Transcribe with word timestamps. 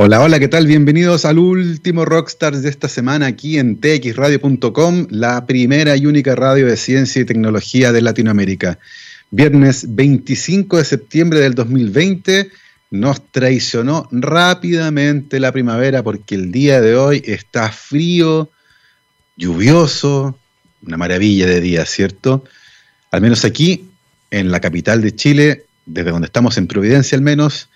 Hola, 0.00 0.20
hola, 0.20 0.38
¿qué 0.38 0.46
tal? 0.46 0.68
Bienvenidos 0.68 1.24
al 1.24 1.40
último 1.40 2.04
Rockstars 2.04 2.62
de 2.62 2.68
esta 2.68 2.86
semana 2.86 3.26
aquí 3.26 3.58
en 3.58 3.80
txradio.com, 3.80 5.08
la 5.10 5.44
primera 5.44 5.96
y 5.96 6.06
única 6.06 6.36
radio 6.36 6.66
de 6.66 6.76
ciencia 6.76 7.20
y 7.20 7.24
tecnología 7.24 7.90
de 7.90 8.00
Latinoamérica. 8.00 8.78
Viernes 9.32 9.96
25 9.96 10.76
de 10.76 10.84
septiembre 10.84 11.40
del 11.40 11.56
2020 11.56 12.48
nos 12.92 13.28
traicionó 13.32 14.08
rápidamente 14.12 15.40
la 15.40 15.50
primavera 15.50 16.04
porque 16.04 16.36
el 16.36 16.52
día 16.52 16.80
de 16.80 16.94
hoy 16.94 17.20
está 17.26 17.72
frío, 17.72 18.52
lluvioso, 19.36 20.38
una 20.86 20.96
maravilla 20.96 21.46
de 21.46 21.60
día, 21.60 21.84
¿cierto? 21.86 22.44
Al 23.10 23.20
menos 23.20 23.44
aquí, 23.44 23.90
en 24.30 24.52
la 24.52 24.60
capital 24.60 25.02
de 25.02 25.16
Chile, 25.16 25.64
desde 25.86 26.12
donde 26.12 26.26
estamos 26.26 26.56
en 26.56 26.68
Providencia 26.68 27.16
al 27.16 27.22
menos, 27.22 27.68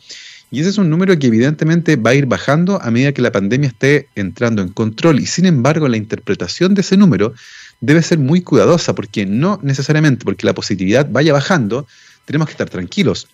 Y 0.50 0.60
ese 0.60 0.70
es 0.70 0.78
un 0.78 0.88
número 0.88 1.18
que 1.18 1.26
evidentemente 1.26 1.96
va 1.96 2.10
a 2.10 2.14
ir 2.14 2.26
bajando 2.26 2.80
a 2.80 2.90
medida 2.90 3.12
que 3.12 3.22
la 3.22 3.32
pandemia 3.32 3.68
esté 3.68 4.08
entrando 4.14 4.62
en 4.62 4.68
control. 4.68 5.18
Y 5.18 5.26
sin 5.26 5.46
embargo, 5.46 5.88
la 5.88 5.96
interpretación 5.96 6.74
de 6.74 6.82
ese 6.82 6.96
número 6.96 7.34
debe 7.80 8.02
ser 8.02 8.18
muy 8.18 8.42
cuidadosa, 8.42 8.94
porque 8.94 9.26
no 9.26 9.58
necesariamente 9.62 10.24
porque 10.24 10.46
la 10.46 10.54
positividad 10.54 11.08
vaya 11.10 11.32
bajando, 11.32 11.86
tenemos 12.24 12.46
que 12.46 12.52
estar 12.52 12.70
tranquilos, 12.70 13.28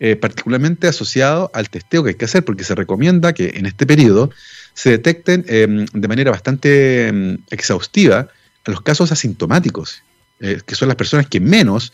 eh, 0.00 0.16
particularmente 0.16 0.88
asociado 0.88 1.50
al 1.54 1.68
testeo 1.68 2.02
que 2.02 2.10
hay 2.10 2.16
que 2.16 2.24
hacer, 2.24 2.44
porque 2.44 2.64
se 2.64 2.74
recomienda 2.74 3.34
que 3.34 3.52
en 3.54 3.66
este 3.66 3.86
periodo 3.86 4.30
se 4.74 4.90
detecten 4.90 5.44
em, 5.48 5.84
de 5.92 6.08
manera 6.08 6.30
bastante 6.30 7.08
em, 7.08 7.38
exhaustiva 7.50 8.28
los 8.64 8.80
casos 8.80 9.12
asintomáticos, 9.12 10.02
eh, 10.40 10.60
que 10.64 10.74
son 10.74 10.88
las 10.88 10.96
personas 10.96 11.26
que 11.26 11.40
menos 11.40 11.92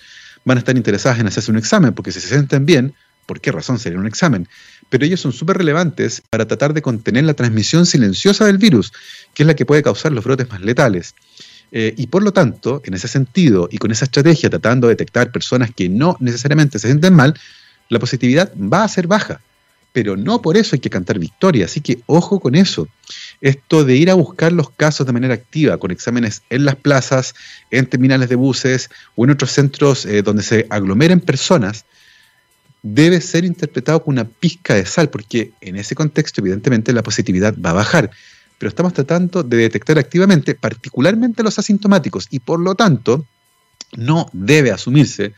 van 0.49 0.59
a 0.59 0.61
estar 0.61 0.77
interesadas 0.77 1.21
en 1.21 1.27
hacerse 1.27 1.51
un 1.51 1.59
examen, 1.59 1.93
porque 1.93 2.11
si 2.11 2.21
se 2.21 2.29
sienten 2.29 2.65
bien, 2.65 2.95
¿por 3.27 3.41
qué 3.41 3.53
razón 3.53 3.79
sería 3.79 3.99
un 3.99 4.07
examen? 4.07 4.49
Pero 4.89 5.05
ellos 5.05 5.21
son 5.21 5.33
súper 5.33 5.59
relevantes 5.59 6.23
para 6.31 6.47
tratar 6.47 6.73
de 6.73 6.81
contener 6.81 7.25
la 7.25 7.35
transmisión 7.35 7.85
silenciosa 7.85 8.47
del 8.47 8.57
virus, 8.57 8.93
que 9.35 9.43
es 9.43 9.47
la 9.47 9.55
que 9.55 9.67
puede 9.67 9.83
causar 9.83 10.13
los 10.13 10.25
brotes 10.25 10.49
más 10.49 10.63
letales. 10.63 11.15
Eh, 11.71 11.93
y 11.99 12.07
por 12.07 12.23
lo 12.23 12.33
tanto, 12.33 12.81
en 12.85 12.95
ese 12.95 13.09
sentido 13.09 13.69
y 13.71 13.77
con 13.77 13.91
esa 13.91 14.07
estrategia, 14.07 14.49
tratando 14.49 14.87
de 14.87 14.95
detectar 14.95 15.31
personas 15.31 15.71
que 15.77 15.91
no 15.91 16.17
necesariamente 16.19 16.79
se 16.79 16.89
sienten 16.89 17.13
mal, 17.13 17.39
la 17.91 17.99
positividad 17.99 18.51
va 18.57 18.85
a 18.85 18.89
ser 18.89 19.07
baja. 19.07 19.43
Pero 19.99 20.17
no 20.17 20.41
por 20.41 20.57
eso 20.57 20.77
hay 20.77 20.79
que 20.79 20.91
cantar 20.91 21.19
victoria, 21.19 21.65
así 21.65 21.81
que 21.81 21.99
ojo 22.07 22.39
con 22.39 22.55
eso 22.55 22.87
esto 23.41 23.85
de 23.85 23.97
ir 23.97 24.11
a 24.11 24.15
buscar 24.15 24.53
los 24.53 24.71
casos 24.71 25.05
de 25.05 25.13
manera 25.13 25.35
activa, 25.35 25.77
con 25.77 25.91
exámenes 25.91 26.43
en 26.51 26.65
las 26.65 26.77
plazas, 26.77 27.35
en 27.73 27.85
terminales 27.87 28.29
de 28.29 28.37
buses 28.37 28.91
o 29.17 29.25
en 29.25 29.31
otros 29.31 29.51
centros 29.51 30.07
eh, 30.07 30.23
donde 30.23 30.45
se 30.45 30.69
aglomeren 30.71 31.19
personas, 31.19 31.85
debe 32.81 33.21
ser 33.21 33.45
interpretado 33.45 34.05
con 34.05 34.15
una 34.15 34.25
pizca 34.25 34.75
de 34.75 34.87
sal, 34.87 35.11
porque 35.11 35.51
en 35.61 35.75
ese 35.75 35.97
contexto 35.97 36.43
evidentemente 36.43 36.93
la 36.93 37.03
positividad 37.03 37.57
va 37.59 37.71
a 37.71 37.81
bajar. 37.83 38.13
Pero 38.57 38.69
estamos 38.69 38.95
tratando 38.95 39.43
de 39.43 39.57
detectar 39.57 39.99
activamente, 39.99 40.55
particularmente 40.55 41.43
los 41.43 41.59
asintomáticos, 41.59 42.29
y 42.31 42.39
por 42.39 42.61
lo 42.61 42.77
tanto 42.77 43.27
no 43.97 44.31
debe 44.33 44.71
asumirse 44.71 45.35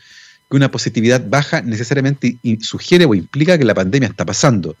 que 0.51 0.57
una 0.57 0.69
positividad 0.69 1.25
baja 1.27 1.61
necesariamente 1.61 2.37
sugiere 2.59 3.05
o 3.05 3.15
implica 3.15 3.57
que 3.57 3.63
la 3.63 3.73
pandemia 3.73 4.09
está 4.09 4.25
pasando. 4.25 4.75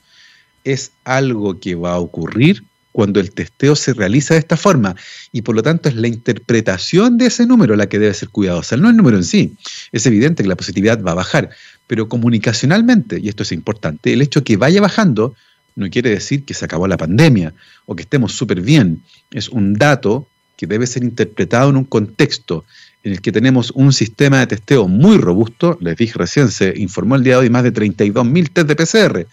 Es 0.65 0.91
algo 1.05 1.61
que 1.61 1.75
va 1.75 1.93
a 1.93 1.99
ocurrir 1.99 2.63
cuando 2.91 3.21
el 3.21 3.31
testeo 3.31 3.77
se 3.77 3.93
realiza 3.93 4.33
de 4.33 4.41
esta 4.41 4.57
forma 4.57 4.97
y 5.31 5.43
por 5.43 5.55
lo 5.55 5.63
tanto 5.63 5.87
es 5.87 5.95
la 5.95 6.09
interpretación 6.09 7.17
de 7.17 7.27
ese 7.27 7.45
número 7.45 7.77
la 7.77 7.87
que 7.87 7.99
debe 7.99 8.13
ser 8.13 8.27
cuidadosa, 8.27 8.75
no 8.75 8.89
el 8.89 8.97
número 8.97 9.15
en 9.15 9.23
sí. 9.23 9.53
Es 9.93 10.05
evidente 10.05 10.43
que 10.43 10.49
la 10.49 10.57
positividad 10.57 11.01
va 11.01 11.11
a 11.11 11.15
bajar, 11.15 11.51
pero 11.87 12.09
comunicacionalmente, 12.09 13.21
y 13.21 13.29
esto 13.29 13.43
es 13.43 13.53
importante, 13.53 14.11
el 14.11 14.21
hecho 14.21 14.43
que 14.43 14.57
vaya 14.57 14.81
bajando 14.81 15.35
no 15.77 15.89
quiere 15.89 16.09
decir 16.09 16.43
que 16.43 16.53
se 16.53 16.65
acabó 16.65 16.85
la 16.89 16.97
pandemia 16.97 17.53
o 17.85 17.95
que 17.95 18.03
estemos 18.03 18.33
súper 18.33 18.59
bien. 18.59 19.03
Es 19.31 19.47
un 19.47 19.75
dato 19.75 20.27
que 20.57 20.67
debe 20.67 20.85
ser 20.85 21.05
interpretado 21.05 21.69
en 21.69 21.77
un 21.77 21.85
contexto 21.85 22.65
en 23.03 23.13
el 23.13 23.21
que 23.21 23.31
tenemos 23.31 23.71
un 23.71 23.93
sistema 23.93 24.39
de 24.39 24.47
testeo 24.47 24.87
muy 24.87 25.17
robusto. 25.17 25.77
Les 25.81 25.97
dije 25.97 26.13
recién, 26.17 26.49
se 26.49 26.73
informó 26.77 27.15
el 27.15 27.23
día 27.23 27.33
de 27.33 27.39
hoy 27.41 27.49
más 27.49 27.63
de 27.63 27.73
32.000 27.73 28.49
test 28.53 28.67
de 28.67 28.75
PCR. 28.75 29.27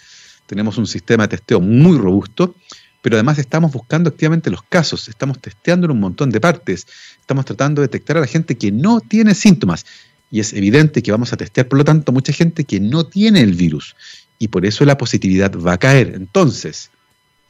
Tenemos 0.46 0.78
un 0.78 0.86
sistema 0.86 1.24
de 1.24 1.36
testeo 1.36 1.60
muy 1.60 1.98
robusto, 1.98 2.54
pero 3.02 3.16
además 3.16 3.38
estamos 3.38 3.72
buscando 3.72 4.08
activamente 4.08 4.50
los 4.50 4.62
casos, 4.62 5.08
estamos 5.08 5.38
testeando 5.38 5.84
en 5.86 5.92
un 5.92 6.00
montón 6.00 6.30
de 6.30 6.40
partes, 6.40 6.86
estamos 7.20 7.44
tratando 7.44 7.82
de 7.82 7.88
detectar 7.88 8.16
a 8.16 8.20
la 8.20 8.26
gente 8.26 8.56
que 8.56 8.72
no 8.72 9.00
tiene 9.00 9.34
síntomas. 9.34 9.84
Y 10.30 10.40
es 10.40 10.52
evidente 10.52 11.02
que 11.02 11.10
vamos 11.10 11.32
a 11.32 11.36
testear, 11.36 11.68
por 11.68 11.78
lo 11.78 11.84
tanto, 11.84 12.12
mucha 12.12 12.32
gente 12.32 12.64
que 12.64 12.80
no 12.80 13.04
tiene 13.04 13.40
el 13.40 13.54
virus. 13.54 13.94
Y 14.38 14.48
por 14.48 14.66
eso 14.66 14.84
la 14.84 14.98
positividad 14.98 15.54
va 15.58 15.74
a 15.74 15.78
caer. 15.78 16.12
Entonces, 16.14 16.90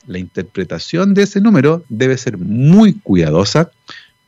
la 0.07 0.19
interpretación 0.19 1.15
de 1.15 1.23
ese 1.25 1.41
número 1.41 1.85
debe 1.89 2.17
ser 2.17 2.39
muy 2.39 2.95
cuidadosa 2.95 3.71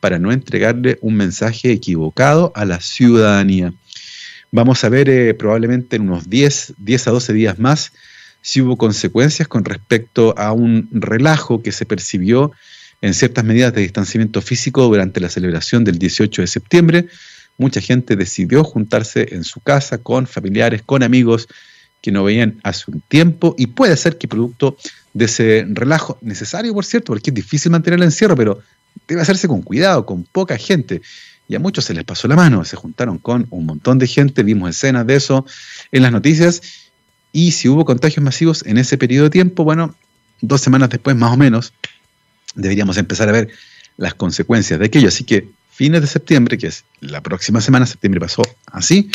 para 0.01 0.19
no 0.19 0.33
entregarle 0.33 0.97
un 0.99 1.15
mensaje 1.15 1.71
equivocado 1.71 2.51
a 2.55 2.65
la 2.65 2.81
ciudadanía. 2.81 3.73
Vamos 4.51 4.83
a 4.83 4.89
ver 4.89 5.07
eh, 5.07 5.33
probablemente 5.33 5.95
en 5.95 6.01
unos 6.01 6.29
10, 6.29 6.73
10 6.77 7.07
a 7.07 7.11
12 7.11 7.33
días 7.33 7.59
más 7.59 7.93
si 8.41 8.59
hubo 8.59 8.77
consecuencias 8.77 9.47
con 9.47 9.63
respecto 9.63 10.37
a 10.37 10.51
un 10.51 10.89
relajo 10.91 11.61
que 11.61 11.71
se 11.71 11.85
percibió 11.85 12.51
en 13.01 13.13
ciertas 13.13 13.45
medidas 13.45 13.73
de 13.73 13.81
distanciamiento 13.81 14.41
físico 14.41 14.83
durante 14.83 15.21
la 15.21 15.29
celebración 15.29 15.83
del 15.83 15.97
18 15.97 16.41
de 16.41 16.47
septiembre. 16.47 17.07
Mucha 17.57 17.79
gente 17.79 18.15
decidió 18.15 18.63
juntarse 18.63 19.27
en 19.31 19.43
su 19.43 19.59
casa 19.59 19.99
con 19.99 20.27
familiares, 20.27 20.81
con 20.81 21.03
amigos 21.03 21.47
que 22.01 22.11
no 22.11 22.23
veían 22.23 22.59
hace 22.63 22.89
un 22.89 23.01
tiempo 23.01 23.55
y 23.57 23.67
puede 23.67 23.95
ser 23.95 24.17
que 24.17 24.27
producto 24.27 24.75
de 25.13 25.25
ese 25.25 25.65
relajo, 25.69 26.17
necesario 26.21 26.73
por 26.73 26.83
cierto, 26.83 27.07
porque 27.07 27.29
es 27.29 27.35
difícil 27.35 27.71
mantener 27.71 27.99
el 27.99 28.05
encierro, 28.05 28.35
pero 28.35 28.59
debe 29.07 29.21
hacerse 29.21 29.47
con 29.47 29.61
cuidado, 29.61 30.05
con 30.05 30.23
poca 30.23 30.57
gente. 30.57 31.01
Y 31.47 31.55
a 31.55 31.59
muchos 31.59 31.85
se 31.85 31.93
les 31.93 32.03
pasó 32.03 32.27
la 32.27 32.35
mano, 32.35 32.63
se 32.63 32.77
juntaron 32.77 33.17
con 33.17 33.47
un 33.49 33.65
montón 33.65 33.99
de 33.99 34.07
gente, 34.07 34.43
vimos 34.43 34.69
escenas 34.69 35.05
de 35.05 35.15
eso 35.15 35.45
en 35.91 36.03
las 36.03 36.11
noticias, 36.11 36.61
y 37.33 37.51
si 37.51 37.69
hubo 37.69 37.85
contagios 37.85 38.23
masivos 38.23 38.65
en 38.65 38.77
ese 38.77 38.97
periodo 38.97 39.25
de 39.25 39.29
tiempo, 39.31 39.63
bueno, 39.63 39.95
dos 40.41 40.61
semanas 40.61 40.89
después 40.89 41.15
más 41.15 41.33
o 41.33 41.37
menos, 41.37 41.73
deberíamos 42.55 42.97
empezar 42.97 43.29
a 43.29 43.31
ver 43.31 43.49
las 43.97 44.13
consecuencias 44.13 44.79
de 44.79 44.85
aquello. 44.85 45.07
Así 45.07 45.23
que 45.23 45.49
fines 45.71 46.01
de 46.01 46.07
septiembre, 46.07 46.57
que 46.57 46.67
es 46.67 46.83
la 46.99 47.21
próxima 47.21 47.61
semana, 47.61 47.85
septiembre 47.85 48.19
pasó 48.19 48.41
así, 48.67 49.09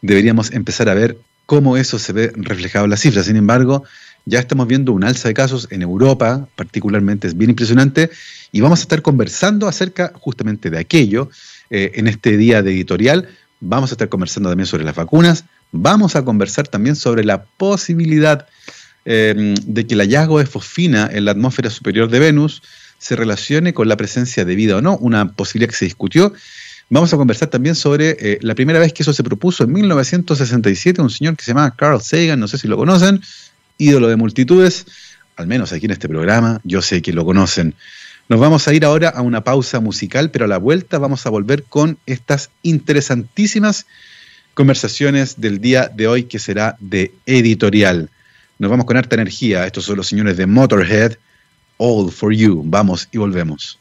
deberíamos 0.00 0.52
empezar 0.52 0.88
a 0.88 0.94
ver 0.94 1.18
cómo 1.46 1.76
eso 1.76 1.98
se 1.98 2.12
ve 2.12 2.32
reflejado 2.34 2.84
en 2.86 2.90
las 2.90 3.00
cifras. 3.00 3.26
Sin 3.26 3.36
embargo, 3.36 3.84
ya 4.24 4.38
estamos 4.38 4.66
viendo 4.68 4.92
un 4.92 5.04
alza 5.04 5.28
de 5.28 5.34
casos 5.34 5.68
en 5.70 5.82
Europa, 5.82 6.48
particularmente 6.56 7.26
es 7.28 7.36
bien 7.36 7.50
impresionante, 7.50 8.10
y 8.52 8.60
vamos 8.60 8.80
a 8.80 8.82
estar 8.82 9.02
conversando 9.02 9.66
acerca 9.66 10.12
justamente 10.14 10.70
de 10.70 10.78
aquello 10.78 11.30
eh, 11.70 11.92
en 11.94 12.06
este 12.06 12.36
día 12.36 12.62
de 12.62 12.72
editorial. 12.72 13.28
Vamos 13.60 13.90
a 13.90 13.94
estar 13.94 14.08
conversando 14.08 14.48
también 14.48 14.66
sobre 14.66 14.84
las 14.84 14.94
vacunas, 14.94 15.44
vamos 15.70 16.16
a 16.16 16.24
conversar 16.24 16.68
también 16.68 16.96
sobre 16.96 17.24
la 17.24 17.44
posibilidad 17.44 18.46
eh, 19.04 19.54
de 19.66 19.86
que 19.86 19.94
el 19.94 20.00
hallazgo 20.00 20.38
de 20.38 20.46
fosfina 20.46 21.08
en 21.12 21.24
la 21.24 21.32
atmósfera 21.32 21.70
superior 21.70 22.08
de 22.08 22.20
Venus 22.20 22.62
se 22.98 23.16
relacione 23.16 23.74
con 23.74 23.88
la 23.88 23.96
presencia 23.96 24.44
de 24.44 24.54
vida 24.54 24.76
o 24.76 24.80
no, 24.80 24.96
una 24.98 25.32
posibilidad 25.32 25.70
que 25.70 25.76
se 25.76 25.86
discutió. 25.86 26.32
Vamos 26.88 27.12
a 27.12 27.16
conversar 27.16 27.48
también 27.48 27.74
sobre 27.74 28.16
eh, 28.20 28.38
la 28.42 28.54
primera 28.54 28.78
vez 28.78 28.92
que 28.92 29.02
eso 29.02 29.12
se 29.12 29.24
propuso 29.24 29.64
en 29.64 29.72
1967, 29.72 31.00
un 31.00 31.10
señor 31.10 31.36
que 31.36 31.44
se 31.44 31.50
llama 31.50 31.74
Carl 31.74 32.00
Sagan, 32.00 32.38
no 32.38 32.46
sé 32.46 32.58
si 32.58 32.68
lo 32.68 32.76
conocen, 32.76 33.20
ídolo 33.82 34.08
de 34.08 34.16
multitudes, 34.16 34.86
al 35.36 35.46
menos 35.46 35.72
aquí 35.72 35.86
en 35.86 35.92
este 35.92 36.08
programa, 36.08 36.60
yo 36.64 36.82
sé 36.82 37.02
que 37.02 37.12
lo 37.12 37.24
conocen. 37.24 37.74
Nos 38.28 38.38
vamos 38.38 38.68
a 38.68 38.74
ir 38.74 38.84
ahora 38.84 39.08
a 39.08 39.22
una 39.22 39.42
pausa 39.44 39.80
musical, 39.80 40.30
pero 40.30 40.44
a 40.44 40.48
la 40.48 40.58
vuelta 40.58 40.98
vamos 40.98 41.26
a 41.26 41.30
volver 41.30 41.64
con 41.64 41.98
estas 42.06 42.50
interesantísimas 42.62 43.86
conversaciones 44.54 45.40
del 45.40 45.60
día 45.60 45.90
de 45.92 46.06
hoy 46.06 46.24
que 46.24 46.38
será 46.38 46.76
de 46.78 47.12
editorial. 47.26 48.10
Nos 48.58 48.70
vamos 48.70 48.86
con 48.86 48.96
harta 48.96 49.16
energía. 49.16 49.66
Estos 49.66 49.84
son 49.84 49.96
los 49.96 50.06
señores 50.06 50.36
de 50.36 50.46
Motorhead. 50.46 51.16
All 51.78 52.12
for 52.12 52.32
You. 52.32 52.62
Vamos 52.64 53.08
y 53.10 53.18
volvemos. 53.18 53.78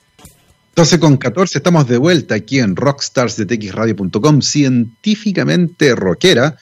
Entonces 0.69 0.99
con 0.99 1.17
14 1.17 1.59
estamos 1.59 1.87
de 1.87 1.97
vuelta 1.97 2.35
aquí 2.35 2.59
en 2.59 2.75
rockstarsdetxradio.com, 2.75 4.41
científicamente 4.41 5.93
rockera. 5.95 6.57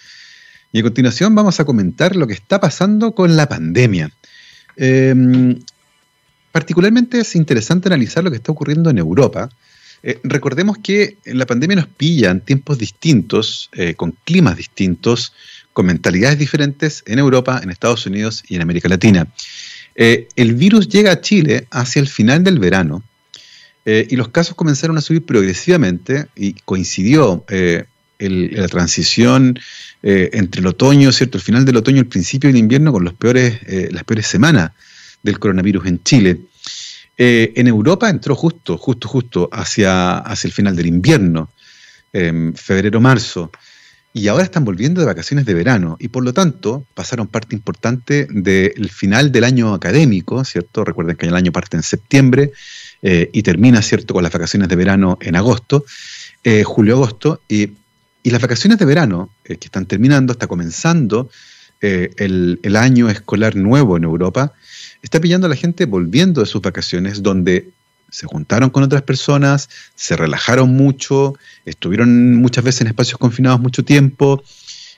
Y 0.72 0.80
a 0.80 0.84
continuación 0.84 1.34
vamos 1.34 1.60
a 1.60 1.66
comentar 1.66 2.16
lo 2.16 2.28
que 2.28 2.34
está 2.34 2.60
pasando 2.60 3.14
con 3.14 3.36
la 3.36 3.50
pandemia. 3.50 4.12
Em, 4.76 5.60
particularmente 6.52 7.20
es 7.20 7.36
interesante 7.36 7.90
analizar 7.90 8.24
lo 8.24 8.30
que 8.30 8.38
está 8.38 8.52
ocurriendo 8.52 8.90
en 8.90 9.00
Europa. 9.00 9.50
Eh, 10.04 10.20
recordemos 10.24 10.78
que 10.78 11.18
la 11.26 11.46
pandemia 11.46 11.76
nos 11.76 11.88
pilla 11.88 12.30
en 12.30 12.42
tiempos 12.42 12.78
distintos, 12.78 13.70
eh, 13.74 13.96
con 13.96 14.16
climas 14.24 14.56
distintos, 14.58 15.34
con 15.74 15.88
mentalidades 15.88 16.38
diferentes 16.38 17.04
en 17.08 17.20
Europa, 17.20 17.60
en 17.64 17.72
Estados 17.72 18.06
Unidos 18.06 18.44
y 18.48 18.56
en 18.56 18.62
América 18.62 18.88
Latina. 18.88 19.28
Eh, 19.96 20.28
el 20.36 20.54
virus 20.54 20.88
llega 20.88 21.12
a 21.12 21.22
Chile 21.22 21.68
hacia 21.72 22.00
el 22.00 22.08
final 22.08 22.44
del 22.44 22.60
verano 22.60 23.04
y 23.86 24.16
los 24.18 24.28
casos 24.28 24.54
comenzaron 24.54 25.00
a 25.00 25.02
subir 25.02 25.26
progresivamente 25.26 26.28
y 26.36 26.54
coincidió 26.54 27.44
la 28.20 28.68
transición 28.68 29.60
entre 30.02 30.62
el 30.62 30.68
otoño, 30.68 31.12
¿cierto? 31.12 31.38
El 31.38 31.44
final 31.44 31.66
del 31.66 31.78
otoño 31.78 32.00
el 32.00 32.08
principio 32.08 32.50
del 32.50 32.58
invierno 32.58 32.92
con 32.92 33.04
los 33.04 33.14
peores, 33.14 33.60
las 33.92 34.04
peores 34.06 34.28
semanas 34.28 34.72
del 35.24 35.40
coronavirus 35.40 35.86
en 35.88 36.04
Chile. 36.04 36.42
Eh, 37.18 37.52
en 37.58 37.68
Europa 37.68 38.10
entró 38.10 38.34
justo, 38.34 38.78
justo, 38.78 39.10
justo 39.10 39.50
hacia, 39.52 40.20
hacia 40.20 40.48
el 40.48 40.54
final 40.54 40.76
del 40.76 40.88
invierno, 40.88 41.50
febrero-marzo, 42.12 43.52
y 44.14 44.28
ahora 44.28 44.44
están 44.44 44.66
volviendo 44.66 45.02
de 45.02 45.06
vacaciones 45.06 45.46
de 45.46 45.54
verano, 45.54 45.98
y 46.00 46.08
por 46.08 46.24
lo 46.24 46.34
tanto 46.34 46.86
pasaron 46.96 47.28
parte 47.28 47.56
importante 47.56 48.26
del 48.32 48.90
final 48.90 49.32
del 49.32 49.44
año 49.44 49.74
académico, 49.74 50.44
¿cierto? 50.46 50.84
Recuerden 50.84 51.18
que 51.18 51.28
el 51.28 51.36
año 51.36 51.52
parte 51.52 51.78
en 51.78 51.84
septiembre 51.84 52.52
eh, 53.02 53.30
y 53.32 53.44
termina, 53.44 53.82
¿cierto?, 53.82 54.14
con 54.14 54.24
las 54.24 54.32
vacaciones 54.32 54.70
de 54.70 54.76
verano 54.76 55.20
en 55.22 55.36
agosto, 55.36 55.86
eh, 56.44 56.64
julio-agosto, 56.64 57.42
y, 57.48 57.74
las 58.24 58.42
vacaciones 58.42 58.78
de 58.78 58.86
verano 58.86 59.30
que 59.44 59.54
están 59.54 59.86
terminando, 59.86 60.34
está 60.34 60.48
comenzando 60.48 61.30
el, 61.82 62.60
el 62.62 62.76
año 62.76 63.10
escolar 63.10 63.56
nuevo 63.56 63.96
en 63.96 64.04
Europa, 64.04 64.54
está 65.02 65.20
pillando 65.20 65.48
a 65.48 65.50
la 65.50 65.56
gente 65.56 65.86
volviendo 65.86 66.42
de 66.42 66.48
sus 66.48 66.62
vacaciones 66.62 67.24
donde 67.24 67.70
se 68.12 68.28
juntaron 68.28 68.70
con 68.70 68.84
otras 68.84 69.04
personas, 69.04 69.70
se 69.96 70.16
relajaron 70.16 70.74
mucho, 70.74 71.36
estuvieron 71.66 72.36
muchas 72.36 72.64
veces 72.64 72.82
en 72.82 72.88
espacios 72.88 73.18
confinados 73.18 73.60
mucho 73.60 73.84
tiempo, 73.84 74.44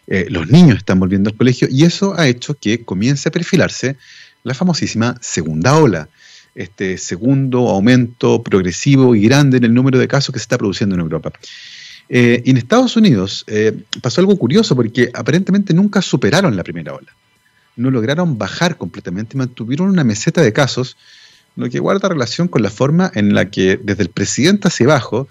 eh, 0.08 0.28
los 0.30 0.50
niños 0.50 0.78
están 0.78 1.00
volviendo 1.00 1.30
al 1.30 1.38
colegio 1.38 1.68
y 1.70 1.84
eso 1.84 2.18
ha 2.18 2.28
hecho 2.28 2.56
que 2.56 2.84
comience 2.84 3.30
a 3.30 3.32
perfilarse 3.32 3.98
la 4.44 4.54
famosísima 4.54 5.18
segunda 5.22 5.78
ola, 5.78 6.10
este 6.56 6.98
segundo 6.98 7.70
aumento 7.70 8.42
progresivo 8.44 9.16
y 9.16 9.22
grande 9.22 9.58
en 9.58 9.66
el 9.66 9.74
número 9.74 10.00
de 10.00 10.08
casos 10.08 10.34
que 10.34 10.40
se 10.40 10.44
está 10.44 10.58
produciendo 10.58 10.96
en 10.96 11.02
Europa. 11.02 11.32
Eh, 12.14 12.44
en 12.46 12.58
Estados 12.58 12.98
Unidos 12.98 13.46
eh, 13.48 13.84
pasó 14.02 14.20
algo 14.20 14.38
curioso 14.38 14.76
porque 14.76 15.10
aparentemente 15.14 15.74
nunca 15.74 16.02
superaron 16.02 16.58
la 16.58 16.64
primera 16.64 16.94
ola 16.94 17.14
no 17.76 17.92
lograron 17.92 18.38
bajar 18.38 18.78
completamente, 18.78 19.38
mantuvieron 19.38 19.90
una 19.90 20.04
meseta 20.04 20.42
de 20.42 20.54
casos, 20.54 20.98
lo 21.56 21.70
que 21.70 21.80
guarda 21.80 22.10
relación 22.10 22.48
con 22.48 22.62
la 22.62 22.70
forma 22.70 23.12
en 23.14 23.34
la 23.34 23.50
que 23.50 23.80
desde 23.82 24.04
el 24.04 24.10
presidente 24.10 24.68
hacia 24.68 24.86
abajo 24.86 25.28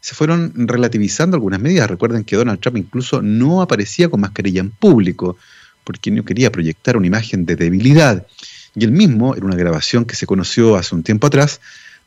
se 0.00 0.14
fueron 0.14 0.52
relativizando 0.56 1.36
algunas 1.36 1.60
medidas. 1.60 1.90
Recuerden 1.90 2.24
que 2.24 2.36
Donald 2.36 2.60
Trump 2.60 2.78
incluso 2.78 3.22
no 3.22 3.60
aparecía 3.60 4.08
con 4.08 4.20
mascarilla 4.20 4.60
en 4.60 4.70
público 4.70 5.36
porque 5.84 6.10
no 6.10 6.24
quería 6.24 6.50
proyectar 6.50 6.96
una 6.96 7.06
imagen 7.06 7.44
de 7.44 7.56
debilidad. 7.56 8.26
Y 8.74 8.84
él 8.84 8.92
mismo, 8.92 9.36
en 9.36 9.44
una 9.44 9.56
grabación 9.56 10.04
que 10.04 10.16
se 10.16 10.26
conoció 10.26 10.76
hace 10.76 10.94
un 10.94 11.02
tiempo 11.02 11.26
atrás, 11.26 11.60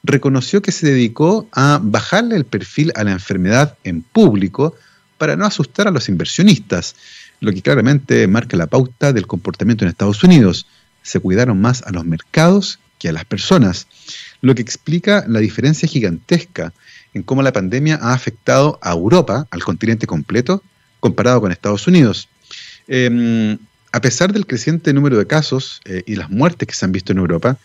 reconoció 0.03 0.61
que 0.61 0.71
se 0.71 0.87
dedicó 0.87 1.47
a 1.51 1.79
bajarle 1.81 2.35
el 2.35 2.45
perfil 2.45 2.91
a 2.95 3.03
la 3.03 3.11
enfermedad 3.11 3.77
en 3.83 4.01
público 4.01 4.75
para 5.17 5.35
no 5.35 5.45
asustar 5.45 5.87
a 5.87 5.91
los 5.91 6.09
inversionistas 6.09 6.95
lo 7.39 7.51
que 7.51 7.61
claramente 7.61 8.25
marca 8.27 8.55
la 8.55 8.67
pauta 8.67 9.11
del 9.11 9.27
comportamiento 9.27 9.83
en 9.83 9.89
Estados 9.89 10.23
Unidos. 10.23 10.65
Se 11.01 11.19
cuidaron 11.19 11.59
más 11.59 11.81
a 11.83 11.91
los 11.91 12.05
mercados 12.05 12.79
que 12.99 13.09
a 13.09 13.11
las 13.11 13.25
personas, 13.25 13.87
lo 14.41 14.55
que 14.55 14.61
explica 14.61 15.25
la 15.27 15.39
diferencia 15.39 15.87
gigantesca 15.87 16.73
en 17.13 17.23
cómo 17.23 17.43
la 17.43 17.51
pandemia 17.51 17.99
ha 18.01 18.13
afectado 18.13 18.79
a 18.81 18.93
Europa, 18.93 19.45
al 19.51 19.61
continente 19.63 20.07
completo, 20.07 20.63
comparado 21.01 21.41
con 21.41 21.51
Estados 21.51 21.85
Unidos. 21.85 22.29
Em, 22.87 23.57
a 23.91 23.99
pesar 23.99 24.31
del 24.31 24.47
creciente 24.47 24.93
número 24.93 25.17
de 25.17 25.27
casos 25.27 25.81
eh, 25.83 26.03
y 26.05 26.15
las 26.15 26.29
muertes 26.29 26.67
que 26.67 26.73
se 26.73 26.85
han 26.85 26.93
visto 26.93 27.11
en 27.11 27.19
Europa, 27.19 27.57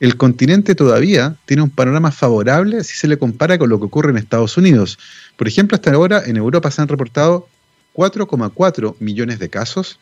el 0.00 0.16
continente 0.16 0.74
todavía 0.74 1.36
tiene 1.46 1.62
un 1.62 1.70
panorama 1.70 2.10
favorable 2.10 2.84
si 2.84 2.94
se 2.94 3.08
le 3.08 3.18
compara 3.18 3.58
con 3.58 3.70
lo 3.70 3.78
que 3.78 3.86
ocurre 3.86 4.10
en 4.10 4.18
Estados 4.18 4.56
Unidos. 4.56 4.98
Por 5.36 5.48
ejemplo, 5.48 5.74
hasta 5.74 5.92
ahora 5.92 6.22
en 6.26 6.36
Europa 6.36 6.70
se 6.70 6.82
han 6.82 6.88
reportado 6.88 7.48
4,4 7.94 8.96
millones 9.00 9.38
de 9.38 9.48
casos 9.48 9.98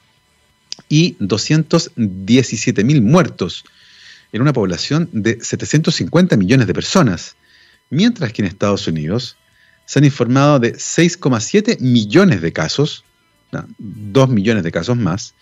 y 0.89 1.17
217 1.21 2.83
mil 2.83 3.03
muertos 3.03 3.65
en 4.33 4.43
una 4.43 4.53
población 4.53 5.09
de 5.13 5.39
750 5.41 6.37
millones 6.37 6.67
de 6.67 6.75
personas, 6.75 7.37
mientras 7.89 8.33
que 8.33 8.43
en 8.43 8.49
Estados 8.49 8.89
Unidos 8.89 9.37
se 9.87 10.01
han 10.01 10.05
informado 10.05 10.59
de 10.59 10.75
6,7 10.75 11.79
millones 11.81 12.43
de 12.43 12.53
casos, 12.53 13.05
2 13.79 14.29
millones 14.29 14.65
de 14.65 14.73
casos 14.73 14.97
más, 14.97 15.35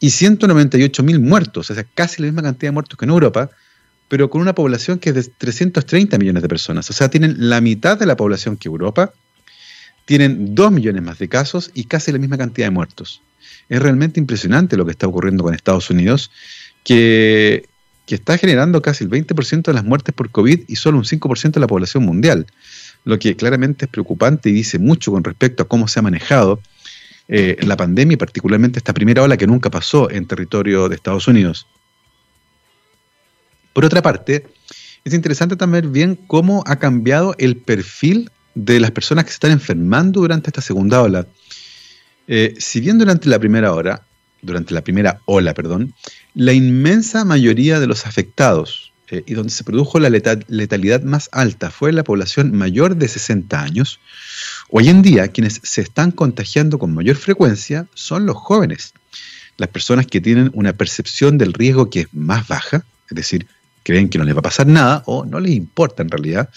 y 0.00 0.10
198 0.10 1.02
mil 1.02 1.20
muertos, 1.20 1.70
o 1.70 1.74
sea, 1.74 1.84
casi 1.94 2.22
la 2.22 2.26
misma 2.26 2.42
cantidad 2.42 2.68
de 2.68 2.74
muertos 2.74 2.98
que 2.98 3.04
en 3.04 3.10
Europa, 3.10 3.50
pero 4.12 4.28
con 4.28 4.42
una 4.42 4.54
población 4.54 4.98
que 4.98 5.08
es 5.08 5.14
de 5.14 5.22
330 5.24 6.18
millones 6.18 6.42
de 6.42 6.48
personas. 6.50 6.90
O 6.90 6.92
sea, 6.92 7.08
tienen 7.08 7.48
la 7.48 7.62
mitad 7.62 7.98
de 7.98 8.04
la 8.04 8.14
población 8.14 8.58
que 8.58 8.68
Europa, 8.68 9.14
tienen 10.04 10.54
2 10.54 10.70
millones 10.70 11.02
más 11.02 11.18
de 11.18 11.30
casos 11.30 11.70
y 11.72 11.84
casi 11.84 12.12
la 12.12 12.18
misma 12.18 12.36
cantidad 12.36 12.66
de 12.66 12.72
muertos. 12.72 13.22
Es 13.70 13.80
realmente 13.80 14.20
impresionante 14.20 14.76
lo 14.76 14.84
que 14.84 14.90
está 14.90 15.06
ocurriendo 15.06 15.42
con 15.42 15.54
Estados 15.54 15.88
Unidos, 15.88 16.30
que, 16.84 17.64
está 18.06 18.36
generando 18.36 18.82
casi 18.82 19.04
el 19.04 19.08
20% 19.08 19.62
de 19.62 19.72
las 19.72 19.84
muertes 19.84 20.14
por 20.14 20.28
COVID 20.28 20.64
y 20.68 20.76
solo 20.76 20.98
un 20.98 21.04
5% 21.04 21.52
de 21.52 21.60
la 21.60 21.66
población 21.66 22.04
mundial 22.04 22.44
lo 23.04 23.18
que 23.18 23.34
claramente 23.34 23.86
es 23.86 23.90
preocupante 23.90 24.50
y 24.50 24.52
dice 24.52 24.78
mucho 24.78 25.10
con 25.10 25.24
respecto 25.24 25.62
a 25.62 25.68
cómo 25.68 25.88
se 25.88 26.00
ha 26.00 26.02
manejado 26.02 26.60
eh, 27.28 27.56
la 27.62 27.78
pandemia 27.78 28.18
particularmente 28.18 28.78
esta 28.78 28.92
primera 28.92 29.22
ola 29.22 29.38
que 29.38 29.46
nunca 29.46 29.70
pasó 29.70 30.10
en 30.10 30.26
territorio 30.26 30.90
de 30.90 30.96
Estados 30.96 31.26
Unidos. 31.28 31.66
Por 33.72 33.84
otra 33.84 34.02
parte, 34.02 34.46
es 35.04 35.14
interesante 35.14 35.56
también 35.56 35.92
bien 35.92 36.16
cómo 36.16 36.62
ha 36.66 36.76
cambiado 36.76 37.34
el 37.38 37.56
perfil 37.56 38.30
de 38.54 38.80
las 38.80 38.90
personas 38.90 39.24
que 39.24 39.30
se 39.30 39.36
están 39.36 39.52
enfermando 39.52 40.20
durante 40.20 40.50
esta 40.50 40.60
segunda 40.60 41.02
ola. 41.02 41.26
Eh, 42.28 42.54
si 42.58 42.80
bien 42.80 42.98
durante 42.98 43.28
la 43.28 43.38
primera 43.38 43.72
hora, 43.72 44.02
durante 44.42 44.74
la 44.74 44.82
primera 44.82 45.20
ola, 45.24 45.54
perdón, 45.54 45.94
la 46.34 46.52
inmensa 46.52 47.24
mayoría 47.24 47.80
de 47.80 47.86
los 47.86 48.06
afectados, 48.06 48.92
eh, 49.10 49.22
y 49.26 49.34
donde 49.34 49.52
se 49.52 49.64
produjo 49.64 49.98
la 49.98 50.08
letalidad 50.08 51.02
más 51.02 51.28
alta 51.32 51.70
fue 51.70 51.92
la 51.92 52.04
población 52.04 52.56
mayor 52.56 52.96
de 52.96 53.08
60 53.08 53.60
años, 53.60 54.00
hoy 54.70 54.88
en 54.88 55.02
día 55.02 55.28
quienes 55.28 55.60
se 55.62 55.80
están 55.80 56.12
contagiando 56.12 56.78
con 56.78 56.94
mayor 56.94 57.16
frecuencia 57.16 57.86
son 57.94 58.26
los 58.26 58.36
jóvenes, 58.36 58.94
las 59.58 59.68
personas 59.68 60.06
que 60.06 60.20
tienen 60.20 60.50
una 60.54 60.72
percepción 60.72 61.38
del 61.38 61.52
riesgo 61.52 61.90
que 61.90 62.00
es 62.00 62.08
más 62.12 62.48
baja, 62.48 62.84
es 63.10 63.16
decir, 63.16 63.46
creen 63.82 64.08
que 64.08 64.18
no 64.18 64.24
les 64.24 64.34
va 64.34 64.40
a 64.40 64.42
pasar 64.42 64.66
nada 64.66 65.02
o 65.06 65.24
no 65.24 65.40
les 65.40 65.52
importa 65.52 66.02
en 66.02 66.10
realidad, 66.10 66.50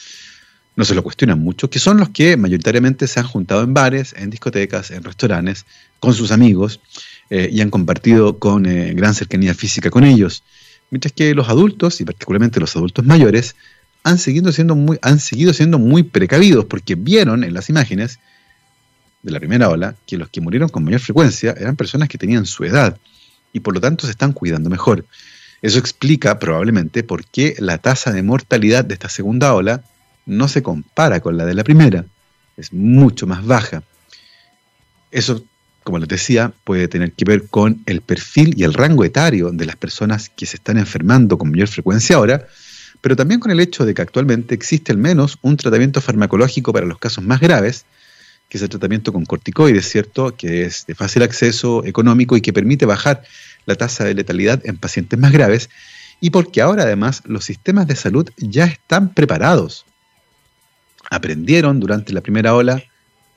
no 0.75 0.84
se 0.84 0.94
lo 0.94 1.03
cuestionan 1.03 1.39
mucho, 1.39 1.70
que 1.70 1.79
son 1.79 1.98
los 1.98 2.10
que 2.10 2.36
mayoritariamente 2.36 3.08
se 3.08 3.20
han 3.20 3.27
juntado 3.27 3.63
en 3.63 3.74
bares, 3.74 4.13
en 4.17 4.29
discotecas, 4.29 4.91
en 4.91 5.03
restaurantes, 5.03 5.65
con 6.00 6.13
sus 6.13 6.32
amigos 6.32 6.82
eh, 7.29 7.50
y 7.51 7.62
han 7.62 7.70
compartido 7.70 8.39
con 8.39 8.65
eh, 8.65 8.94
gran 8.94 9.13
cercanía 9.13 9.53
física 9.53 9.89
con 9.89 10.03
ellos 10.03 10.44
mientras 10.89 11.13
que 11.13 11.34
los 11.34 11.50
adultos, 11.50 12.00
y 12.01 12.05
particularmente 12.05 12.60
los 12.60 12.75
adultos 12.75 13.05
mayores, 13.05 13.55
han 14.03 14.17
seguido 14.17 14.51
siendo 14.51 14.77
han 15.01 15.20
seguido 15.20 15.51
siendo 15.53 15.79
muy 15.79 16.03
precavidos 16.03 16.65
porque 16.65 16.96
vieron 16.96 17.44
en 17.44 17.53
las 17.53 17.70
imágenes 17.70 18.20
de 19.24 19.32
la 19.32 19.39
primera 19.39 19.70
ola 19.70 19.96
que 20.05 20.17
los 20.17 20.29
que 20.29 20.41
murieron 20.41 20.70
con 20.70 20.84
mayor 20.84 21.00
frecuencia 21.00 21.55
eran 21.58 21.75
personas 21.75 22.08
que 22.08 22.20
tenían 22.20 22.46
su 22.46 22.63
edad 22.63 22.98
y 23.51 23.62
por 23.62 23.74
lo 23.74 23.82
tanto 23.82 24.05
se 24.05 24.12
están 24.12 24.32
cuidando 24.32 24.70
mejor. 24.70 25.05
Eso 25.62 25.80
explica 25.80 26.40
probablemente 26.40 27.04
por 27.04 27.26
qué 27.26 27.56
la 27.60 27.78
tasa 27.78 28.12
de 28.12 28.24
mortalidad 28.24 28.86
de 28.86 28.94
esta 28.94 29.10
segunda 29.10 29.54
ola 29.54 29.84
no 30.26 30.48
se 30.48 30.64
compara 30.64 31.20
con 31.20 31.38
la 31.38 31.46
de 31.46 31.54
la 31.54 31.64
primera. 31.64 32.06
Es 32.58 32.74
mucho 32.74 33.28
más 33.28 33.46
baja. 33.46 33.84
Eso 35.12 35.44
como 35.86 36.00
les 36.00 36.10
decía, 36.10 36.52
puede 36.64 36.88
tener 36.88 37.12
que 37.12 37.26
ver 37.26 37.48
con 37.48 37.84
el 37.86 38.02
perfil 38.02 38.56
y 38.58 38.64
el 38.64 38.74
rango 38.74 39.04
etario 39.04 39.52
de 39.52 39.66
las 39.66 39.76
personas 39.76 40.30
que 40.30 40.48
se 40.48 40.56
están 40.56 40.80
enfermando 40.80 41.38
con 41.38 41.52
mayor 41.52 41.68
frecuencia 41.68 42.16
ahora, 42.16 42.48
pero 43.02 43.16
también 43.16 43.40
con 43.40 43.52
el 43.52 43.60
hecho 43.60 43.86
de 43.86 43.94
que 43.94 44.02
actualmente 44.02 44.56
existe 44.56 44.92
al 44.92 44.98
menos 44.98 45.38
un 45.44 45.58
tratamiento 45.58 46.02
farmacológico 46.02 46.74
para 46.74 46.88
los 46.88 46.98
casos 46.98 47.24
más 47.24 47.40
graves, 47.40 47.86
que 48.50 48.58
es 48.58 48.64
el 48.64 48.70
tratamiento 48.70 49.14
con 49.14 49.26
corticoides, 49.26 49.88
¿cierto? 49.88 50.36
Que 50.36 50.66
es 50.66 50.88
de 50.88 50.96
fácil 50.96 51.22
acceso, 51.22 51.86
económico 51.86 52.36
y 52.36 52.42
que 52.42 52.52
permite 52.52 52.88
bajar 52.88 53.22
la 53.66 53.76
tasa 53.76 54.04
de 54.04 54.14
letalidad 54.14 54.62
en 54.66 54.78
pacientes 54.78 55.20
más 55.20 55.32
graves, 55.32 55.70
y 56.22 56.30
porque 56.30 56.62
ahora 56.62 56.84
además 56.84 57.22
los 57.26 57.46
sistemas 57.46 57.88
de 57.88 57.96
salud 57.96 58.30
ya 58.38 58.66
están 58.66 59.14
preparados. 59.14 59.86
Aprendieron 61.10 61.80
durante 61.80 62.14
la 62.14 62.22
primera 62.22 62.56
ola 62.56 62.84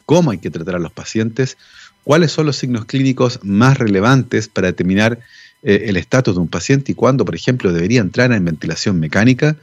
cómo 0.07 0.31
hay 0.31 0.39
que 0.39 0.51
tratar 0.51 0.77
a 0.77 0.79
los 0.79 0.93
pacientes, 0.93 1.59
cuáles 2.05 2.33
son 2.33 2.47
los 2.47 2.57
signos 2.57 2.87
clínicos 2.87 3.41
más 3.43 3.77
relevantes 3.77 4.49
para 4.49 4.69
determinar 4.69 5.19
eh, 5.63 5.85
el 5.87 5.97
estatus 5.97 6.35
de 6.35 6.41
un 6.41 6.49
paciente 6.49 6.93
y 6.93 6.95
cuándo, 6.95 7.25
por 7.25 7.35
ejemplo, 7.35 7.73
debería 7.73 8.01
entrar 8.01 8.33
en 8.33 8.45
ventilación 8.45 8.99
mecánica. 8.99 9.57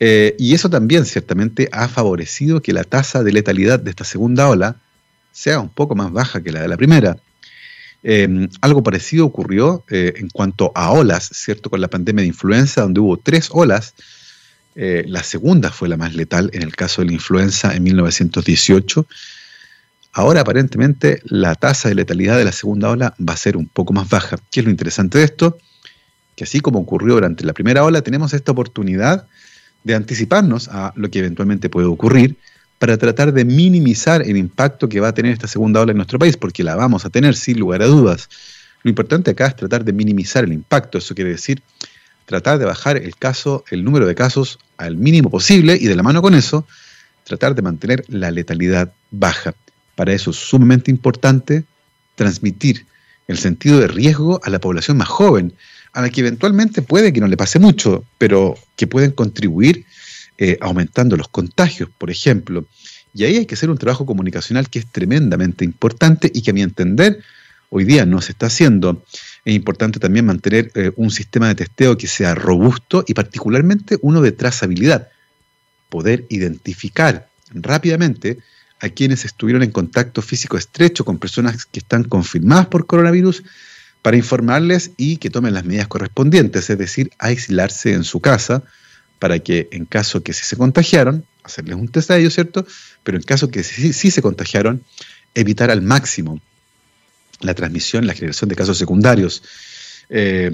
Eh, 0.00 0.34
y 0.38 0.54
eso 0.54 0.68
también 0.68 1.04
ciertamente 1.04 1.68
ha 1.72 1.88
favorecido 1.88 2.60
que 2.60 2.72
la 2.72 2.84
tasa 2.84 3.22
de 3.22 3.32
letalidad 3.32 3.78
de 3.78 3.90
esta 3.90 4.04
segunda 4.04 4.48
ola 4.48 4.76
sea 5.30 5.60
un 5.60 5.68
poco 5.68 5.94
más 5.94 6.10
baja 6.12 6.42
que 6.42 6.50
la 6.50 6.62
de 6.62 6.68
la 6.68 6.76
primera. 6.76 7.18
Em, 8.02 8.48
algo 8.60 8.82
parecido 8.82 9.26
ocurrió 9.26 9.84
eh, 9.90 10.14
en 10.16 10.28
cuanto 10.28 10.72
a 10.74 10.92
olas, 10.92 11.28
¿cierto? 11.32 11.70
Con 11.70 11.80
la 11.80 11.88
pandemia 11.88 12.22
de 12.22 12.28
influenza, 12.28 12.82
donde 12.82 13.00
hubo 13.00 13.16
tres 13.16 13.48
olas. 13.50 13.94
la 14.74 15.22
segunda 15.22 15.70
fue 15.70 15.88
la 15.88 15.96
más 15.96 16.14
letal 16.14 16.50
en 16.52 16.62
el 16.62 16.76
caso 16.76 17.00
de 17.00 17.06
la 17.06 17.14
influenza 17.14 17.74
en 17.74 17.82
1918 17.82 19.06
Ahora 20.16 20.40
aparentemente 20.40 21.20
la 21.24 21.54
tasa 21.56 21.90
de 21.90 21.94
letalidad 21.94 22.38
de 22.38 22.46
la 22.46 22.52
segunda 22.52 22.88
ola 22.88 23.14
va 23.20 23.34
a 23.34 23.36
ser 23.36 23.54
un 23.54 23.68
poco 23.68 23.92
más 23.92 24.08
baja. 24.08 24.38
¿Qué 24.50 24.60
es 24.60 24.64
lo 24.64 24.70
interesante 24.70 25.18
de 25.18 25.24
esto? 25.24 25.58
Que 26.34 26.44
así 26.44 26.60
como 26.60 26.78
ocurrió 26.78 27.12
durante 27.12 27.44
la 27.44 27.52
primera 27.52 27.84
ola, 27.84 28.00
tenemos 28.00 28.32
esta 28.32 28.52
oportunidad 28.52 29.26
de 29.84 29.94
anticiparnos 29.94 30.68
a 30.68 30.94
lo 30.96 31.10
que 31.10 31.18
eventualmente 31.18 31.68
puede 31.68 31.86
ocurrir 31.86 32.38
para 32.78 32.96
tratar 32.98 33.32
de 33.32 33.44
minimizar 33.44 34.22
el 34.22 34.36
impacto 34.36 34.88
que 34.88 35.00
va 35.00 35.08
a 35.08 35.14
tener 35.14 35.32
esta 35.32 35.48
segunda 35.48 35.80
ola 35.80 35.92
en 35.92 35.96
nuestro 35.96 36.18
país, 36.18 36.36
porque 36.36 36.62
la 36.62 36.76
vamos 36.76 37.04
a 37.04 37.10
tener 37.10 37.34
sin 37.34 37.58
lugar 37.58 37.82
a 37.82 37.86
dudas. 37.86 38.28
Lo 38.82 38.90
importante 38.90 39.30
acá 39.30 39.46
es 39.46 39.56
tratar 39.56 39.84
de 39.84 39.92
minimizar 39.92 40.44
el 40.44 40.52
impacto, 40.52 40.98
eso 40.98 41.14
quiere 41.14 41.30
decir 41.30 41.62
tratar 42.26 42.58
de 42.58 42.64
bajar 42.64 42.96
el 42.96 43.16
caso, 43.16 43.64
el 43.70 43.84
número 43.84 44.06
de 44.06 44.14
casos 44.14 44.58
al 44.76 44.96
mínimo 44.96 45.30
posible 45.30 45.78
y 45.80 45.86
de 45.86 45.96
la 45.96 46.02
mano 46.02 46.20
con 46.20 46.34
eso, 46.34 46.66
tratar 47.24 47.54
de 47.54 47.62
mantener 47.62 48.04
la 48.08 48.30
letalidad 48.30 48.92
baja. 49.10 49.54
Para 49.94 50.12
eso 50.12 50.30
es 50.30 50.36
sumamente 50.36 50.90
importante 50.90 51.64
transmitir 52.16 52.84
el 53.28 53.38
sentido 53.38 53.80
de 53.80 53.88
riesgo 53.88 54.40
a 54.44 54.50
la 54.50 54.60
población 54.60 54.98
más 54.98 55.08
joven, 55.08 55.54
a 55.92 56.02
la 56.02 56.10
que 56.10 56.20
eventualmente 56.20 56.82
puede 56.82 57.12
que 57.12 57.20
no 57.20 57.28
le 57.28 57.36
pase 57.36 57.58
mucho, 57.58 58.04
pero 58.18 58.56
que 58.76 58.86
pueden 58.86 59.12
contribuir 59.12 59.86
eh, 60.38 60.58
aumentando 60.60 61.16
los 61.16 61.28
contagios, 61.28 61.88
por 61.96 62.10
ejemplo. 62.10 62.66
Y 63.14 63.24
ahí 63.24 63.36
hay 63.36 63.46
que 63.46 63.54
hacer 63.54 63.70
un 63.70 63.78
trabajo 63.78 64.04
comunicacional 64.04 64.68
que 64.68 64.78
es 64.78 64.86
tremendamente 64.86 65.64
importante 65.64 66.30
y 66.32 66.42
que 66.42 66.50
a 66.50 66.54
mi 66.54 66.62
entender 66.62 67.20
hoy 67.70 67.84
día 67.84 68.04
no 68.04 68.20
se 68.20 68.32
está 68.32 68.46
haciendo. 68.46 69.02
Es 69.44 69.54
importante 69.54 69.98
también 69.98 70.26
mantener 70.26 70.70
eh, 70.74 70.92
un 70.96 71.10
sistema 71.10 71.48
de 71.48 71.54
testeo 71.54 71.96
que 71.96 72.06
sea 72.06 72.34
robusto 72.34 73.04
y 73.06 73.14
particularmente 73.14 73.98
uno 74.02 74.20
de 74.20 74.32
trazabilidad. 74.32 75.08
Poder 75.88 76.26
identificar 76.28 77.28
rápidamente 77.54 78.38
a 78.80 78.90
quienes 78.90 79.24
estuvieron 79.24 79.62
en 79.62 79.70
contacto 79.70 80.20
físico 80.20 80.58
estrecho 80.58 81.04
con 81.04 81.18
personas 81.18 81.64
que 81.64 81.78
están 81.78 82.04
confirmadas 82.04 82.66
por 82.66 82.86
coronavirus 82.86 83.42
para 84.02 84.16
informarles 84.16 84.90
y 84.96 85.16
que 85.16 85.30
tomen 85.30 85.54
las 85.54 85.64
medidas 85.64 85.88
correspondientes, 85.88 86.68
es 86.68 86.78
decir, 86.78 87.10
aislarse 87.18 87.94
en 87.94 88.04
su 88.04 88.20
casa 88.20 88.62
para 89.18 89.38
que 89.38 89.68
en 89.70 89.84
caso 89.84 90.22
que 90.22 90.32
sí 90.32 90.44
se 90.44 90.56
contagiaron, 90.56 91.24
hacerles 91.42 91.76
un 91.76 91.88
test 91.88 92.10
a 92.10 92.18
ellos, 92.18 92.34
¿cierto? 92.34 92.66
Pero 93.02 93.16
en 93.16 93.22
caso 93.22 93.50
que 93.50 93.62
sí, 93.62 94.10
se 94.10 94.22
contagiaron, 94.22 94.82
evitar 95.34 95.70
al 95.70 95.82
máximo 95.82 96.40
la 97.40 97.54
transmisión, 97.54 98.06
la 98.06 98.14
generación 98.14 98.48
de 98.48 98.56
casos 98.56 98.78
secundarios. 98.78 99.42
Eh, 100.08 100.50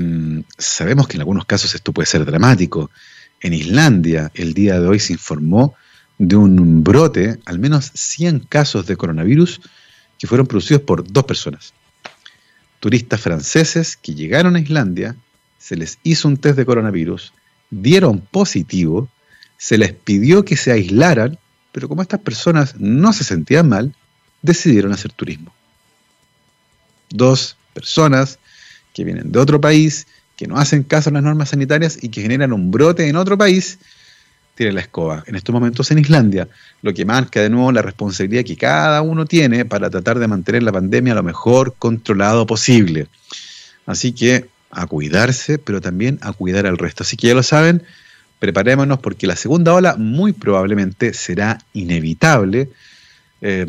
sabemos 0.59 1.09
que 1.09 1.17
en 1.17 1.21
algunos 1.21 1.45
casos 1.45 1.75
esto 1.75 1.93
puede 1.93 2.07
ser 2.07 2.25
dramático. 2.25 2.91
En 3.41 3.55
Islandia, 3.55 4.31
el 4.35 4.55
día 4.55 4.79
de 4.79 4.87
hoy 4.87 4.99
se 4.99 5.15
informó 5.15 5.75
de 6.19 6.37
un 6.37 6.85
brote, 6.85 7.39
al 7.45 7.59
menos 7.59 7.91
100 7.95 8.41
casos 8.41 8.87
de 8.87 8.97
coronavirus 8.97 9.61
que 10.19 10.27
fueron 10.27 10.47
producidos 10.47 10.83
por 10.83 11.11
dos 11.11 11.25
personas. 11.25 11.75
Turistas 12.79 13.21
franceses 13.21 13.97
que 13.97 14.15
llegaron 14.15 14.57
a 14.57 14.61
Islandia, 14.61 15.17
se 15.59 15.77
les 15.77 15.99
hizo 16.03 16.29
un 16.29 16.37
test 16.37 16.57
de 16.57 16.67
coronavirus, 16.67 17.33
dieron 17.73 18.21
positivo, 18.21 19.09
se 19.57 19.79
les 19.79 19.93
pidió 19.93 20.45
que 20.45 20.57
se 20.57 20.71
aislaran, 20.71 21.39
pero 21.73 21.89
como 21.89 22.03
estas 22.03 22.21
personas 22.21 22.77
no 22.79 23.13
se 23.13 23.25
sentían 23.25 23.69
mal, 23.69 23.95
decidieron 24.43 24.93
hacer 24.93 25.13
turismo. 25.13 25.53
Dos 27.09 27.57
personas 27.73 28.39
que 28.93 29.05
vienen 29.05 29.33
de 29.33 29.39
otro 29.39 29.61
país, 29.61 30.07
que 30.37 30.47
no 30.47 30.59
hacen 30.59 30.83
caso 30.83 31.11
a 31.11 31.13
las 31.15 31.23
normas 31.23 31.49
sanitarias 31.49 31.99
y 32.03 32.11
que 32.11 32.23
generan 32.23 32.53
un 32.53 32.71
brote 32.71 33.09
en 33.09 33.17
otro 33.17 33.39
país, 33.39 33.79
tiene 34.55 34.73
la 34.73 34.81
escoba. 34.81 35.25
En 35.27 35.35
estos 35.35 35.53
momentos 35.53 35.91
en 35.91 35.99
Islandia, 35.99 36.49
lo 36.83 36.93
que 36.93 37.07
marca 37.07 37.41
de 37.41 37.49
nuevo 37.49 37.73
la 37.73 37.81
responsabilidad 37.81 38.45
que 38.45 38.57
cada 38.57 39.01
uno 39.01 39.25
tiene 39.25 39.65
para 39.65 39.89
tratar 39.89 40.19
de 40.19 40.29
mantener 40.29 40.63
la 40.63 40.73
pandemia 40.73 41.15
lo 41.15 41.23
mejor 41.23 41.75
controlado 41.79 42.47
posible. 42.47 43.07
Así 43.87 44.13
que 44.13 44.52
a 44.73 44.87
cuidarse, 44.87 45.59
pero 45.59 45.81
también 45.81 46.19
a 46.23 46.33
cuidar 46.33 46.67
al 46.67 46.79
resto. 46.79 47.05
Así 47.05 47.17
que 47.17 47.29
ya 47.29 47.35
lo 47.35 47.43
saben, 47.43 47.83
preparémonos 48.41 48.99
porque 48.99 49.27
la 49.27 49.37
segunda 49.37 49.73
ola 49.75 49.97
muy 49.97 50.33
probablemente 50.33 51.15
será 51.15 51.59
inevitable. 51.75 52.71
Eh, 53.41 53.67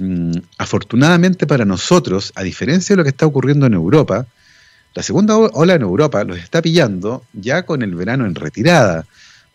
afortunadamente 0.57 1.45
para 1.45 1.65
nosotros, 1.65 2.31
a 2.35 2.43
diferencia 2.43 2.93
de 2.93 2.97
lo 2.97 3.03
que 3.03 3.09
está 3.09 3.25
ocurriendo 3.25 3.65
en 3.65 3.73
Europa, 3.73 4.25
la 4.95 5.03
segunda 5.03 5.35
ola 5.37 5.73
en 5.73 5.81
Europa 5.81 6.23
los 6.23 6.37
está 6.37 6.61
pillando 6.61 7.23
ya 7.33 7.65
con 7.65 7.81
el 7.81 7.95
verano 7.95 8.25
en 8.25 8.35
retirada. 8.35 9.05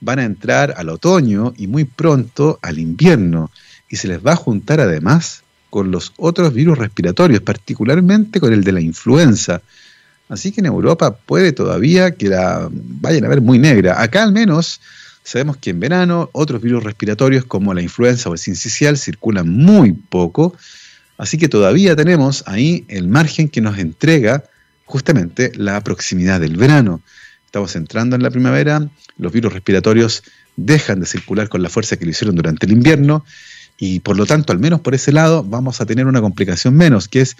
Van 0.00 0.18
a 0.18 0.24
entrar 0.24 0.74
al 0.76 0.88
otoño 0.88 1.54
y 1.56 1.66
muy 1.66 1.84
pronto 1.84 2.58
al 2.60 2.78
invierno. 2.78 3.50
Y 3.88 3.96
se 3.96 4.08
les 4.08 4.24
va 4.24 4.32
a 4.32 4.36
juntar 4.36 4.80
además 4.80 5.42
con 5.70 5.90
los 5.90 6.12
otros 6.16 6.52
virus 6.52 6.78
respiratorios, 6.78 7.40
particularmente 7.40 8.40
con 8.40 8.52
el 8.52 8.64
de 8.64 8.72
la 8.72 8.80
influenza. 8.80 9.62
Así 10.28 10.52
que 10.52 10.60
en 10.60 10.66
Europa 10.66 11.16
puede 11.16 11.52
todavía 11.52 12.12
que 12.12 12.28
la 12.28 12.68
vayan 12.70 13.24
a 13.24 13.28
ver 13.28 13.40
muy 13.40 13.58
negra. 13.58 14.02
Acá 14.02 14.22
al 14.22 14.32
menos 14.32 14.80
sabemos 15.22 15.56
que 15.56 15.70
en 15.70 15.80
verano 15.80 16.30
otros 16.32 16.60
virus 16.60 16.84
respiratorios 16.84 17.44
como 17.44 17.74
la 17.74 17.82
influenza 17.82 18.28
o 18.28 18.34
el 18.34 18.38
sincicial 18.38 18.98
circulan 18.98 19.48
muy 19.48 19.92
poco. 19.92 20.54
Así 21.16 21.38
que 21.38 21.48
todavía 21.48 21.96
tenemos 21.96 22.44
ahí 22.46 22.84
el 22.88 23.08
margen 23.08 23.48
que 23.48 23.60
nos 23.60 23.78
entrega 23.78 24.44
justamente 24.84 25.52
la 25.54 25.80
proximidad 25.82 26.40
del 26.40 26.56
verano. 26.56 27.02
Estamos 27.44 27.74
entrando 27.76 28.14
en 28.14 28.22
la 28.22 28.30
primavera, 28.30 28.88
los 29.16 29.32
virus 29.32 29.52
respiratorios 29.52 30.22
dejan 30.56 31.00
de 31.00 31.06
circular 31.06 31.48
con 31.48 31.62
la 31.62 31.68
fuerza 31.68 31.96
que 31.96 32.04
lo 32.04 32.10
hicieron 32.10 32.36
durante 32.36 32.66
el 32.66 32.72
invierno 32.72 33.24
y 33.78 34.00
por 34.00 34.16
lo 34.16 34.26
tanto, 34.26 34.52
al 34.52 34.58
menos 34.58 34.80
por 34.80 34.94
ese 34.94 35.12
lado, 35.12 35.44
vamos 35.44 35.80
a 35.80 35.86
tener 35.86 36.06
una 36.06 36.20
complicación 36.20 36.74
menos, 36.74 37.06
que 37.06 37.20
es 37.20 37.36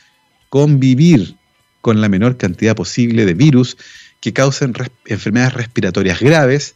convivir 0.48 1.36
con 1.80 2.00
la 2.00 2.08
menor 2.08 2.36
cantidad 2.36 2.76
posible 2.76 3.24
de 3.24 3.34
virus 3.34 3.76
que 4.20 4.32
causen 4.32 4.74
enfermedades 5.06 5.54
respiratorias 5.54 6.20
graves 6.20 6.74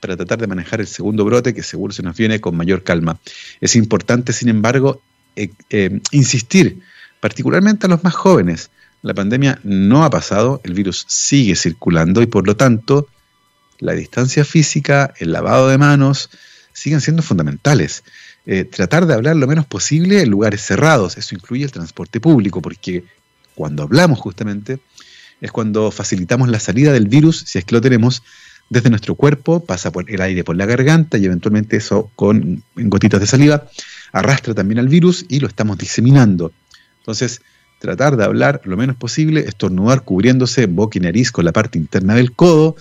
para 0.00 0.16
tratar 0.16 0.40
de 0.40 0.46
manejar 0.46 0.80
el 0.80 0.86
segundo 0.86 1.24
brote 1.24 1.54
que 1.54 1.62
seguro 1.62 1.92
se 1.92 2.02
nos 2.02 2.16
viene 2.16 2.40
con 2.40 2.56
mayor 2.56 2.82
calma. 2.82 3.18
Es 3.60 3.76
importante, 3.76 4.32
sin 4.32 4.48
embargo, 4.48 5.00
eh, 5.36 5.50
eh, 5.70 6.00
insistir, 6.10 6.80
particularmente 7.20 7.86
a 7.86 7.88
los 7.88 8.02
más 8.02 8.14
jóvenes. 8.14 8.70
La 9.02 9.14
pandemia 9.14 9.60
no 9.62 10.04
ha 10.04 10.10
pasado, 10.10 10.60
el 10.64 10.74
virus 10.74 11.04
sigue 11.08 11.56
circulando 11.56 12.20
y 12.20 12.26
por 12.26 12.46
lo 12.46 12.56
tanto 12.56 13.08
la 13.78 13.92
distancia 13.92 14.44
física, 14.44 15.14
el 15.18 15.32
lavado 15.32 15.68
de 15.68 15.78
manos, 15.78 16.30
siguen 16.72 17.00
siendo 17.00 17.22
fundamentales. 17.22 18.04
Eh, 18.44 18.64
tratar 18.64 19.06
de 19.06 19.14
hablar 19.14 19.36
lo 19.36 19.46
menos 19.46 19.66
posible 19.66 20.20
en 20.20 20.30
lugares 20.30 20.62
cerrados. 20.62 21.16
Eso 21.16 21.34
incluye 21.34 21.64
el 21.64 21.72
transporte 21.72 22.20
público, 22.20 22.60
porque 22.60 23.04
cuando 23.54 23.82
hablamos 23.82 24.18
justamente 24.18 24.80
es 25.40 25.50
cuando 25.50 25.90
facilitamos 25.90 26.48
la 26.48 26.60
salida 26.60 26.92
del 26.92 27.08
virus, 27.08 27.44
si 27.46 27.58
es 27.58 27.64
que 27.64 27.74
lo 27.74 27.80
tenemos, 27.80 28.22
desde 28.70 28.90
nuestro 28.90 29.16
cuerpo, 29.16 29.64
pasa 29.64 29.92
por 29.92 30.10
el 30.10 30.20
aire 30.22 30.44
por 30.44 30.56
la 30.56 30.64
garganta 30.66 31.18
y 31.18 31.26
eventualmente 31.26 31.76
eso 31.76 32.10
con 32.16 32.62
gotitas 32.74 33.20
de 33.20 33.26
saliva 33.26 33.68
arrastra 34.12 34.54
también 34.54 34.78
al 34.78 34.88
virus 34.88 35.26
y 35.28 35.40
lo 35.40 35.48
estamos 35.48 35.76
diseminando. 35.76 36.52
Entonces, 37.00 37.42
tratar 37.80 38.16
de 38.16 38.24
hablar 38.24 38.60
lo 38.64 38.76
menos 38.76 38.96
posible, 38.96 39.40
estornudar 39.40 40.04
cubriéndose 40.04 40.66
boca 40.66 40.98
y 40.98 41.02
nariz 41.02 41.32
con 41.32 41.44
la 41.44 41.52
parte 41.52 41.78
interna 41.78 42.14
del 42.14 42.32
codo, 42.32 42.76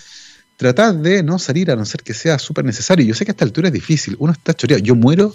tratar 0.58 0.96
de 0.96 1.24
no 1.24 1.40
salir 1.40 1.72
a 1.72 1.76
no 1.76 1.86
ser 1.86 2.04
que 2.04 2.14
sea 2.14 2.38
súper 2.38 2.64
necesario. 2.64 3.06
Yo 3.06 3.16
sé 3.16 3.26
que 3.26 3.32
a 3.32 3.34
esta 3.34 3.46
altura 3.46 3.70
es 3.70 3.74
difícil, 3.74 4.16
uno 4.20 4.32
está 4.32 4.54
choreado. 4.54 4.84
Yo 4.84 4.96
muero 4.96 5.34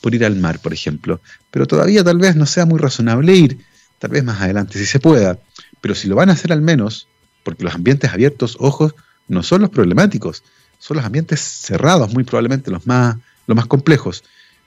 por 0.00 0.14
ir 0.14 0.24
al 0.24 0.36
mar, 0.36 0.58
por 0.58 0.72
ejemplo, 0.72 1.20
pero 1.50 1.66
todavía 1.66 2.02
tal 2.02 2.18
vez 2.18 2.36
no 2.36 2.46
sea 2.46 2.66
muy 2.66 2.78
razonable 2.78 3.34
ir, 3.34 3.58
tal 3.98 4.10
vez 4.10 4.24
más 4.24 4.40
adelante 4.40 4.78
si 4.78 4.86
se 4.86 5.00
pueda, 5.00 5.38
pero 5.80 5.94
si 5.94 6.08
lo 6.08 6.16
van 6.16 6.30
a 6.30 6.32
hacer 6.32 6.52
al 6.52 6.62
menos, 6.62 7.08
porque 7.42 7.64
los 7.64 7.74
ambientes 7.74 8.12
abiertos, 8.12 8.56
ojos, 8.60 8.94
no 9.28 9.42
son 9.42 9.62
los 9.62 9.70
problemáticos, 9.70 10.42
son 10.78 10.98
los 10.98 11.06
ambientes 11.06 11.40
cerrados, 11.40 12.12
muy 12.12 12.24
probablemente 12.24 12.70
los 12.70 12.86
más, 12.86 13.16
los 13.46 13.56
más 13.56 13.66
complejos, 13.66 14.24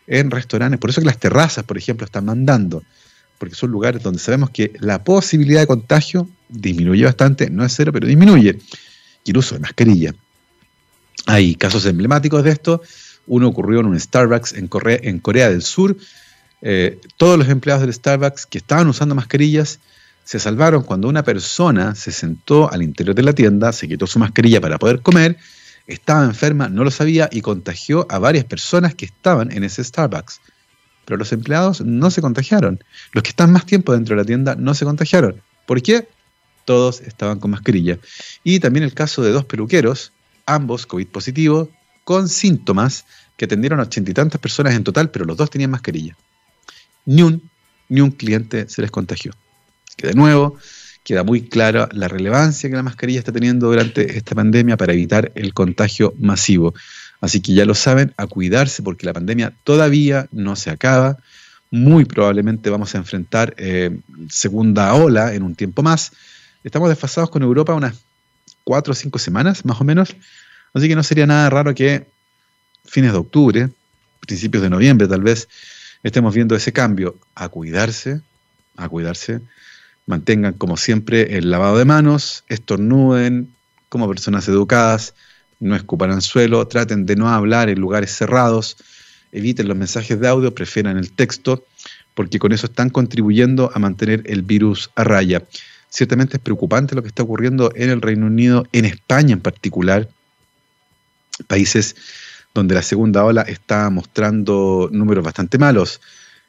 en 0.08 0.32
restaurantes. 0.32 0.80
Por 0.80 0.90
eso 0.90 1.02
que 1.02 1.08
las 1.08 1.20
terrazas, 1.20 1.64
por 1.64 1.78
ejemplo, 1.78 2.06
están 2.06 2.26
mandando, 2.26 2.84
porque 3.38 3.56
son 3.56 3.72
lugares 3.72 4.04
donde 4.04 4.20
sabemos 4.20 4.50
que 4.50 4.74
la 4.80 5.04
posibilidad 5.04 5.62
de 5.62 5.68
contagio 5.68 6.28
disminuye 6.50 7.06
bastante, 7.06 7.50
no 7.50 7.64
es 7.64 7.74
cero, 7.76 7.92
pero 7.94 8.08
disminuye 8.08 8.60
y 9.24 9.32
el 9.32 9.38
uso 9.38 9.56
de 9.56 9.62
mascarilla. 9.62 10.14
Hay 11.26 11.56
casos 11.56 11.86
emblemáticos 11.86 12.44
de 12.44 12.52
esto. 12.52 12.82
Uno 13.28 13.48
ocurrió 13.48 13.82
en 13.82 13.88
un 13.88 14.00
Starbucks 14.00 14.54
en 14.54 14.68
Corea, 14.68 15.00
en 15.04 15.20
Corea 15.20 15.50
del 15.50 15.62
Sur. 15.62 15.96
Eh, 16.62 17.00
todos 17.18 17.38
los 17.38 17.50
empleados 17.50 17.82
del 17.82 17.94
Starbucks 17.94 18.46
que 18.46 18.58
estaban 18.58 18.88
usando 18.88 19.16
mascarillas 19.16 19.80
se 20.24 20.40
salvaron 20.40 20.84
cuando 20.84 21.08
una 21.08 21.24
persona 21.24 21.96
se 21.96 22.12
sentó 22.12 22.72
al 22.72 22.84
interior 22.84 23.16
de 23.16 23.24
la 23.24 23.34
tienda, 23.34 23.72
se 23.72 23.88
quitó 23.88 24.06
su 24.06 24.20
mascarilla 24.20 24.62
para 24.62 24.78
poder 24.78 25.02
comer, 25.02 25.38
estaba 25.88 26.24
enferma, 26.24 26.70
no 26.70 26.84
lo 26.84 26.92
sabía 26.92 27.30
y 27.32 27.42
contagió 27.42 28.06
a 28.10 28.20
varias 28.20 28.46
personas 28.46 28.94
que 28.94 29.06
estaban 29.06 29.52
en 29.52 29.64
ese 29.64 29.84
Starbucks. 29.84 30.42
Pero 31.06 31.18
los 31.18 31.32
empleados 31.32 31.82
no 31.82 32.12
se 32.12 32.22
contagiaron. 32.22 32.84
Los 33.14 33.24
que 33.24 33.30
están 33.30 33.52
más 33.52 33.66
tiempo 33.66 33.94
dentro 33.94 34.16
de 34.16 34.22
la 34.22 34.26
tienda 34.26 34.56
no 34.56 34.76
se 34.76 34.86
contagiaron. 34.86 35.42
¿Por 35.66 35.82
qué? 35.82 36.08
todos 36.70 37.02
estaban 37.02 37.40
con 37.40 37.50
mascarilla. 37.50 37.98
Y 38.44 38.60
también 38.60 38.84
el 38.84 38.94
caso 38.94 39.24
de 39.24 39.32
dos 39.32 39.44
peluqueros, 39.44 40.14
ambos 40.46 40.86
COVID 40.86 41.08
positivos, 41.08 41.70
con 42.04 42.30
síntomas 42.30 43.06
que 43.38 43.46
atendieron 43.46 43.80
a 43.80 43.84
ochenta 43.84 44.12
y 44.12 44.14
tantas 44.14 44.40
personas 44.40 44.76
en 44.76 44.84
total, 44.84 45.10
pero 45.10 45.26
los 45.26 45.36
dos 45.36 45.50
tenían 45.50 45.72
mascarilla. 45.72 46.16
Ni 47.10 47.24
un, 47.24 47.50
ni 47.90 48.02
un 48.02 48.12
cliente 48.12 48.70
se 48.70 48.82
les 48.82 48.92
contagió. 48.92 49.34
Que 49.98 50.08
de 50.08 50.14
nuevo 50.14 50.58
queda 51.04 51.24
muy 51.24 51.42
clara 51.42 51.90
la 51.92 52.08
relevancia 52.08 52.70
que 52.70 52.76
la 52.76 52.84
mascarilla 52.84 53.20
está 53.20 53.32
teniendo 53.32 53.68
durante 53.68 54.18
esta 54.18 54.36
pandemia 54.36 54.78
para 54.78 54.94
evitar 54.94 55.32
el 55.36 55.54
contagio 55.54 56.14
masivo. 56.20 56.74
Así 57.20 57.42
que 57.42 57.54
ya 57.54 57.66
lo 57.66 57.74
saben, 57.74 58.14
a 58.18 58.28
cuidarse 58.28 58.84
porque 58.84 59.06
la 59.06 59.14
pandemia 59.14 59.54
todavía 59.64 60.28
no 60.32 60.56
se 60.56 60.70
acaba. 60.70 61.18
Muy 61.72 62.06
probablemente 62.06 62.70
vamos 62.70 62.94
a 62.94 63.00
enfrentar 63.00 63.56
eh, 63.58 64.00
segunda 64.30 64.94
ola 64.94 65.34
en 65.34 65.44
un 65.44 65.56
tiempo 65.56 65.82
más 65.82 66.12
Estamos 66.64 66.90
desfasados 66.90 67.30
con 67.30 67.42
Europa 67.42 67.74
unas 67.74 67.96
cuatro 68.64 68.92
o 68.92 68.96
cinco 68.96 69.18
semanas, 69.18 69.64
más 69.66 69.80
o 69.80 69.84
menos. 69.84 70.16
Así 70.74 70.88
que 70.88 70.96
no 70.96 71.04
sería 71.04 71.26
nada 71.26 71.50
raro 71.50 71.74
que 71.74 72.08
fines 72.86 73.14
de 73.14 73.18
octubre, 73.18 73.70
principios 74.20 74.62
de 74.64 74.70
noviembre 74.70 75.08
tal 75.08 75.22
vez, 75.22 75.48
estemos 76.04 76.34
viendo 76.34 76.56
ese 76.56 76.74
cambio. 76.74 77.18
A 77.36 77.50
cuidarse, 77.50 78.22
a 78.78 78.90
cuidarse. 78.90 79.42
Mantengan 80.06 80.54
como 80.54 80.78
siempre 80.78 81.38
el 81.38 81.52
lavado 81.52 81.78
de 81.78 81.86
manos, 81.86 82.44
estornuden 82.48 83.54
como 83.90 84.08
personas 84.08 84.48
educadas, 84.48 85.14
no 85.60 85.76
escupan 85.76 86.12
al 86.12 86.22
suelo, 86.22 86.66
traten 86.68 87.06
de 87.06 87.16
no 87.16 87.30
hablar 87.30 87.70
en 87.70 87.80
lugares 87.80 88.12
cerrados, 88.12 88.78
eviten 89.32 89.68
los 89.68 89.78
mensajes 89.78 90.20
de 90.20 90.28
audio, 90.28 90.56
prefieran 90.56 90.98
el 90.98 91.12
texto, 91.12 91.66
porque 92.14 92.40
con 92.40 92.54
eso 92.54 92.68
están 92.68 92.90
contribuyendo 92.90 93.72
a 93.74 93.80
mantener 93.80 94.24
el 94.26 94.42
virus 94.42 94.90
a 94.96 95.04
raya. 95.04 95.44
Ciertamente 95.90 96.38
es 96.38 96.44
preocupante 96.44 96.96
lo 96.96 97.02
que 97.02 97.08
está 97.08 97.24
ocurriendo 97.24 97.72
en 97.76 97.90
el 97.90 98.02
Reino 98.02 98.28
Unido, 98.28 98.66
en 98.72 98.86
España 98.86 99.34
en 99.34 99.42
particular, 99.42 100.08
países 101.48 101.96
donde 102.54 102.76
la 102.76 102.82
segunda 102.82 103.24
ola 103.24 103.42
está 103.44 103.90
mostrando 103.90 104.90
números 104.92 105.24
bastante 105.24 105.58
malos. 105.58 106.02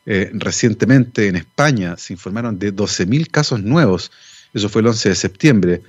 Eh, 0.06 0.30
recientemente 0.34 1.28
en 1.28 1.36
España 1.36 1.96
se 1.96 2.12
informaron 2.12 2.58
de 2.58 2.74
12.000 2.74 3.30
casos 3.30 3.62
nuevos, 3.62 4.10
eso 4.54 4.68
fue 4.68 4.80
el 4.80 4.88
11 4.88 5.10
de 5.10 5.14
septiembre, 5.14 5.82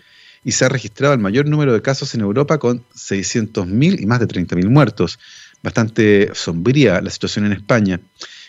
y 0.43 0.51
se 0.51 0.65
ha 0.65 0.69
registrado 0.69 1.13
el 1.13 1.19
mayor 1.19 1.45
número 1.47 1.73
de 1.73 1.81
casos 1.81 2.13
en 2.13 2.21
Europa 2.21 2.57
con 2.57 2.83
600.000 2.95 4.01
y 4.01 4.05
más 4.05 4.19
de 4.19 4.27
30.000 4.27 4.69
muertos. 4.69 5.19
Bastante 5.63 6.31
sombría 6.33 7.01
la 7.01 7.09
situación 7.11 7.45
en 7.45 7.53
España. 7.53 7.99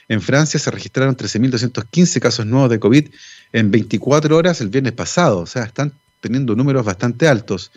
En 0.09 0.21
Francia 0.21 0.59
se 0.59 0.71
registraron 0.71 1.17
13.215 1.17 2.21
casos 2.21 2.47
nuevos 2.47 2.71
de 2.71 2.81
COVID 2.81 3.09
en 3.53 3.71
24 3.71 4.37
horas 4.37 4.61
el 4.61 4.69
viernes 4.69 4.93
pasado, 4.93 5.41
o 5.41 5.47
sea, 5.47 5.65
están 5.65 5.93
teniendo 6.21 6.55
números 6.55 6.85
bastante 6.85 7.29
altos. 7.29 7.71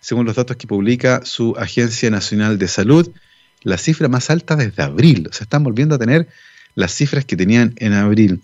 Según 0.00 0.26
los 0.26 0.36
datos 0.36 0.56
que 0.56 0.66
publica 0.66 1.22
su 1.24 1.54
Agencia 1.58 2.10
Nacional 2.10 2.58
de 2.58 2.68
Salud, 2.68 3.12
la 3.62 3.78
cifra 3.78 4.08
más 4.08 4.30
alta 4.30 4.56
desde 4.56 4.82
abril, 4.82 5.28
o 5.30 5.32
sea, 5.32 5.44
están 5.44 5.64
volviendo 5.64 5.94
a 5.94 5.98
tener 5.98 6.28
las 6.74 6.92
cifras 6.92 7.24
que 7.24 7.36
tenían 7.36 7.74
en 7.76 7.92
abril. 7.92 8.40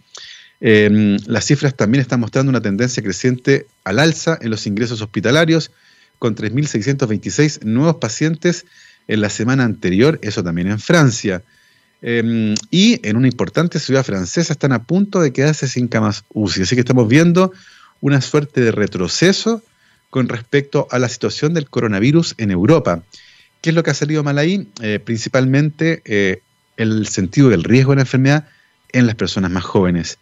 Em, 0.61 1.19
las 1.27 1.45
cifras 1.45 1.77
también 1.77 2.01
están 2.01 2.21
mostrando 2.21 2.51
una 2.51 2.61
tendencia 2.61 3.03
creciente 3.03 3.67
al 3.85 3.99
alza 3.99 4.39
en 4.41 4.51
los 4.51 4.67
ingresos 4.67 5.03
hospitalarios, 5.03 5.71
con 6.19 6.37
3.626 6.37 7.65
nuevos 7.65 7.97
pacientes 7.97 8.65
en 9.09 9.21
la 9.21 9.29
semana 9.29 9.65
anterior, 9.65 10.21
eso 10.23 10.45
también 10.45 10.69
en 10.69 10.79
Francia. 10.79 11.43
Em, 12.01 12.55
y 12.71 13.01
en 13.07 13.17
una 13.17 13.29
importante 13.29 13.79
ciudad 13.79 14.05
francesa 14.05 14.53
están 14.53 14.73
a 14.73 14.85
punto 14.85 15.21
de 15.21 15.33
quedarse 15.33 15.69
sin 15.69 15.89
camas 15.89 16.25
UCI. 16.33 16.63
Así 16.63 16.75
que 16.75 16.81
estamos 16.81 17.09
viendo 17.09 17.53
una 18.01 18.21
suerte 18.21 18.61
de 18.61 18.73
retroceso 18.73 19.63
con 20.11 20.29
respecto 20.29 20.89
a 20.91 20.99
la 20.99 21.09
situación 21.09 21.55
del 21.55 21.71
coronavirus 21.71 22.35
en 22.39 22.51
Europa. 22.51 23.03
¿Qué 23.63 23.71
es 23.71 23.77
lo 23.77 23.85
que 23.85 23.93
ha 23.93 23.95
salido 23.95 24.25
mal 24.25 24.39
ahí? 24.39 24.69
Eh, 24.83 24.99
principalmente 24.99 26.03
eh, 26.05 26.43
el 26.77 27.07
sentido 27.07 27.49
del 27.49 27.63
riesgo 27.63 27.93
de 27.93 27.97
la 27.97 28.03
enfermedad 28.03 28.49
en 28.93 29.07
las 29.07 29.15
personas 29.15 29.51
más 29.51 29.65
jóvenes. 29.65 30.19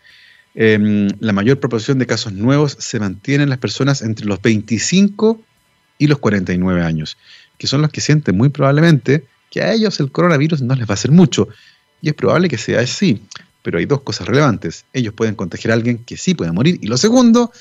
em, 0.55 1.09
la 1.20 1.33
mayor 1.33 1.61
proporción 1.61 1.98
de 1.98 2.07
casos 2.07 2.33
nuevos 2.33 2.76
se 2.79 2.98
mantiene 2.98 3.44
en 3.44 3.50
las 3.50 3.59
personas 3.59 4.03
entre 4.03 4.26
los 4.26 4.42
25 4.42 5.40
y 5.96 6.09
los 6.09 6.18
49 6.18 6.83
años, 6.83 7.16
que 7.57 7.66
son 7.68 7.83
los 7.83 7.90
que 7.90 8.00
sienten 8.00 8.37
muy 8.37 8.48
probablemente 8.48 9.24
que 9.48 9.62
a 9.62 9.72
ellos 9.72 10.00
el 10.00 10.11
coronavirus 10.11 10.62
no 10.62 10.74
les 10.74 10.87
va 10.87 10.92
a 10.92 10.94
hacer 10.94 11.11
mucho. 11.11 11.48
Y 12.03 12.09
es 12.09 12.14
probable 12.14 12.48
que 12.48 12.59
sea 12.59 12.81
así, 12.81 13.22
pero 13.62 13.79
hay 13.79 13.87
dos 13.87 14.03
cosas 14.03 14.26
relevantes. 14.26 14.85
Ellos 14.92 15.14
pueden 15.14 15.35
contagiar 15.35 15.72
a 15.72 15.74
alguien 15.74 15.98
que 15.98 16.16
sí 16.16 16.35
puede 16.35 16.53
morir. 16.53 16.79
Y 16.83 16.88
lo 16.88 16.96
segundo, 16.96 17.53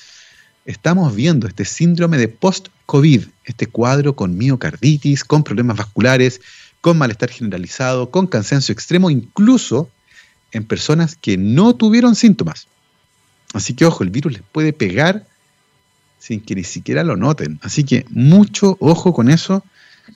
estamos 0.69 1.15
viendo 1.15 1.47
este 1.47 1.65
síndrome 1.65 2.19
de 2.19 2.27
post-COVID, 2.27 3.23
este 3.43 3.65
cuadro 3.65 4.15
con 4.15 4.37
miocarditis, 4.37 5.23
con 5.23 5.43
problemas 5.43 5.77
vasculares, 5.77 6.41
con 6.79 6.95
malestar 6.95 7.31
generalizado, 7.31 8.11
con 8.11 8.27
cansancio 8.27 8.71
extremo, 8.71 9.09
incluso 9.09 9.89
en 10.51 10.63
personas 10.63 11.15
que 11.15 11.37
no 11.37 11.75
tuvieron 11.75 12.13
síntomas. 12.13 12.67
Así 13.53 13.73
que 13.73 13.85
ojo, 13.85 14.03
el 14.03 14.11
virus 14.11 14.33
les 14.33 14.41
puede 14.43 14.71
pegar 14.71 15.25
sin 16.19 16.39
que 16.39 16.53
ni 16.53 16.63
siquiera 16.63 17.03
lo 17.03 17.17
noten. 17.17 17.59
Así 17.63 17.83
que 17.83 18.05
mucho 18.11 18.77
ojo 18.79 19.11
con 19.11 19.31
eso, 19.31 19.63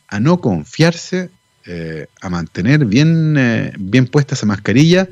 a 0.07 0.19
no 0.19 0.39
confiarse, 0.39 1.31
eh, 1.65 2.05
a 2.21 2.29
mantener 2.29 2.85
bien, 2.85 3.35
eh, 3.39 3.73
bien 3.79 4.05
puesta 4.05 4.35
esa 4.35 4.45
mascarilla, 4.45 5.09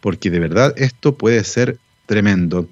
porque 0.00 0.30
de 0.30 0.40
verdad 0.40 0.74
esto 0.76 1.16
puede 1.16 1.44
ser 1.44 1.78
tremendo. 2.06 2.68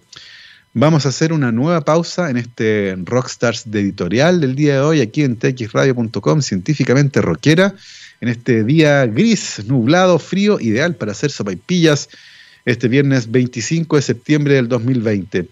Vamos 0.75 1.05
a 1.05 1.11
hacer 1.11 1.35
una 1.35 1.53
nueva 1.53 1.83
pausa 1.83 2.31
en 2.31 2.39
este 2.39 2.97
Rockstars 3.05 3.71
de 3.71 3.81
editorial 3.81 4.41
del 4.41 4.55
día 4.55 4.77
de 4.77 4.81
hoy 4.81 5.01
aquí 5.03 5.23
en 5.23 5.37
txradio.com, 5.37 6.41
científicamente 6.41 7.21
rockera, 7.21 7.75
en 8.23 8.31
este 8.31 8.65
día 8.65 9.05
gris, 9.05 9.63
nublado, 9.67 10.19
frío, 10.19 10.59
ideal 10.59 10.95
para 10.95 11.13
hacer 11.13 11.31
sopaipillas 11.31 12.09
este 12.65 12.89
viernes 12.89 13.31
25 13.31 13.97
de 13.97 14.03
septiembre 14.03 14.55
del 14.55 14.69
2020. 14.69 15.47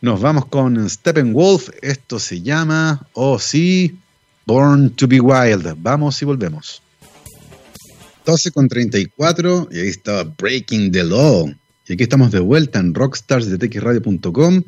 Nos 0.00 0.20
vamos 0.20 0.46
con 0.46 0.88
Steppenwolf, 0.88 1.70
esto 1.82 2.20
se 2.20 2.40
llama, 2.40 3.04
oh 3.14 3.40
sí, 3.40 3.98
Born 4.46 4.90
to 4.90 5.08
be 5.08 5.20
Wild. 5.20 5.74
Vamos 5.78 6.22
y 6.22 6.24
volvemos. 6.24 6.82
12 8.24 8.52
con 8.52 8.68
34 8.68 9.70
y 9.72 9.80
ahí 9.80 9.88
está 9.88 10.22
Breaking 10.22 10.92
the 10.92 11.02
Law 11.02 11.52
y 11.92 11.94
aquí 11.94 12.04
estamos 12.04 12.32
de 12.32 12.40
vuelta 12.40 12.78
en 12.78 12.94
Rockstars 12.94 13.50
de 13.50 13.58
txradio.com 13.58 14.62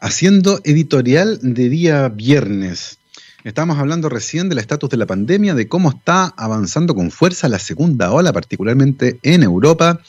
haciendo 0.00 0.58
editorial 0.64 1.38
de 1.42 1.68
día 1.68 2.08
viernes. 2.08 2.98
Estábamos 3.44 3.78
hablando 3.78 4.08
recién 4.08 4.48
del 4.48 4.56
estatus 4.56 4.88
de 4.88 4.96
la 4.96 5.04
pandemia, 5.04 5.54
de 5.54 5.68
cómo 5.68 5.90
está 5.90 6.32
avanzando 6.34 6.94
con 6.94 7.10
fuerza 7.10 7.50
la 7.50 7.58
segunda 7.58 8.10
ola, 8.10 8.32
particularmente 8.32 9.18
en 9.22 9.42
Europa, 9.42 10.00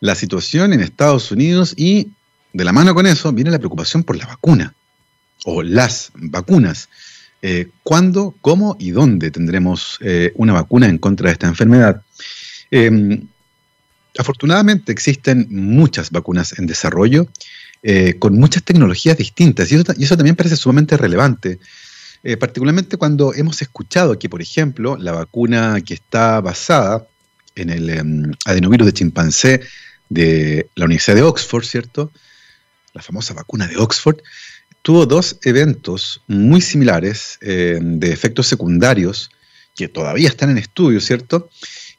la 0.00 0.16
situación 0.16 0.72
en 0.72 0.80
Estados 0.80 1.30
Unidos 1.30 1.72
y 1.76 2.10
de 2.52 2.64
la 2.64 2.72
mano 2.72 2.92
con 2.92 3.06
eso 3.06 3.32
viene 3.32 3.52
la 3.52 3.60
preocupación 3.60 4.02
por 4.02 4.16
la 4.16 4.26
vacuna 4.26 4.74
o 5.44 5.62
las 5.62 6.10
vacunas. 6.16 6.88
Eh, 7.42 7.68
¿Cuándo, 7.84 8.34
cómo 8.40 8.76
y 8.80 8.90
dónde 8.90 9.30
tendremos 9.30 9.98
eh, 10.00 10.32
una 10.34 10.52
vacuna 10.52 10.88
en 10.88 10.98
contra 10.98 11.28
de 11.28 11.34
esta 11.34 11.46
enfermedad? 11.46 12.02
Em, 12.72 13.28
Afortunadamente 14.18 14.92
existen 14.92 15.46
muchas 15.50 16.10
vacunas 16.10 16.58
en 16.58 16.66
desarrollo 16.66 17.28
eh, 17.82 18.14
con 18.18 18.38
muchas 18.38 18.62
tecnologías 18.62 19.16
distintas 19.16 19.70
y 19.70 19.74
eso, 19.74 20.16
también 20.16 20.36
parece 20.36 20.56
sumamente 20.56 20.96
relevante, 20.96 21.58
eh, 22.22 22.36
particularmente 22.36 22.96
cuando 22.96 23.34
hemos 23.34 23.60
escuchado 23.62 24.18
que, 24.18 24.28
por 24.28 24.40
ejemplo, 24.40 24.96
la 24.96 25.12
vacuna 25.12 25.80
que 25.84 25.94
está 25.94 26.40
basada 26.40 27.06
en 27.54 27.70
el 27.70 27.90
em, 27.90 28.32
adenovirus 28.44 28.86
de 28.86 28.92
chimpancé 28.92 29.60
de 30.08 30.68
la 30.74 30.86
Universidad 30.86 31.16
de 31.16 31.22
Oxford, 31.22 31.64
¿cierto? 31.64 32.10
La 32.92 33.02
famosa 33.02 33.34
vacuna 33.34 33.66
de 33.66 33.76
Oxford, 33.76 34.18
tuvo 34.82 35.04
dos 35.04 35.38
eventos 35.42 36.22
muy 36.26 36.60
similares 36.60 37.38
eh, 37.40 37.78
de 37.80 38.12
efectos 38.12 38.46
secundarios 38.46 39.30
que 39.74 39.88
todavía 39.88 40.28
están 40.28 40.50
en 40.50 40.58
estudio, 40.58 41.00
¿cierto? 41.00 41.50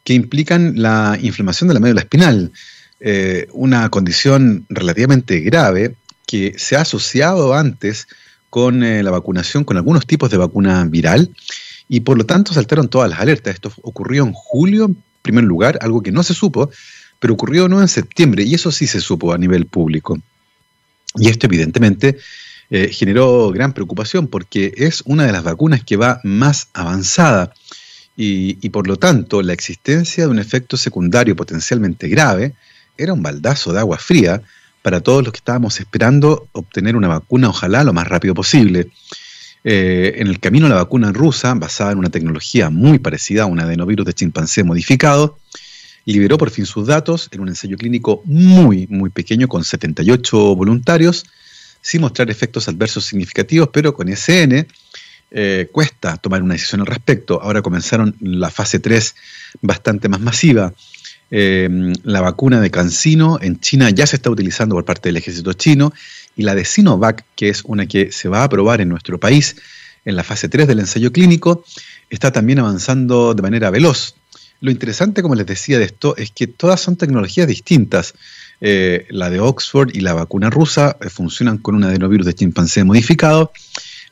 Que 0.07 0.13
implican 0.13 0.75
la 0.77 1.19
inflamación 1.21 1.67
de 1.67 1.73
la 1.73 1.81
médula 1.81 1.99
espinal, 1.99 2.53
eh, 3.01 3.45
una 3.51 3.89
condición 3.89 4.65
relativamente 4.69 5.41
grave 5.41 5.95
que 6.25 6.53
se 6.57 6.77
ha 6.77 6.81
asociado 6.83 7.53
antes 7.53 8.07
con 8.49 8.85
eh, 8.85 9.03
la 9.03 9.11
vacunación, 9.11 9.65
con 9.65 9.75
algunos 9.75 10.07
tipos 10.07 10.31
de 10.31 10.37
vacuna 10.37 10.85
viral, 10.85 11.29
y 11.89 11.99
por 11.99 12.17
lo 12.17 12.25
tanto 12.25 12.53
saltaron 12.53 12.87
todas 12.87 13.09
las 13.09 13.19
alertas. 13.19 13.55
Esto 13.55 13.69
ocurrió 13.81 14.23
en 14.23 14.31
julio, 14.31 14.85
en 14.85 14.95
primer 15.21 15.43
lugar, 15.43 15.77
algo 15.81 16.01
que 16.01 16.13
no 16.13 16.23
se 16.23 16.33
supo, 16.33 16.71
pero 17.19 17.33
ocurrió 17.33 17.67
no 17.67 17.81
en 17.81 17.89
septiembre, 17.89 18.43
y 18.43 18.53
eso 18.53 18.71
sí 18.71 18.87
se 18.87 19.01
supo 19.01 19.33
a 19.33 19.37
nivel 19.37 19.65
público. 19.65 20.17
Y 21.15 21.27
esto 21.27 21.47
evidentemente 21.47 22.17
eh, 22.69 22.87
generó 22.93 23.51
gran 23.51 23.73
preocupación 23.73 24.27
porque 24.27 24.73
es 24.77 25.01
una 25.05 25.25
de 25.25 25.33
las 25.33 25.43
vacunas 25.43 25.83
que 25.83 25.97
va 25.97 26.21
más 26.23 26.69
avanzada 26.71 27.51
y, 28.19 28.69
por 28.69 28.87
lo 28.87 28.97
tanto 28.97 29.43
la 29.43 29.53
existencia 29.53 30.23
de 30.25 30.31
un 30.31 30.39
efecto 30.39 30.75
secundario 30.75 31.35
potencialmente 31.35 32.07
grave 32.07 32.55
era 32.97 33.13
un 33.13 33.21
baldazo 33.21 33.71
de 33.71 33.79
agua 33.79 33.99
fría 33.99 34.41
para 34.81 35.01
todos 35.01 35.23
los 35.23 35.31
que 35.31 35.37
estábamos 35.37 35.79
esperando 35.79 36.47
obtener 36.51 36.95
una 36.95 37.07
vacuna, 37.07 37.49
ojalá 37.49 37.83
lo 37.83 37.93
más 37.93 38.07
rápido 38.07 38.33
posible. 38.33 38.89
Eh, 39.63 40.15
en 40.17 40.27
el 40.27 40.39
camino 40.39 40.65
a 40.65 40.69
la 40.69 40.75
vacuna 40.75 41.11
rusa, 41.11 41.53
basada 41.53 41.91
en 41.91 41.99
una 41.99 42.09
tecnología 42.09 42.69
muy 42.69 42.99
parecida 42.99 43.43
a 43.43 43.45
un 43.47 43.59
adenovirus 43.59 44.05
de 44.05 44.13
chimpancé 44.13 44.63
modificado, 44.63 45.37
liberó 46.05 46.37
por 46.37 46.49
fin 46.49 46.65
sus 46.65 46.87
datos 46.87 47.27
en 47.31 47.41
un 47.41 47.49
ensayo 47.49 47.77
clínico 47.77 48.21
muy, 48.25 48.87
muy 48.87 49.09
pequeño 49.09 49.47
con 49.47 49.63
78 49.63 50.55
voluntarios, 50.55 51.25
sin 51.81 52.01
mostrar 52.01 52.31
efectos 52.31 52.67
adversos 52.67 53.05
significativos, 53.05 53.69
pero 53.73 53.93
con 53.93 54.07
SN 54.07 54.65
eh, 55.29 55.67
cuesta 55.71 56.17
tomar 56.17 56.41
una 56.41 56.53
decisión 56.53 56.81
al 56.81 56.87
respecto. 56.87 57.41
Ahora 57.41 57.61
comenzaron 57.61 58.15
la 58.21 58.49
fase 58.49 58.79
3 58.79 59.15
bastante 59.61 60.09
más 60.09 60.21
masiva. 60.21 60.73
Eh, 61.29 61.69
la 62.03 62.21
vacuna 62.21 62.61
de 62.61 62.71
Cancino 62.71 63.37
en 63.41 63.59
China 63.59 63.89
ya 63.89 64.07
se 64.07 64.15
está 64.15 64.29
utilizando 64.29 64.75
por 64.75 64.85
parte 64.85 65.09
del 65.09 65.17
ejército 65.17 65.51
chino 65.53 65.91
y 66.37 66.43
la 66.43 66.55
de 66.55 66.63
Sinovac, 66.63 67.25
que 67.35 67.49
es 67.49 67.63
una 67.65 67.85
que 67.85 68.11
se 68.11 68.29
va 68.29 68.41
a 68.41 68.43
aprobar 68.43 68.79
en 68.79 68.89
nuestro 68.89 69.19
país 69.19 69.57
en 70.05 70.15
la 70.15 70.23
fase 70.23 70.47
3 70.47 70.67
del 70.67 70.79
ensayo 70.79 71.11
clínico, 71.11 71.65
está 72.09 72.31
también 72.31 72.59
avanzando 72.59 73.33
de 73.33 73.41
manera 73.41 73.69
veloz. 73.69 74.15
Lo 74.61 74.71
interesante, 74.71 75.21
como 75.21 75.35
les 75.35 75.45
decía 75.45 75.77
de 75.77 75.85
esto, 75.85 76.15
es 76.15 76.31
que 76.31 76.47
todas 76.47 76.79
son 76.79 76.95
tecnologías 76.95 77.47
distintas. 77.47 78.13
Eh, 78.61 79.05
la 79.09 79.29
de 79.29 79.39
Oxford 79.39 79.89
y 79.93 79.99
la 79.99 80.13
vacuna 80.13 80.49
rusa 80.49 80.97
funcionan 81.09 81.57
con 81.57 81.75
un 81.75 81.83
adenovirus 81.83 82.25
de 82.25 82.33
chimpancé 82.33 82.83
modificado 82.83 83.51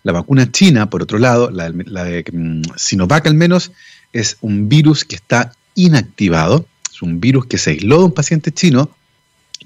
la 0.06 0.12
vacuna 0.12 0.52
china, 0.52 0.88
por 0.88 1.02
otro 1.02 1.18
lado, 1.18 1.50
la, 1.50 1.72
de 1.72 2.24
mm, 2.32 2.62
Sinovac 2.78 3.26
al 3.26 3.34
menos, 3.34 3.72
es 4.14 4.38
un 4.40 4.70
virus 4.70 5.04
que 5.04 5.16
está 5.16 5.52
inactivado, 5.74 6.68
es 6.94 7.02
un 7.02 7.20
virus 7.20 7.48
que 7.48 7.58
se 7.58 7.72
aisló 7.72 7.98
de 7.98 8.06
un 8.06 8.12
paciente 8.14 8.52
chino, 8.52 8.92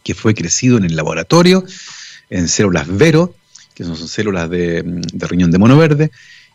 que 0.01 0.15
fue 0.15 0.33
crecido 0.33 0.77
en 0.77 0.85
el 0.85 0.95
laboratorio, 0.95 1.65
en 2.29 2.47
células 2.47 2.87
Vero, 2.87 3.35
que 3.75 3.83
son 3.83 3.97
células 3.97 4.49
de, 4.49 4.81
mm, 4.81 5.01
riñón 5.27 5.51
de 5.51 5.57
mono 5.57 5.77
verde, 5.77 6.09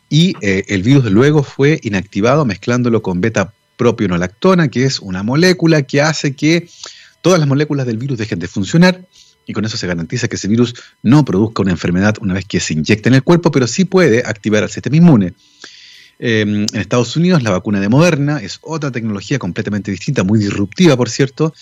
y 0.08 0.34
eh, 0.40 0.64
el 0.68 0.82
virus 0.82 1.04
luego 1.12 1.42
fue 1.42 1.78
inactivado 1.82 2.46
mezclándolo 2.46 3.02
con 3.02 3.20
beta 3.20 3.52
propionolactona, 3.76 4.68
que 4.68 4.86
es 4.86 4.98
una 4.98 5.22
molécula 5.22 5.82
que 5.82 6.00
hace 6.00 6.34
que 6.34 6.70
todas 7.20 7.38
las 7.38 7.48
moléculas 7.48 7.86
del 7.86 7.98
virus 7.98 8.16
dejen 8.16 8.38
de 8.38 8.48
funcionar 8.48 9.04
y 9.46 9.52
con 9.52 9.64
eso 9.64 9.76
se 9.76 9.86
garantiza 9.86 10.28
que 10.28 10.36
ese 10.36 10.48
virus 10.48 10.74
no 11.02 11.24
produzca 11.24 11.62
una 11.62 11.72
enfermedad 11.72 12.16
una 12.20 12.34
vez 12.34 12.44
que 12.44 12.60
se 12.60 12.74
inyecta 12.74 13.08
en 13.08 13.16
el 13.16 13.22
cuerpo, 13.22 13.50
pero 13.50 13.66
sí 13.66 13.84
puede 13.84 14.22
activar 14.24 14.62
al 14.62 14.70
sistema 14.70 14.96
inmune. 14.96 15.34
Em, 16.18 16.66
en 16.72 16.80
Estados 16.80 17.16
Unidos 17.16 17.42
la 17.42 17.50
vacuna 17.50 17.80
de 17.80 17.88
Moderna 17.88 18.38
es 18.38 18.58
otra 18.62 18.90
tecnología 18.90 19.38
completamente 19.38 19.90
distinta, 19.90 20.22
muy 20.22 20.38
disruptiva 20.38 20.96
por 20.96 21.10
cierto, 21.10 21.52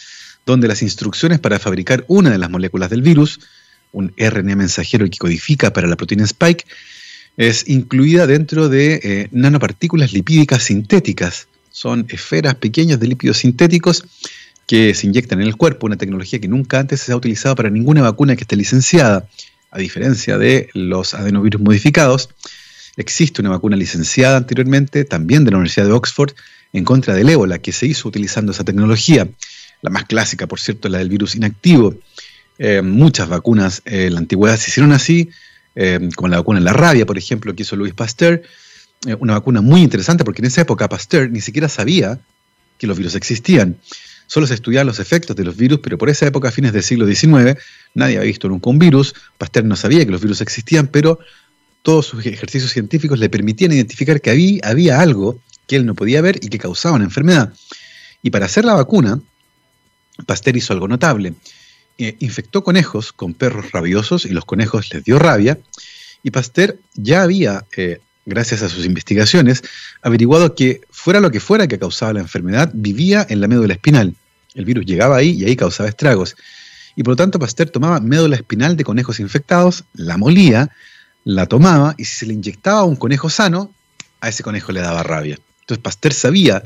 donde 0.44 0.68
las 0.68 0.82
instrucciones 0.82 1.40
para 1.40 1.58
fabricar 1.58 2.04
una 2.08 2.30
de 2.30 2.38
las 2.38 2.50
moléculas 2.50 2.90
del 2.90 3.02
virus, 3.02 3.40
un 3.92 4.12
RNA 4.16 4.56
mensajero 4.56 5.08
que 5.08 5.18
codifica 5.18 5.72
para 5.72 5.88
la 5.88 5.96
proteína 5.96 6.24
Spike, 6.24 6.64
es 7.36 7.68
incluida 7.68 8.26
dentro 8.26 8.68
de 8.68 9.00
eh, 9.02 9.28
nanopartículas 9.30 10.12
lipídicas 10.12 10.64
sintéticas. 10.64 11.48
Son 11.70 12.06
esferas 12.10 12.56
pequeñas 12.56 13.00
de 13.00 13.06
lípidos 13.06 13.38
sintéticos 13.38 14.04
que 14.72 14.94
se 14.94 15.06
inyectan 15.06 15.42
en 15.42 15.48
el 15.48 15.56
cuerpo, 15.56 15.84
una 15.84 15.98
tecnología 15.98 16.40
que 16.40 16.48
nunca 16.48 16.78
antes 16.78 17.02
se 17.02 17.12
ha 17.12 17.16
utilizado 17.16 17.54
para 17.54 17.68
ninguna 17.68 18.00
vacuna 18.00 18.36
que 18.36 18.44
esté 18.44 18.56
licenciada, 18.56 19.28
a 19.70 19.78
diferencia 19.78 20.38
de 20.38 20.70
los 20.72 21.12
adenovirus 21.12 21.60
modificados. 21.60 22.30
Existe 22.96 23.42
una 23.42 23.50
vacuna 23.50 23.76
licenciada 23.76 24.38
anteriormente, 24.38 25.04
también 25.04 25.44
de 25.44 25.50
la 25.50 25.58
Universidad 25.58 25.84
de 25.84 25.92
Oxford, 25.92 26.32
en 26.72 26.86
contra 26.86 27.12
del 27.12 27.28
ébola, 27.28 27.58
que 27.58 27.70
se 27.70 27.84
hizo 27.84 28.08
utilizando 28.08 28.52
esa 28.52 28.64
tecnología. 28.64 29.28
La 29.82 29.90
más 29.90 30.04
clásica, 30.06 30.46
por 30.46 30.58
cierto, 30.58 30.88
la 30.88 30.96
del 31.00 31.10
virus 31.10 31.34
inactivo. 31.34 31.94
Eh, 32.56 32.80
muchas 32.80 33.28
vacunas 33.28 33.82
en 33.84 34.14
la 34.14 34.20
antigüedad 34.20 34.56
se 34.56 34.70
hicieron 34.70 34.92
así, 34.92 35.28
eh, 35.74 36.08
como 36.16 36.28
la 36.28 36.38
vacuna 36.38 36.60
en 36.60 36.64
la 36.64 36.72
rabia, 36.72 37.04
por 37.04 37.18
ejemplo, 37.18 37.54
que 37.54 37.64
hizo 37.64 37.76
Louis 37.76 37.92
Pasteur. 37.92 38.40
Eh, 39.04 39.16
una 39.20 39.34
vacuna 39.34 39.60
muy 39.60 39.82
interesante 39.82 40.24
porque 40.24 40.40
en 40.40 40.46
esa 40.46 40.62
época 40.62 40.88
Pasteur 40.88 41.30
ni 41.30 41.42
siquiera 41.42 41.68
sabía 41.68 42.20
que 42.78 42.86
los 42.86 42.96
virus 42.96 43.16
existían 43.16 43.76
Solo 44.32 44.46
se 44.46 44.54
estudiaban 44.54 44.86
los 44.86 44.98
efectos 44.98 45.36
de 45.36 45.44
los 45.44 45.58
virus, 45.58 45.80
pero 45.82 45.98
por 45.98 46.08
esa 46.08 46.26
época, 46.26 46.48
a 46.48 46.50
fines 46.50 46.72
del 46.72 46.82
siglo 46.82 47.06
XIX, 47.06 47.54
nadie 47.92 48.16
había 48.16 48.28
visto 48.28 48.48
nunca 48.48 48.70
un 48.70 48.78
virus. 48.78 49.14
Pasteur 49.36 49.66
no 49.66 49.76
sabía 49.76 50.06
que 50.06 50.10
los 50.10 50.22
virus 50.22 50.40
existían, 50.40 50.86
pero 50.86 51.18
todos 51.82 52.06
sus 52.06 52.24
ejercicios 52.24 52.70
científicos 52.70 53.18
le 53.18 53.28
permitían 53.28 53.72
identificar 53.72 54.22
que 54.22 54.30
había, 54.64 55.00
algo 55.02 55.38
que 55.66 55.76
él 55.76 55.84
no 55.84 55.94
podía 55.94 56.22
ver 56.22 56.40
y 56.42 56.48
que 56.48 56.58
causaba 56.58 56.96
una 56.96 57.04
enfermedad. 57.04 57.52
Y 58.22 58.30
para 58.30 58.46
hacer 58.46 58.64
la 58.64 58.72
vacuna, 58.72 59.20
Pasteur 60.24 60.56
hizo 60.56 60.72
algo 60.72 60.88
notable. 60.88 61.34
Eh, 61.98 62.16
infectó 62.20 62.64
conejos 62.64 63.12
con 63.12 63.34
perros 63.34 63.70
rabiosos 63.72 64.24
y 64.24 64.30
los 64.30 64.46
conejos 64.46 64.94
les 64.94 65.04
dio 65.04 65.18
rabia. 65.18 65.58
Y 66.22 66.30
Pasteur 66.30 66.78
ya 66.94 67.22
había, 67.22 67.66
eh, 67.76 68.00
gracias 68.24 68.62
a 68.62 68.70
sus 68.70 68.86
investigaciones, 68.86 69.62
averiguado 70.00 70.54
que 70.54 70.80
fuera 70.88 71.20
lo 71.20 71.30
que 71.30 71.40
fuera 71.40 71.68
que 71.68 71.78
causaba 71.78 72.14
la 72.14 72.20
enfermedad, 72.20 72.70
vivía 72.72 73.26
en 73.28 73.42
la 73.42 73.46
médula 73.46 73.74
espinal. 73.74 74.16
El 74.54 74.64
virus 74.64 74.84
llegaba 74.86 75.16
ahí 75.16 75.30
y 75.30 75.44
ahí 75.44 75.56
causaba 75.56 75.88
estragos. 75.88 76.36
Y 76.96 77.02
por 77.02 77.12
lo 77.12 77.16
tanto 77.16 77.38
Pasteur 77.38 77.70
tomaba 77.70 78.00
médula 78.00 78.36
espinal 78.36 78.76
de 78.76 78.84
conejos 78.84 79.20
infectados, 79.20 79.84
la 79.94 80.18
molía, 80.18 80.70
la 81.24 81.46
tomaba 81.46 81.94
y 81.96 82.04
si 82.04 82.16
se 82.16 82.26
le 82.26 82.34
inyectaba 82.34 82.80
a 82.80 82.84
un 82.84 82.96
conejo 82.96 83.30
sano, 83.30 83.72
a 84.20 84.28
ese 84.28 84.42
conejo 84.42 84.72
le 84.72 84.80
daba 84.80 85.02
rabia. 85.02 85.38
Entonces 85.60 85.82
Pasteur 85.82 86.12
sabía 86.12 86.62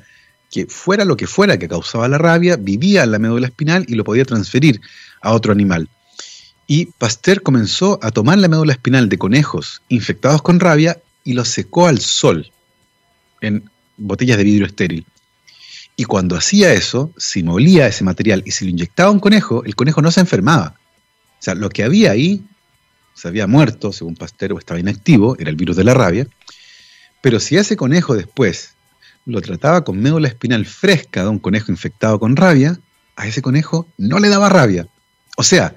que 0.51 0.67
fuera 0.67 1.05
lo 1.05 1.17
que 1.17 1.27
fuera 1.27 1.59
que 1.59 1.69
causaba 1.69 2.09
la 2.09 2.19
rabia, 2.19 2.57
vivía 2.57 3.05
en 3.05 3.13
la 3.13 3.19
médula 3.19 3.47
espinal 3.47 3.85
y 3.89 3.95
lo 3.95 4.05
podía 4.05 4.25
transferir 4.25 4.81
a 5.21 5.33
otro 5.33 5.53
animal. 5.53 5.89
Y 6.67 6.87
Pasteur 6.87 7.43
comenzó 7.43 7.99
a 8.03 8.11
tomar 8.11 8.39
la 8.39 8.49
médula 8.49 8.73
espinal 8.73 9.09
de 9.09 9.19
conejos 9.19 9.83
infectados 9.89 10.43
con 10.43 10.59
rabia 10.59 10.99
y 11.25 11.35
los 11.35 11.49
secó 11.49 11.87
al 11.87 12.01
sol 12.01 12.51
en 13.41 13.69
botellas 13.97 14.39
de 14.39 14.45
vidrio 14.45 14.67
estéril. 14.67 15.07
Y 15.97 16.05
cuando 16.05 16.37
hacía 16.37 16.73
eso, 16.75 17.13
si 17.17 17.43
molía 17.43 17.87
ese 17.87 18.05
material 18.05 18.43
y 18.45 18.51
si 18.51 18.67
lo 18.67 18.71
inyectaba 18.71 19.09
a 19.09 19.13
un 19.13 19.21
conejo, 19.21 19.65
el 19.65 19.75
conejo 19.75 20.03
no 20.03 20.11
se 20.11 20.21
enfermaba. 20.21 20.75
O 21.39 21.43
sea, 21.43 21.55
lo 21.55 21.71
que 21.71 21.85
había 21.85 22.11
ahí 22.11 22.45
se 23.15 23.29
había 23.29 23.47
muerto, 23.47 23.93
según 23.93 24.15
Pasteur, 24.15 24.53
o 24.53 24.59
estaba 24.59 24.79
inactivo, 24.79 25.37
era 25.39 25.49
el 25.49 25.57
virus 25.57 25.77
de 25.77 25.85
la 25.85 25.95
rabia. 25.95 26.29
Pero 27.23 27.41
si 27.41 27.57
ese 27.57 27.77
conejo 27.77 28.15
después 28.15 28.75
lo 29.25 29.41
trataba 29.41 29.85
con 29.85 29.99
médula 29.99 30.29
espinal 30.29 30.67
fresca 30.67 31.23
de 31.23 31.31
un 31.31 31.39
conejo 31.39 31.73
infectado 31.73 32.21
con 32.21 32.37
rabia, 32.37 32.79
a 33.17 33.27
ese 33.27 33.41
conejo 33.41 33.89
no 33.97 34.19
le 34.19 34.29
daba 34.29 34.51
rabia. 34.51 34.87
O 35.39 35.43
sea, 35.43 35.75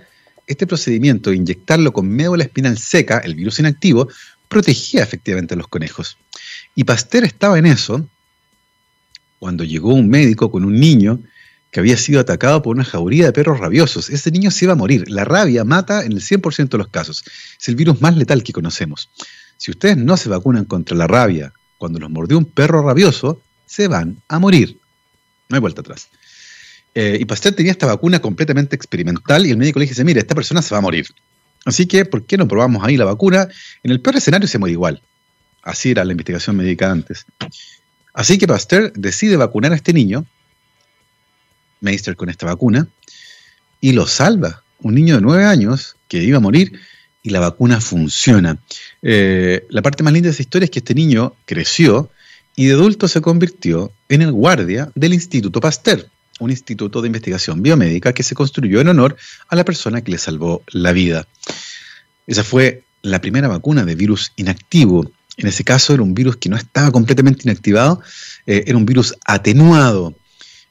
este 0.48 0.68
procedimiento 0.68 1.30
de 1.30 1.38
inyectarlo 1.38 1.94
con 1.94 2.10
médula 2.10 2.44
espinal 2.44 2.78
seca, 2.78 3.20
el 3.20 3.36
virus 3.36 3.60
inactivo, 3.60 4.10
protegía 4.50 5.02
efectivamente 5.02 5.54
a 5.54 5.58
los 5.58 5.68
conejos. 5.68 6.18
Y 6.76 6.84
Pasteur 6.84 7.24
estaba 7.24 7.58
en 7.58 7.68
eso 7.68 8.06
cuando 9.40 9.64
llegó 9.64 9.94
un 9.94 10.10
médico 10.10 10.52
con 10.52 10.66
un 10.66 10.80
niño 10.80 11.20
que 11.72 11.80
había 11.80 11.98
sido 11.98 12.20
atacado 12.20 12.62
por 12.62 12.76
una 12.76 12.84
jauría 12.84 13.26
de 13.26 13.34
perros 13.34 13.60
rabiosos. 13.60 14.10
Ese 14.10 14.32
niño 14.32 14.52
se 14.52 14.66
iba 14.66 14.74
a 14.74 14.78
morir. 14.78 15.10
La 15.10 15.24
rabia 15.24 15.64
mata 15.64 16.04
en 16.04 16.14
el 16.14 16.22
100% 16.22 16.70
de 16.70 16.78
los 16.78 16.88
casos. 16.88 17.24
Es 17.60 17.68
el 17.70 17.76
virus 17.76 18.02
más 18.02 18.18
letal 18.18 18.44
que 18.44 18.54
conocemos. 18.54 19.10
Si 19.58 19.72
ustedes 19.72 19.98
no 19.98 20.18
se 20.18 20.30
vacunan 20.30 20.66
contra 20.66 20.98
la 20.98 21.08
rabia 21.08 21.54
cuando 21.78 22.00
los 22.00 22.10
mordió 22.10 22.38
un 22.38 22.46
perro 22.46 22.82
rabioso, 22.82 23.42
se 23.66 23.88
van 23.88 24.22
a 24.28 24.40
morir. 24.40 24.78
No 25.48 25.56
hay 25.56 25.62
vuelta 25.62 25.82
atrás. 25.82 26.10
Eh, 26.96 27.18
y 27.20 27.26
Pasteur 27.26 27.54
tenía 27.54 27.72
esta 27.72 27.86
vacuna 27.86 28.20
completamente 28.20 28.76
experimental 28.76 29.46
y 29.46 29.52
el 29.52 29.58
médico 29.58 29.80
le 29.80 29.86
dice, 29.86 30.04
mire, 30.04 30.20
esta 30.20 30.36
persona 30.36 30.62
se 30.62 30.74
va 30.74 30.80
a 30.80 30.82
morir. 30.82 31.08
Así 31.66 31.86
que, 31.86 32.06
¿por 32.06 32.26
qué 32.26 32.38
no 32.38 32.48
probamos 32.48 32.84
ahí 32.84 32.98
la 32.98 33.06
vacuna? 33.06 33.48
En 33.84 33.92
el 33.92 34.02
peor 34.02 34.18
escenario 34.18 34.48
se 34.48 34.58
muere 34.58 34.74
igual. 34.74 35.02
Así 35.62 35.92
era 35.92 36.04
la 36.04 36.14
investigación 36.14 36.56
médica 36.56 36.90
antes. 36.90 37.26
Así 38.14 38.38
que 38.38 38.48
Pasteur 38.48 38.92
decide 38.94 39.38
vacunar 39.38 39.72
a 39.72 39.76
este 39.76 39.94
niño 39.94 40.26
Meister 41.82 42.16
con 42.16 42.30
esta 42.30 42.46
vacuna 42.46 42.88
y 43.82 43.94
lo 43.94 44.08
salva. 44.08 44.64
Un 44.82 44.96
niño 44.96 45.16
de 45.16 45.22
nueve 45.22 45.46
años 45.46 45.96
que 46.08 46.24
iba 46.24 46.38
a 46.38 46.42
morir 46.42 46.80
y 47.22 47.30
la 47.30 47.40
vacuna 47.40 47.82
funciona. 47.82 48.58
Eh, 49.02 49.66
la 49.70 49.82
parte 49.82 50.04
más 50.04 50.14
linda 50.14 50.28
de 50.28 50.34
esa 50.34 50.42
historia 50.42 50.66
es 50.66 50.72
que 50.72 50.80
este 50.80 50.96
niño 50.96 51.34
creció 51.46 52.10
y 52.56 52.66
de 52.66 52.74
adulto 52.74 53.08
se 53.08 53.22
convirtió 53.22 53.92
en 54.10 54.22
el 54.22 54.32
guardia 54.32 54.92
del 54.96 55.14
Instituto 55.14 55.62
Pasteur, 55.62 56.10
un 56.40 56.52
instituto 56.52 57.02
de 57.02 57.08
investigación 57.08 57.62
biomédica 57.62 58.14
que 58.14 58.24
se 58.24 58.36
construyó 58.36 58.82
en 58.82 58.88
honor 58.90 59.18
a 59.48 59.56
la 59.56 59.66
persona 59.66 60.02
que 60.02 60.12
le 60.12 60.18
salvó 60.18 60.64
la 60.68 60.92
vida. 60.92 61.28
Esa 62.28 62.44
fue 62.44 62.84
la 63.02 63.22
primera 63.22 63.48
vacuna 63.48 63.86
de 63.86 63.96
virus 63.96 64.32
inactivo. 64.36 65.12
En 65.40 65.48
ese 65.48 65.64
caso 65.64 65.94
era 65.94 66.04
un 66.04 66.14
virus 66.14 66.36
que 66.36 66.50
no 66.50 66.58
estaba 66.58 66.92
completamente 66.92 67.42
inactivado, 67.46 68.02
eh, 68.46 68.66
era 68.68 68.78
un 68.78 68.86
virus 68.86 69.16
atenuado. 69.26 70.14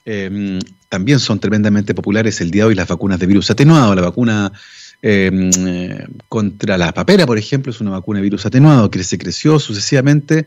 Eh, 0.04 0.61
también 0.90 1.18
son 1.18 1.40
tremendamente 1.40 1.94
populares 1.94 2.40
el 2.40 2.50
día 2.50 2.64
de 2.64 2.68
hoy 2.68 2.74
las 2.74 2.88
vacunas 2.88 3.18
de 3.18 3.26
virus 3.26 3.50
atenuado. 3.50 3.94
La 3.94 4.02
vacuna 4.02 4.52
eh, 5.00 6.07
contra 6.28 6.76
la 6.76 6.92
papera, 6.92 7.26
por 7.26 7.38
ejemplo, 7.38 7.72
es 7.72 7.81
una 7.81 7.92
vacuna 7.92 8.18
de 8.18 8.24
virus 8.24 8.44
atenuado 8.44 8.90
que 8.90 9.02
se 9.02 9.16
creció 9.16 9.59
sucesivamente 9.59 10.46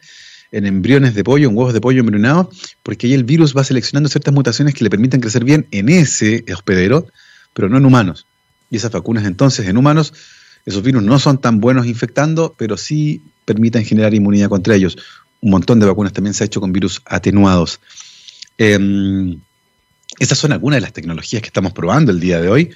en 0.51 0.67
embriones 0.67 1.15
de 1.15 1.23
pollo, 1.23 1.49
en 1.49 1.57
huevos 1.57 1.73
de 1.73 1.81
pollo 1.81 2.01
embrionados, 2.01 2.47
porque 2.83 3.07
ahí 3.07 3.13
el 3.13 3.23
virus 3.23 3.57
va 3.57 3.63
seleccionando 3.63 4.07
ciertas 4.07 4.33
mutaciones 4.33 4.75
que 4.75 4.83
le 4.83 4.89
permiten 4.91 5.19
crecer 5.19 5.45
bien 5.45 5.67
en 5.71 5.89
ese 5.89 6.45
hospedero, 6.53 7.07
pero 7.53 7.69
no 7.69 7.77
en 7.77 7.85
humanos. 7.85 8.27
Y 8.69 8.77
esas 8.77 8.91
vacunas 8.91 9.25
entonces 9.25 9.67
en 9.67 9.77
humanos, 9.77 10.13
esos 10.65 10.83
virus 10.83 11.03
no 11.03 11.19
son 11.19 11.39
tan 11.39 11.59
buenos 11.59 11.85
infectando, 11.85 12.53
pero 12.57 12.77
sí 12.77 13.21
permiten 13.45 13.85
generar 13.85 14.13
inmunidad 14.13 14.49
contra 14.49 14.75
ellos. 14.75 14.97
Un 15.41 15.51
montón 15.51 15.79
de 15.79 15.85
vacunas 15.85 16.13
también 16.13 16.33
se 16.33 16.43
ha 16.43 16.45
hecho 16.45 16.61
con 16.61 16.71
virus 16.71 17.01
atenuados. 17.05 17.79
Em, 18.57 19.39
esas 20.19 20.37
son 20.37 20.51
algunas 20.51 20.77
de 20.77 20.81
las 20.81 20.93
tecnologías 20.93 21.41
que 21.41 21.47
estamos 21.47 21.73
probando 21.73 22.11
el 22.11 22.19
día 22.19 22.39
de 22.41 22.49
hoy. 22.49 22.69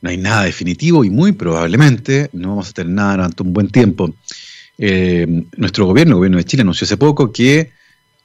No 0.00 0.10
hay 0.10 0.16
nada 0.16 0.44
definitivo 0.44 1.04
y 1.04 1.10
muy 1.10 1.32
probablemente 1.32 2.28
no 2.32 2.50
vamos 2.50 2.70
a 2.70 2.72
tener 2.72 2.92
nada 2.92 3.12
durante 3.12 3.42
un 3.42 3.52
buen 3.52 3.68
tiempo. 3.68 4.14
Eh, 4.76 5.44
nuestro 5.56 5.86
gobierno, 5.86 6.12
el 6.12 6.16
gobierno 6.16 6.38
de 6.38 6.44
Chile, 6.44 6.62
anunció 6.62 6.84
hace 6.84 6.96
poco 6.96 7.32
que 7.32 7.72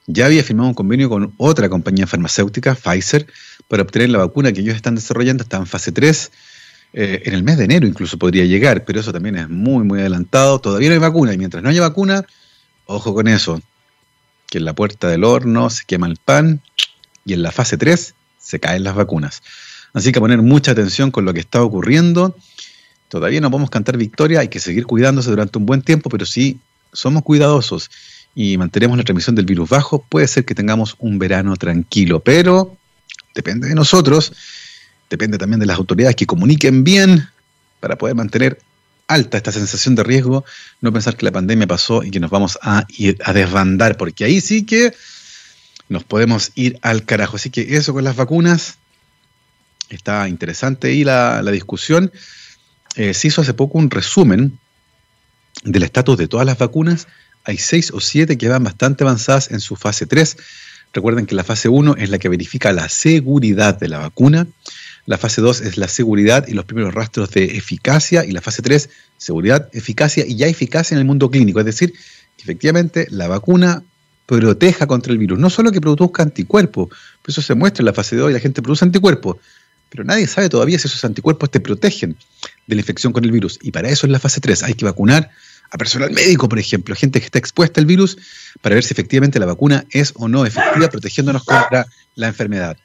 ya 0.07 0.25
había 0.25 0.43
firmado 0.43 0.69
un 0.69 0.73
convenio 0.73 1.07
con 1.07 1.33
otra 1.37 1.69
compañía 1.69 2.07
farmacéutica, 2.07 2.73
Pfizer, 2.73 3.27
para 3.67 3.83
obtener 3.83 4.09
la 4.09 4.17
vacuna 4.17 4.51
que 4.51 4.61
ellos 4.61 4.75
están 4.75 4.95
desarrollando. 4.95 5.43
Está 5.43 5.57
en 5.57 5.67
fase 5.67 5.91
3. 5.91 6.31
Eh, 6.93 7.21
en 7.25 7.33
el 7.33 7.43
mes 7.43 7.57
de 7.57 7.65
enero 7.65 7.85
incluso 7.85 8.17
podría 8.17 8.45
llegar, 8.45 8.83
pero 8.83 8.99
eso 8.99 9.13
también 9.13 9.37
es 9.37 9.49
muy, 9.49 9.83
muy 9.83 9.99
adelantado. 9.99 10.59
Todavía 10.59 10.89
no 10.89 10.93
hay 10.93 10.99
vacuna 10.99 11.33
y 11.33 11.37
mientras 11.37 11.61
no 11.61 11.69
haya 11.69 11.81
vacuna, 11.81 12.25
ojo 12.85 13.13
con 13.13 13.27
eso, 13.27 13.61
que 14.47 14.57
en 14.57 14.65
la 14.65 14.73
puerta 14.73 15.07
del 15.07 15.23
horno 15.23 15.69
se 15.69 15.85
quema 15.85 16.07
el 16.07 16.17
pan 16.17 16.61
y 17.25 17.33
en 17.33 17.43
la 17.43 17.51
fase 17.51 17.77
3 17.77 18.15
se 18.39 18.59
caen 18.59 18.83
las 18.83 18.95
vacunas. 18.95 19.43
Así 19.93 20.11
que 20.11 20.19
poner 20.19 20.41
mucha 20.41 20.71
atención 20.71 21.11
con 21.11 21.25
lo 21.25 21.33
que 21.33 21.39
está 21.39 21.61
ocurriendo. 21.61 22.35
Todavía 23.07 23.41
no 23.41 23.49
podemos 23.49 23.69
cantar 23.69 23.97
victoria, 23.97 24.39
hay 24.39 24.47
que 24.47 24.59
seguir 24.59 24.85
cuidándose 24.85 25.29
durante 25.29 25.57
un 25.57 25.65
buen 25.65 25.81
tiempo, 25.81 26.09
pero 26.09 26.25
si 26.25 26.59
somos 26.93 27.23
cuidadosos 27.23 27.89
y 28.35 28.57
mantenemos 28.57 28.97
la 28.97 29.03
transmisión 29.03 29.35
del 29.35 29.45
virus 29.45 29.69
bajo, 29.69 30.05
puede 30.07 30.27
ser 30.27 30.45
que 30.45 30.55
tengamos 30.55 30.95
un 30.99 31.17
verano 31.17 31.55
tranquilo, 31.55 32.19
pero 32.19 32.77
depende 33.33 33.67
de 33.67 33.75
nosotros, 33.75 34.33
depende 35.09 35.37
también 35.37 35.59
de 35.59 35.65
las 35.65 35.77
autoridades 35.77 36.15
que 36.15 36.25
comuniquen 36.25 36.83
bien 36.83 37.27
para 37.79 37.97
poder 37.97 38.15
mantener 38.15 38.59
alta 39.07 39.37
esta 39.37 39.51
sensación 39.51 39.95
de 39.95 40.03
riesgo, 40.03 40.45
no 40.81 40.93
pensar 40.93 41.17
que 41.17 41.25
la 41.25 41.31
pandemia 41.31 41.65
pasó 41.65 42.03
y 42.03 42.11
que 42.11 42.19
nos 42.19 42.29
vamos 42.29 42.59
a 42.61 42.85
ir 42.89 43.17
desbandar, 43.17 43.97
porque 43.97 44.23
ahí 44.23 44.39
sí 44.39 44.65
que 44.65 44.93
nos 45.89 46.03
podemos 46.03 46.51
ir 46.55 46.77
al 46.83 47.03
carajo. 47.03 47.35
Así 47.35 47.49
que 47.49 47.75
eso 47.75 47.91
con 47.93 48.03
las 48.03 48.15
vacunas, 48.15 48.77
está 49.89 50.29
interesante 50.29 50.89
ahí 50.89 51.03
la, 51.03 51.41
discusión. 51.51 52.11
Eh, 52.95 53.15
se 53.15 53.27
hizo 53.27 53.41
hace 53.41 53.55
poco 53.55 53.79
un 53.79 53.89
resumen 53.89 54.59
del 55.63 55.83
estatus 55.83 56.17
de 56.17 56.27
todas 56.27 56.45
las 56.45 56.59
vacunas. 56.59 57.07
Hay 57.43 57.57
seis 57.57 57.91
o 57.91 57.99
siete 57.99 58.37
que 58.37 58.47
van 58.47 58.63
bastante 58.63 59.03
avanzadas 59.03 59.49
en 59.49 59.59
su 59.59 59.75
fase 59.75 60.05
3. 60.05 60.37
Recuerden 60.93 61.25
que 61.25 61.35
la 61.35 61.43
fase 61.43 61.69
1 61.69 61.95
es 61.97 62.09
la 62.09 62.19
que 62.19 62.29
verifica 62.29 62.71
la 62.73 62.89
seguridad 62.89 63.79
de 63.79 63.87
la 63.87 63.99
vacuna. 63.99 64.47
La 65.09 65.17
fase 65.17 65.41
2 65.41 65.61
es 65.61 65.77
la 65.77 65.87
seguridad 65.87 66.47
y 66.47 66.53
los 66.53 66.65
primeros 66.65 66.93
rastros 66.93 67.31
de 67.31 67.57
eficacia. 67.57 68.23
Y 68.25 68.31
la 68.31 68.41
fase 68.41 68.61
3, 68.61 68.91
seguridad, 69.17 69.67
eficacia 69.73 70.23
y 70.23 70.35
ya 70.35 70.45
eficacia 70.45 70.93
en 70.93 70.99
el 70.99 71.05
mundo 71.05 71.31
clínico. 71.31 71.59
Es 71.59 71.65
decir, 71.65 71.93
que 71.93 72.43
efectivamente 72.43 73.07
la 73.09 73.27
vacuna 73.27 73.81
proteja 74.27 74.85
contra 74.85 75.11
el 75.11 75.17
virus. 75.17 75.39
No 75.39 75.49
solo 75.49 75.71
que 75.71 75.81
produzca 75.81 76.21
anticuerpos, 76.21 76.89
pues 77.23 77.35
eso 77.35 77.41
se 77.41 77.55
muestra 77.55 77.81
en 77.81 77.87
la 77.87 77.93
fase 77.93 78.17
2 78.17 78.29
y 78.29 78.33
la 78.33 78.39
gente 78.39 78.61
produce 78.61 78.85
anticuerpos, 78.85 79.37
pero 79.89 80.03
nadie 80.03 80.27
sabe 80.27 80.47
todavía 80.47 80.77
si 80.77 80.87
esos 80.87 81.03
anticuerpos 81.03 81.49
te 81.49 81.59
protegen 81.59 82.15
de 82.67 82.75
la 82.75 82.81
infección 82.81 83.11
con 83.11 83.25
el 83.25 83.31
virus. 83.31 83.57
Y 83.63 83.71
para 83.71 83.89
eso 83.89 84.05
es 84.05 84.11
la 84.11 84.19
fase 84.19 84.39
3 84.41 84.61
hay 84.61 84.75
que 84.75 84.85
vacunar 84.85 85.31
a 85.71 85.77
personal 85.79 86.11
médico, 86.11 86.47
por 86.47 86.59
ejemplo, 86.59 86.93
gente 86.93 87.19
que 87.19 87.25
está 87.25 87.39
expuesta 87.39 87.81
al 87.81 87.87
virus, 87.87 88.15
para 88.61 88.75
ver 88.75 88.83
si 88.83 88.93
efectivamente 88.93 89.39
la 89.39 89.47
vacuna 89.47 89.85
es 89.89 90.13
o 90.17 90.27
no 90.27 90.45
efectiva 90.45 90.87
protegiéndonos 90.87 91.43
contra 91.43 91.87
la 92.13 92.27
enfermedad. 92.27 92.77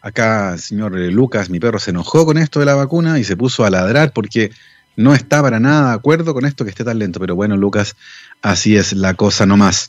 Acá 0.00 0.56
señor 0.58 0.92
Lucas, 0.92 1.50
mi 1.50 1.60
perro, 1.60 1.78
se 1.78 1.90
enojó 1.90 2.24
con 2.24 2.38
esto 2.38 2.60
de 2.60 2.66
la 2.66 2.74
vacuna 2.74 3.18
y 3.18 3.24
se 3.24 3.36
puso 3.36 3.64
a 3.64 3.70
ladrar 3.70 4.12
porque 4.12 4.50
no 4.96 5.14
está 5.14 5.42
para 5.42 5.60
nada 5.60 5.90
de 5.90 5.94
acuerdo 5.94 6.34
con 6.34 6.46
esto 6.46 6.64
que 6.64 6.70
esté 6.70 6.84
tan 6.84 6.98
lento. 6.98 7.20
Pero 7.20 7.36
bueno, 7.36 7.56
Lucas, 7.56 7.96
así 8.42 8.76
es 8.76 8.92
la 8.92 9.14
cosa 9.14 9.46
nomás. 9.46 9.88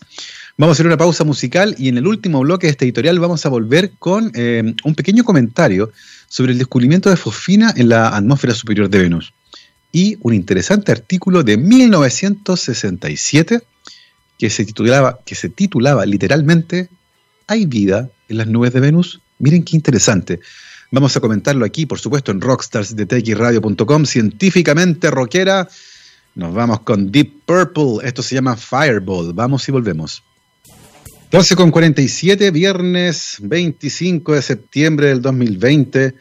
Vamos 0.58 0.74
a 0.74 0.76
hacer 0.76 0.86
una 0.86 0.98
pausa 0.98 1.24
musical 1.24 1.76
y 1.78 1.88
en 1.88 1.98
el 1.98 2.08
último 2.08 2.42
bloque 2.42 2.68
de 2.68 2.72
este 2.72 2.86
editorial 2.86 3.20
vamos 3.20 3.46
a 3.46 3.50
volver 3.50 3.92
con 4.00 4.32
eh, 4.36 4.76
un 4.84 4.96
pequeño 4.96 5.24
comentario 5.24 5.92
sobre 6.28 6.52
el 6.52 6.58
descubrimiento 6.58 7.10
de 7.10 7.18
fosfina 7.18 7.74
en 7.76 7.90
la 7.90 8.10
atmósfera 8.10 8.54
superior 8.54 8.90
de 8.90 9.00
Venus 9.00 9.34
y 9.92 10.18
un 10.22 10.34
interesante 10.34 10.92
artículo 10.92 11.44
de 11.44 11.58
1967 11.58 13.62
que 14.38 14.50
se 14.50 14.66
titulaba, 14.66 15.20
que 15.26 15.36
se 15.36 15.50
titulaba 15.50 16.06
literalmente 16.06 16.90
¿Hay 17.48 17.66
vida 17.66 18.10
en 18.30 18.38
las 18.38 18.48
nubes 18.48 18.72
de 18.72 18.80
Venus? 18.80 19.20
Miren 19.42 19.64
qué 19.64 19.76
interesante. 19.76 20.40
Vamos 20.92 21.18
a 21.18 21.20
comentarlo 21.20 21.66
aquí, 21.66 21.86
por 21.86 22.00
supuesto, 22.00 22.32
en 22.32 22.42
rockstarsdetxradio.com, 22.42 24.06
científicamente 24.06 25.10
rockera. 25.10 25.68
Nos 26.36 26.54
vamos 26.54 26.82
con 26.82 27.12
Deep 27.12 27.46
Purple. 27.46 28.00
Esto 28.04 28.22
se 28.22 28.36
llama 28.36 28.56
Fireball. 28.56 29.34
Vamos 29.34 29.68
y 29.68 29.72
volvemos. 29.72 30.24
12 31.32 31.56
con 31.56 31.72
47, 31.72 32.52
viernes 32.52 33.38
25 33.40 34.34
de 34.34 34.42
septiembre 34.42 35.08
del 35.08 35.22
2020. 35.22 36.14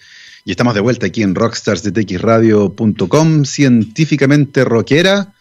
Y 0.45 0.53
estamos 0.53 0.75
de 0.75 0.81
vuelta 0.81 1.07
aquí 1.07 1.23
en 1.23 1.35
rockstarsdetxradio.com, 1.35 3.45
científicamente 3.45 4.65
rockera, 4.65 5.35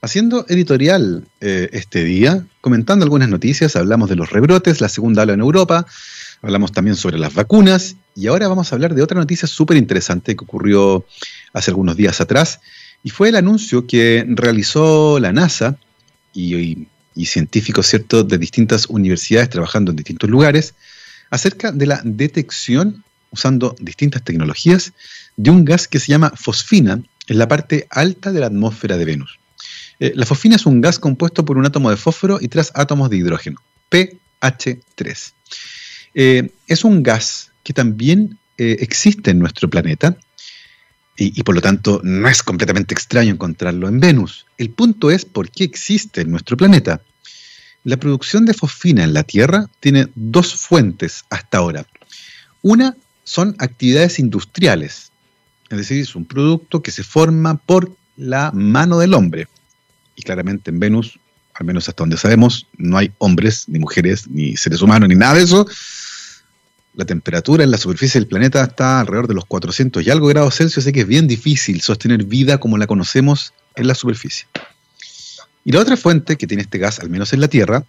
haciendo 0.00 0.46
editorial 0.48 1.28
eh, 1.40 1.68
este 1.72 2.04
día, 2.04 2.44
comentando 2.60 3.04
algunas 3.04 3.28
noticias. 3.28 3.76
Hablamos 3.76 4.08
de 4.08 4.16
los 4.16 4.30
rebrotes, 4.30 4.80
la 4.80 4.88
segunda 4.88 5.22
ola 5.22 5.34
en 5.34 5.40
Europa, 5.40 5.86
hablamos 6.42 6.72
también 6.72 6.96
sobre 6.96 7.18
las 7.18 7.34
vacunas. 7.34 7.96
Y 8.14 8.26
ahora 8.26 8.48
vamos 8.48 8.70
a 8.70 8.74
hablar 8.74 8.94
de 8.94 9.02
otra 9.02 9.18
noticia 9.18 9.48
súper 9.48 9.76
interesante 9.76 10.36
que 10.36 10.44
ocurrió 10.44 11.06
hace 11.52 11.70
algunos 11.70 11.96
días 11.96 12.20
atrás. 12.20 12.60
Y 13.02 13.10
fue 13.10 13.30
el 13.30 13.36
anuncio 13.36 13.86
que 13.86 14.24
realizó 14.28 15.18
la 15.18 15.32
NASA 15.32 15.76
y, 16.34 16.86
científicos 17.24 17.86
¿cierto? 17.86 18.24
de 18.24 18.38
distintas 18.38 18.86
universidades 18.86 19.50
trabajando 19.50 19.90
en 19.90 19.96
distintos 19.96 20.28
lugares 20.28 20.74
acerca 21.30 21.72
de 21.72 21.86
la 21.86 22.00
detección 22.04 23.04
usando 23.30 23.74
distintas 23.80 24.22
tecnologías 24.22 24.92
de 25.36 25.50
un 25.50 25.64
gas 25.64 25.88
que 25.88 25.98
se 25.98 26.12
llama 26.12 26.32
fosfina 26.36 27.02
en 27.26 27.38
la 27.38 27.48
parte 27.48 27.86
alta 27.90 28.30
de 28.30 28.40
la 28.40 28.46
atmósfera 28.46 28.98
de 28.98 29.04
Venus. 29.04 29.38
Eh, 30.00 30.12
la 30.14 30.26
fosfina 30.26 30.56
es 30.56 30.66
un 30.66 30.80
gas 30.80 30.98
compuesto 30.98 31.44
por 31.44 31.56
un 31.56 31.64
átomo 31.64 31.88
de 31.90 31.96
fósforo 31.96 32.38
y 32.40 32.48
tres 32.48 32.70
átomos 32.74 33.08
de 33.08 33.16
hidrógeno, 33.16 33.58
PH3. 33.90 35.32
Eh, 36.14 36.50
es 36.66 36.84
un 36.84 37.02
gas 37.02 37.52
que 37.62 37.72
también 37.72 38.38
eh, 38.58 38.76
existe 38.80 39.30
en 39.30 39.38
nuestro 39.38 39.68
planeta 39.70 40.16
y, 41.16 41.38
y, 41.38 41.42
por 41.42 41.54
lo 41.54 41.60
tanto 41.60 42.00
no 42.04 42.28
es 42.28 42.42
completamente 42.42 42.94
extraño 42.94 43.32
encontrarlo 43.32 43.88
en 43.88 44.00
Venus. 44.00 44.46
El 44.58 44.70
punto 44.70 45.10
es 45.10 45.24
por 45.24 45.50
qué 45.50 45.64
existe 45.64 46.22
en 46.22 46.30
nuestro 46.30 46.56
planeta. 46.56 47.02
La 47.84 47.96
producción 47.96 48.44
de 48.44 48.54
fosfina 48.54 49.04
en 49.04 49.12
la 49.12 49.24
Tierra 49.24 49.68
tiene 49.80 50.08
dos 50.14 50.54
fuentes 50.54 51.24
hasta 51.30 51.58
ahora. 51.58 51.86
Una 52.62 52.96
son 53.24 53.54
actividades 53.58 54.18
industriales, 54.18 55.10
es 55.72 55.78
decir, 55.78 56.02
es 56.02 56.14
un 56.14 56.26
producto 56.26 56.82
que 56.82 56.90
se 56.90 57.02
forma 57.02 57.56
por 57.56 57.96
la 58.16 58.52
mano 58.52 58.98
del 58.98 59.14
hombre. 59.14 59.48
Y 60.14 60.22
claramente 60.22 60.70
en 60.70 60.78
Venus, 60.78 61.18
al 61.54 61.66
menos 61.66 61.88
hasta 61.88 62.02
donde 62.02 62.18
sabemos, 62.18 62.66
no 62.76 62.98
hay 62.98 63.10
hombres, 63.18 63.68
ni 63.68 63.78
mujeres, 63.78 64.28
ni 64.28 64.56
seres 64.56 64.82
humanos, 64.82 65.08
ni 65.08 65.14
nada 65.14 65.34
de 65.34 65.44
eso. 65.44 65.66
La 66.94 67.04
temperatura 67.06 67.64
en 67.64 67.70
la 67.70 67.78
superficie 67.78 68.20
del 68.20 68.28
planeta 68.28 68.62
está 68.62 69.00
alrededor 69.00 69.26
de 69.26 69.34
los 69.34 69.46
400 69.46 70.06
y 70.06 70.10
algo 70.10 70.26
grados 70.26 70.56
Celsius, 70.56 70.84
así 70.84 70.92
que 70.92 71.00
es 71.00 71.06
bien 71.06 71.26
difícil 71.26 71.80
sostener 71.80 72.24
vida 72.24 72.58
como 72.58 72.76
la 72.76 72.86
conocemos 72.86 73.54
en 73.76 73.86
la 73.86 73.94
superficie. 73.94 74.46
Y 75.64 75.72
la 75.72 75.80
otra 75.80 75.96
fuente 75.96 76.36
que 76.36 76.46
tiene 76.46 76.62
este 76.62 76.78
gas, 76.78 77.00
al 77.00 77.08
menos 77.08 77.32
en 77.32 77.40
la 77.40 77.48
Tierra, 77.48 77.84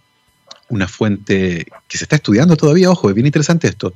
una 0.69 0.87
fuente 0.87 1.65
que 1.87 1.97
se 1.97 2.05
está 2.05 2.15
estudiando 2.15 2.55
todavía, 2.55 2.89
ojo, 2.89 3.09
es 3.09 3.15
bien 3.15 3.27
interesante 3.27 3.67
esto, 3.67 3.93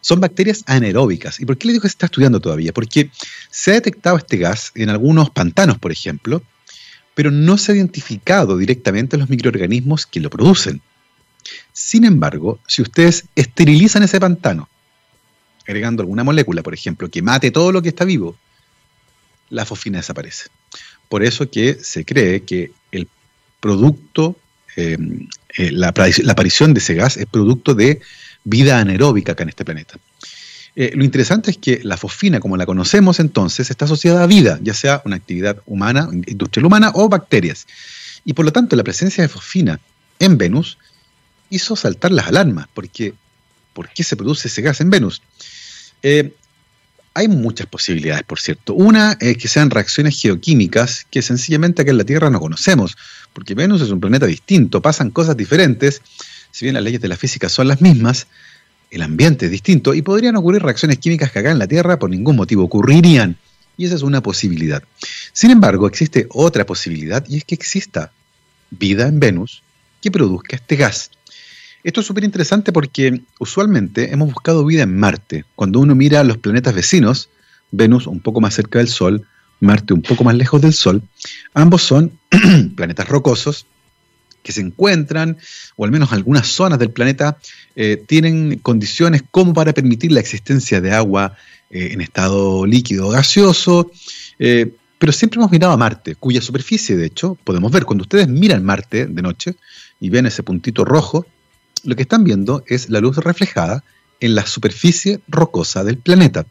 son 0.00 0.20
bacterias 0.20 0.64
anaeróbicas. 0.66 1.38
¿Y 1.40 1.46
por 1.46 1.56
qué 1.56 1.68
le 1.68 1.72
digo 1.74 1.82
que 1.82 1.88
se 1.88 1.92
está 1.92 2.06
estudiando 2.06 2.40
todavía? 2.40 2.72
Porque 2.72 3.10
se 3.50 3.70
ha 3.70 3.74
detectado 3.74 4.16
este 4.16 4.38
gas 4.38 4.72
en 4.74 4.90
algunos 4.90 5.30
pantanos, 5.30 5.78
por 5.78 5.92
ejemplo, 5.92 6.42
pero 7.14 7.30
no 7.30 7.58
se 7.58 7.72
ha 7.72 7.76
identificado 7.76 8.56
directamente 8.56 9.16
los 9.16 9.28
microorganismos 9.28 10.06
que 10.06 10.20
lo 10.20 10.30
producen. 10.30 10.80
Sin 11.72 12.04
embargo, 12.04 12.58
si 12.66 12.82
ustedes 12.82 13.24
esterilizan 13.34 14.02
ese 14.02 14.20
pantano, 14.20 14.68
agregando 15.66 16.02
alguna 16.02 16.24
molécula, 16.24 16.62
por 16.62 16.74
ejemplo, 16.74 17.10
que 17.10 17.22
mate 17.22 17.50
todo 17.50 17.72
lo 17.72 17.82
que 17.82 17.90
está 17.90 18.04
vivo, 18.04 18.36
la 19.50 19.64
fosfina 19.64 19.98
desaparece. 19.98 20.48
Por 21.08 21.22
eso 21.22 21.50
que 21.50 21.74
se 21.74 22.04
cree 22.04 22.42
que 22.42 22.72
el 22.92 23.08
producto 23.60 24.36
eh, 24.76 24.96
eh, 25.56 25.72
la, 25.72 25.88
aparición 25.88 26.72
de 26.72 26.80
ese 26.80 26.94
gas 26.94 27.16
es 27.16 27.26
producto 27.26 27.74
de 27.74 28.00
vida 28.44 28.78
anaeróbica 28.78 29.32
acá 29.32 29.42
en 29.42 29.48
este 29.48 29.64
planeta. 29.64 29.98
Eh, 30.76 30.92
lo 30.94 31.02
interesante 31.02 31.50
es 31.50 31.58
que 31.58 31.80
la 31.82 31.96
fosfina, 31.96 32.38
como 32.38 32.56
la 32.56 32.66
conocemos 32.66 33.18
entonces, 33.18 33.70
está 33.70 33.86
asociada 33.86 34.22
a 34.22 34.26
vida, 34.26 34.60
ya 34.62 34.74
sea 34.74 35.02
una 35.04 35.16
actividad 35.16 35.60
humana, 35.66 36.08
industrial 36.26 36.66
humana 36.66 36.92
o 36.94 37.08
bacterias. 37.08 37.66
Y 38.24 38.34
por 38.34 38.44
lo 38.44 38.52
tanto, 38.52 38.76
la 38.76 38.84
presencia 38.84 39.22
de 39.22 39.28
fosfina 39.28 39.80
en 40.20 40.38
Venus 40.38 40.78
hizo 41.50 41.76
saltar 41.76 42.12
las 42.12 42.28
alarmas, 42.28 42.66
porque 42.74 43.14
¿por 43.72 43.88
qué 43.90 44.04
se 44.04 44.16
produce 44.16 44.48
ese 44.48 44.62
gas 44.62 44.80
en 44.80 44.90
Venus? 44.90 45.22
hay 47.14 47.26
muchas 47.26 47.66
posibilidades, 47.66 48.22
por 48.22 48.38
cierto. 48.38 48.74
Una 48.74 49.16
es 49.18 49.36
que 49.36 49.48
sean 49.48 49.70
reacciones 49.70 50.20
geoquímicas 50.20 51.04
que 51.10 51.20
sencillamente 51.20 51.82
acá 51.82 51.90
en 51.90 51.98
la 51.98 52.04
Tierra 52.04 52.30
no 52.30 52.38
conocemos, 52.38 52.96
porque 53.32 53.54
Venus 53.54 53.82
es 53.82 53.90
un 53.90 53.98
planeta 53.98 54.26
distinto, 54.26 54.80
pasan 54.80 55.10
cosas 55.10 55.36
diferentes, 55.36 56.00
si 56.52 56.64
bien 56.64 56.74
las 56.74 56.84
leyes 56.84 57.00
de 57.00 57.08
la 57.08 57.16
física 57.16 57.48
son 57.48 57.66
las 57.66 57.80
mismas, 57.80 58.28
el 58.90 59.02
ambiente 59.02 59.46
es 59.46 59.50
distinto 59.50 59.94
y 59.94 60.02
podrían 60.02 60.36
ocurrir 60.36 60.62
reacciones 60.62 60.98
químicas 60.98 61.30
que 61.32 61.40
acá 61.40 61.50
en 61.50 61.58
la 61.58 61.66
Tierra 61.66 61.98
por 61.98 62.08
ningún 62.08 62.36
motivo 62.36 62.64
ocurrirían. 62.64 63.36
Y 63.76 63.84
esa 63.86 63.94
es 63.94 64.02
una 64.02 64.22
posibilidad. 64.22 64.82
Sin 65.32 65.50
embargo, 65.50 65.86
existe 65.86 66.26
otra 66.30 66.66
posibilidad 66.66 67.24
y 67.28 67.36
es 67.36 67.44
que 67.44 67.54
exista 67.54 68.12
vida 68.70 69.06
en 69.06 69.20
Venus 69.20 69.62
que 70.00 70.10
produzca 70.10 70.56
este 70.56 70.76
gas. 70.76 71.10
Esto 71.84 72.00
es 72.00 72.06
súper 72.06 72.24
interesante 72.24 72.72
porque 72.72 73.22
usualmente 73.38 74.12
hemos 74.12 74.32
buscado 74.32 74.64
vida 74.64 74.82
en 74.82 74.98
Marte. 74.98 75.44
Cuando 75.54 75.80
uno 75.80 75.94
mira 75.94 76.24
los 76.24 76.38
planetas 76.38 76.74
vecinos, 76.74 77.28
Venus 77.70 78.06
un 78.06 78.20
poco 78.20 78.40
más 78.40 78.54
cerca 78.54 78.78
del 78.78 78.88
Sol, 78.88 79.24
Marte 79.60 79.92
un 79.92 80.02
poco 80.02 80.24
más 80.24 80.34
lejos 80.34 80.60
del 80.60 80.72
Sol, 80.72 81.02
ambos 81.54 81.82
son 81.82 82.12
planetas 82.76 83.08
rocosos 83.08 83.66
que 84.42 84.52
se 84.52 84.60
encuentran, 84.60 85.36
o 85.76 85.84
al 85.84 85.90
menos 85.90 86.12
algunas 86.12 86.46
zonas 86.46 86.78
del 86.78 86.90
planeta, 86.90 87.38
eh, 87.76 88.02
tienen 88.06 88.58
condiciones 88.60 89.22
como 89.30 89.52
para 89.52 89.72
permitir 89.72 90.12
la 90.12 90.20
existencia 90.20 90.80
de 90.80 90.92
agua 90.92 91.36
eh, 91.70 91.90
en 91.92 92.00
estado 92.00 92.64
líquido 92.64 93.08
o 93.08 93.10
gaseoso, 93.10 93.90
eh, 94.38 94.72
pero 94.98 95.12
siempre 95.12 95.38
hemos 95.38 95.50
mirado 95.50 95.72
a 95.72 95.76
Marte, 95.76 96.14
cuya 96.14 96.40
superficie, 96.40 96.96
de 96.96 97.06
hecho, 97.06 97.36
podemos 97.44 97.70
ver, 97.70 97.84
cuando 97.84 98.02
ustedes 98.02 98.28
miran 98.28 98.64
Marte 98.64 99.06
de 99.06 99.22
noche 99.22 99.54
y 100.00 100.10
ven 100.10 100.26
ese 100.26 100.42
puntito 100.42 100.84
rojo, 100.84 101.26
lo 101.84 101.96
que 101.96 102.02
están 102.02 102.24
viendo 102.24 102.62
es 102.66 102.88
la 102.88 103.00
luz 103.00 103.16
reflejada 103.16 103.84
en 104.20 104.34
la 104.34 104.46
superficie 104.46 105.20
rocosa 105.28 105.84
del 105.84 105.98
planeta. 105.98 106.46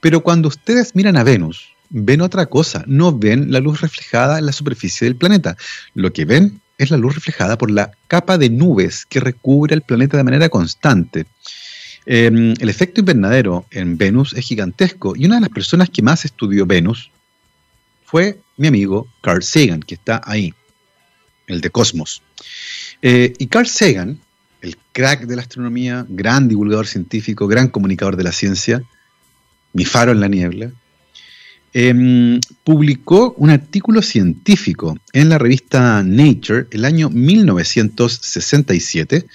Pero 0.00 0.22
cuando 0.22 0.48
ustedes 0.48 0.94
miran 0.94 1.16
a 1.16 1.24
Venus, 1.24 1.74
ven 1.88 2.20
otra 2.20 2.46
cosa, 2.46 2.84
no 2.86 3.16
ven 3.16 3.52
la 3.52 3.60
luz 3.60 3.80
reflejada 3.80 4.38
en 4.38 4.46
la 4.46 4.52
superficie 4.52 5.06
del 5.06 5.16
planeta. 5.16 5.56
Lo 5.94 6.12
que 6.12 6.24
ven 6.24 6.60
es 6.76 6.90
la 6.90 6.96
luz 6.96 7.14
reflejada 7.14 7.56
por 7.56 7.70
la 7.70 7.92
capa 8.08 8.36
de 8.36 8.50
nubes 8.50 9.06
que 9.06 9.20
recubre 9.20 9.74
el 9.74 9.82
planeta 9.82 10.16
de 10.16 10.24
manera 10.24 10.48
constante. 10.48 11.26
Em, 12.06 12.54
el 12.60 12.68
efecto 12.68 13.00
invernadero 13.00 13.66
en 13.70 13.96
Venus 13.96 14.34
es 14.34 14.44
gigantesco 14.44 15.16
y 15.16 15.24
una 15.24 15.36
de 15.36 15.42
las 15.42 15.50
personas 15.50 15.88
que 15.88 16.02
más 16.02 16.24
estudió 16.24 16.66
Venus 16.66 17.10
fue 18.04 18.40
mi 18.56 18.68
amigo 18.68 19.08
Carl 19.22 19.42
Sagan, 19.42 19.80
que 19.80 19.94
está 19.94 20.20
ahí, 20.24 20.52
el 21.46 21.60
de 21.60 21.70
Cosmos. 21.70 22.22
Eh, 23.00 23.32
y 23.38 23.46
Carl 23.46 23.66
Sagan 23.66 24.20
crack 24.94 25.26
de 25.26 25.36
la 25.36 25.42
astronomía, 25.42 26.06
gran 26.08 26.48
divulgador 26.48 26.86
científico, 26.86 27.46
gran 27.48 27.68
comunicador 27.68 28.16
de 28.16 28.22
la 28.22 28.32
ciencia, 28.32 28.82
mi 29.74 29.84
faro 29.84 30.12
en 30.12 30.20
la 30.20 30.28
niebla, 30.28 30.70
em, 31.74 32.40
publicó 32.62 33.34
un 33.36 33.50
artículo 33.50 34.00
científico 34.00 34.96
en 35.12 35.28
la 35.28 35.36
revista 35.36 36.02
Nature 36.04 36.68
el 36.70 36.84
año 36.84 37.10
1967, 37.10 39.26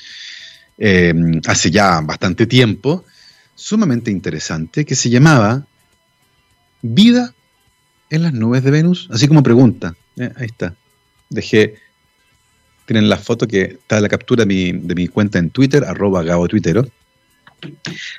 em, 0.78 1.42
hace 1.46 1.70
ya 1.70 2.00
bastante 2.02 2.48
tiempo, 2.48 3.04
sumamente 3.54 4.10
interesante, 4.10 4.86
que 4.86 4.96
se 4.96 5.10
llamaba 5.10 5.66
Vida 6.82 7.34
en 8.10 8.24
las 8.24 8.32
nubes 8.32 8.64
de 8.64 8.72
Venus, 8.72 9.10
así 9.12 9.28
como 9.28 9.44
pregunta. 9.44 9.94
Eh, 10.16 10.32
ahí 10.38 10.46
está. 10.46 10.74
Dejé 11.30 11.76
tienen 12.90 13.08
la 13.08 13.18
foto 13.18 13.48
que 13.48 13.62
está 13.62 14.02
la 14.02 14.10
captura 14.10 14.46
de 14.46 14.96
mi, 14.96 15.08
cuenta 15.10 15.38
en 15.38 15.52
Twitter, 15.52 15.84
arroba 15.84 16.24
Gabo. 16.24 16.48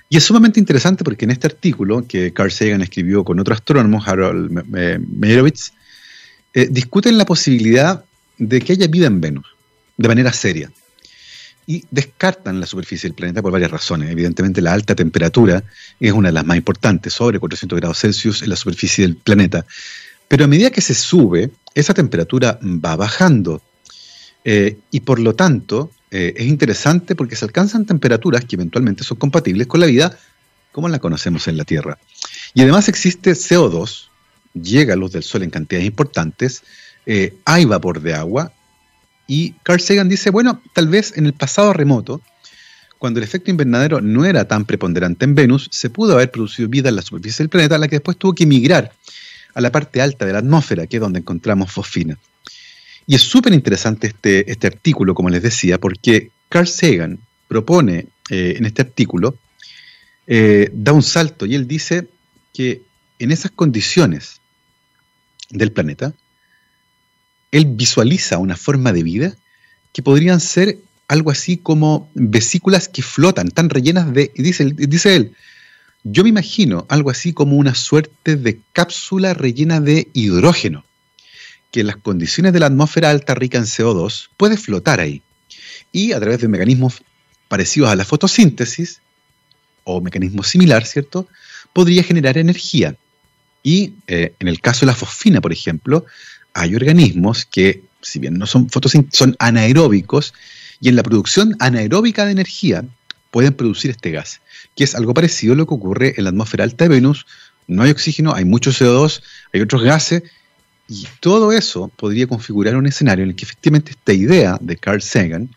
Y 0.08 0.16
es 0.16 0.22
sumamente 0.22 0.60
interesante 0.60 1.02
porque 1.02 1.24
en 1.24 1.32
este 1.32 1.48
artículo 1.48 2.06
que 2.06 2.32
Carl 2.32 2.52
Sagan 2.52 2.80
escribió 2.80 3.24
con 3.24 3.40
otro 3.40 3.52
astrónomo, 3.52 4.00
Harold 4.00 4.64
Meyerowitz, 4.68 5.72
eh, 6.54 6.68
discuten 6.70 7.18
la 7.18 7.24
posibilidad 7.24 8.04
de 8.38 8.60
que 8.60 8.74
haya 8.74 8.86
vida 8.86 9.08
en 9.08 9.20
Venus, 9.20 9.46
de 9.96 10.06
manera 10.06 10.32
seria. 10.32 10.70
y 11.66 11.84
descartan 11.90 12.58
la 12.58 12.66
superficie 12.66 13.08
del 13.08 13.14
planeta 13.14 13.42
por 13.42 13.52
varias 13.52 13.70
razones. 13.70 14.10
Evidentemente 14.10 14.60
la 14.60 14.72
alta 14.72 14.94
temperatura 14.94 15.62
es 16.00 16.12
una 16.12 16.28
de 16.28 16.32
las 16.32 16.44
más 16.44 16.56
importantes, 16.56 17.12
sobre 17.12 17.38
400 17.38 17.78
grados 17.78 17.98
Celsius 17.98 18.42
en 18.42 18.50
la 18.50 18.56
superficie 18.56 19.04
del 19.04 19.16
planeta. 19.16 19.64
Pero 20.28 20.44
a 20.44 20.48
medida 20.48 20.70
que 20.70 20.80
se 20.80 20.94
sube, 20.94 21.50
esa 21.74 21.92
temperatura 21.92 22.58
va 22.62 22.96
bajando. 22.96 23.62
Eh, 24.44 24.78
y 24.90 25.00
por 25.00 25.20
lo 25.20 25.34
tanto, 25.34 25.90
eh, 26.10 26.34
es 26.36 26.46
interesante 26.46 27.14
porque 27.14 27.36
se 27.36 27.44
alcanzan 27.44 27.86
temperaturas 27.86 28.44
que 28.44 28.56
eventualmente 28.56 29.04
son 29.04 29.18
compatibles 29.18 29.66
con 29.66 29.80
la 29.80 29.86
vida 29.86 30.18
como 30.72 30.88
la 30.88 30.98
conocemos 30.98 31.48
en 31.48 31.56
la 31.56 31.64
Tierra. 31.64 31.98
Y 32.54 32.62
además 32.62 32.88
existe 32.88 33.32
CO2, 33.32 34.08
llega 34.54 34.94
a 34.94 34.96
luz 34.96 35.12
del 35.12 35.22
Sol 35.22 35.42
en 35.42 35.50
cantidades 35.50 35.86
importantes, 35.86 36.62
eh, 37.06 37.34
hay 37.44 37.64
vapor 37.64 38.00
de 38.00 38.14
agua, 38.14 38.52
y 39.26 39.52
Carl 39.62 39.80
Sagan 39.80 40.08
dice, 40.08 40.30
bueno, 40.30 40.60
tal 40.74 40.88
vez 40.88 41.16
en 41.16 41.26
el 41.26 41.32
pasado 41.32 41.72
remoto, 41.72 42.20
cuando 42.98 43.18
el 43.18 43.24
efecto 43.24 43.50
invernadero 43.50 44.00
no 44.00 44.24
era 44.24 44.46
tan 44.46 44.64
preponderante 44.64 45.24
en 45.24 45.34
Venus, 45.34 45.68
se 45.72 45.88
pudo 45.88 46.14
haber 46.14 46.30
producido 46.30 46.68
vida 46.68 46.88
en 46.88 46.96
la 46.96 47.02
superficie 47.02 47.44
del 47.44 47.48
planeta, 47.48 47.78
la 47.78 47.88
que 47.88 47.96
después 47.96 48.16
tuvo 48.16 48.34
que 48.34 48.46
migrar 48.46 48.92
a 49.54 49.60
la 49.60 49.72
parte 49.72 50.02
alta 50.02 50.26
de 50.26 50.32
la 50.32 50.40
atmósfera, 50.40 50.86
que 50.86 50.96
es 50.96 51.00
donde 51.00 51.20
encontramos 51.20 51.72
fosfina. 51.72 52.18
Y 53.06 53.14
es 53.14 53.22
súper 53.22 53.52
interesante 53.52 54.08
este, 54.08 54.50
este 54.50 54.66
artículo, 54.66 55.14
como 55.14 55.30
les 55.30 55.42
decía, 55.42 55.78
porque 55.78 56.30
Carl 56.48 56.66
Sagan 56.66 57.18
propone 57.48 58.06
eh, 58.30 58.54
en 58.56 58.64
este 58.64 58.82
artículo, 58.82 59.36
eh, 60.26 60.70
da 60.72 60.92
un 60.92 61.02
salto 61.02 61.46
y 61.46 61.54
él 61.54 61.66
dice 61.66 62.06
que 62.52 62.82
en 63.18 63.32
esas 63.32 63.50
condiciones 63.50 64.40
del 65.50 65.72
planeta, 65.72 66.12
él 67.50 67.66
visualiza 67.66 68.38
una 68.38 68.56
forma 68.56 68.92
de 68.92 69.02
vida 69.02 69.36
que 69.92 70.02
podrían 70.02 70.40
ser 70.40 70.78
algo 71.08 71.32
así 71.32 71.56
como 71.56 72.08
vesículas 72.14 72.88
que 72.88 73.02
flotan, 73.02 73.50
tan 73.50 73.68
rellenas 73.68 74.12
de, 74.12 74.30
dice, 74.36 74.72
dice 74.76 75.16
él, 75.16 75.34
yo 76.04 76.22
me 76.22 76.28
imagino 76.28 76.86
algo 76.88 77.10
así 77.10 77.32
como 77.32 77.56
una 77.56 77.74
suerte 77.74 78.36
de 78.36 78.60
cápsula 78.72 79.34
rellena 79.34 79.80
de 79.80 80.08
hidrógeno, 80.12 80.84
que 81.70 81.84
las 81.84 81.96
condiciones 81.96 82.52
de 82.52 82.60
la 82.60 82.66
atmósfera 82.66 83.10
alta 83.10 83.34
rica 83.34 83.58
en 83.58 83.64
CO2 83.64 84.28
puede 84.36 84.56
flotar 84.56 85.00
ahí. 85.00 85.22
Y 85.92 86.12
a 86.12 86.20
través 86.20 86.40
de 86.40 86.48
mecanismos 86.48 87.02
parecidos 87.48 87.90
a 87.90 87.96
la 87.96 88.04
fotosíntesis, 88.04 89.00
o 89.84 90.00
mecanismo 90.00 90.42
similar, 90.42 90.84
¿cierto? 90.84 91.26
Podría 91.72 92.02
generar 92.02 92.38
energía. 92.38 92.94
Y 93.62 93.94
eh, 94.06 94.34
en 94.38 94.48
el 94.48 94.60
caso 94.60 94.80
de 94.80 94.86
la 94.86 94.94
fosfina, 94.94 95.40
por 95.40 95.52
ejemplo, 95.52 96.06
hay 96.54 96.74
organismos 96.74 97.44
que, 97.44 97.82
si 98.02 98.18
bien 98.18 98.34
no 98.34 98.46
son 98.46 98.68
fotosíntesis, 98.68 99.18
son 99.18 99.36
anaeróbicos, 99.38 100.34
y 100.80 100.88
en 100.88 100.96
la 100.96 101.02
producción 101.02 101.56
anaeróbica 101.58 102.24
de 102.24 102.32
energía 102.32 102.84
pueden 103.30 103.54
producir 103.54 103.90
este 103.90 104.10
gas 104.10 104.40
que 104.76 104.84
es 104.84 104.94
algo 104.94 105.14
parecido 105.14 105.54
a 105.54 105.56
lo 105.56 105.66
que 105.66 105.74
ocurre 105.74 106.14
en 106.16 106.24
la 106.24 106.30
atmósfera 106.30 106.64
alta 106.64 106.84
de 106.84 106.88
Venus. 106.90 107.26
No 107.66 107.82
hay 107.82 107.90
oxígeno, 107.90 108.34
hay 108.34 108.44
mucho 108.44 108.70
CO2, 108.70 109.22
hay 109.52 109.60
otros 109.60 109.82
gases, 109.82 110.22
y 110.90 111.06
todo 111.20 111.52
eso 111.52 111.88
podría 111.96 112.26
configurar 112.26 112.74
un 112.76 112.84
escenario 112.84 113.22
en 113.22 113.30
el 113.30 113.36
que 113.36 113.44
efectivamente 113.44 113.92
esta 113.92 114.12
idea 114.12 114.58
de 114.60 114.76
Carl 114.76 115.00
Sagan, 115.00 115.48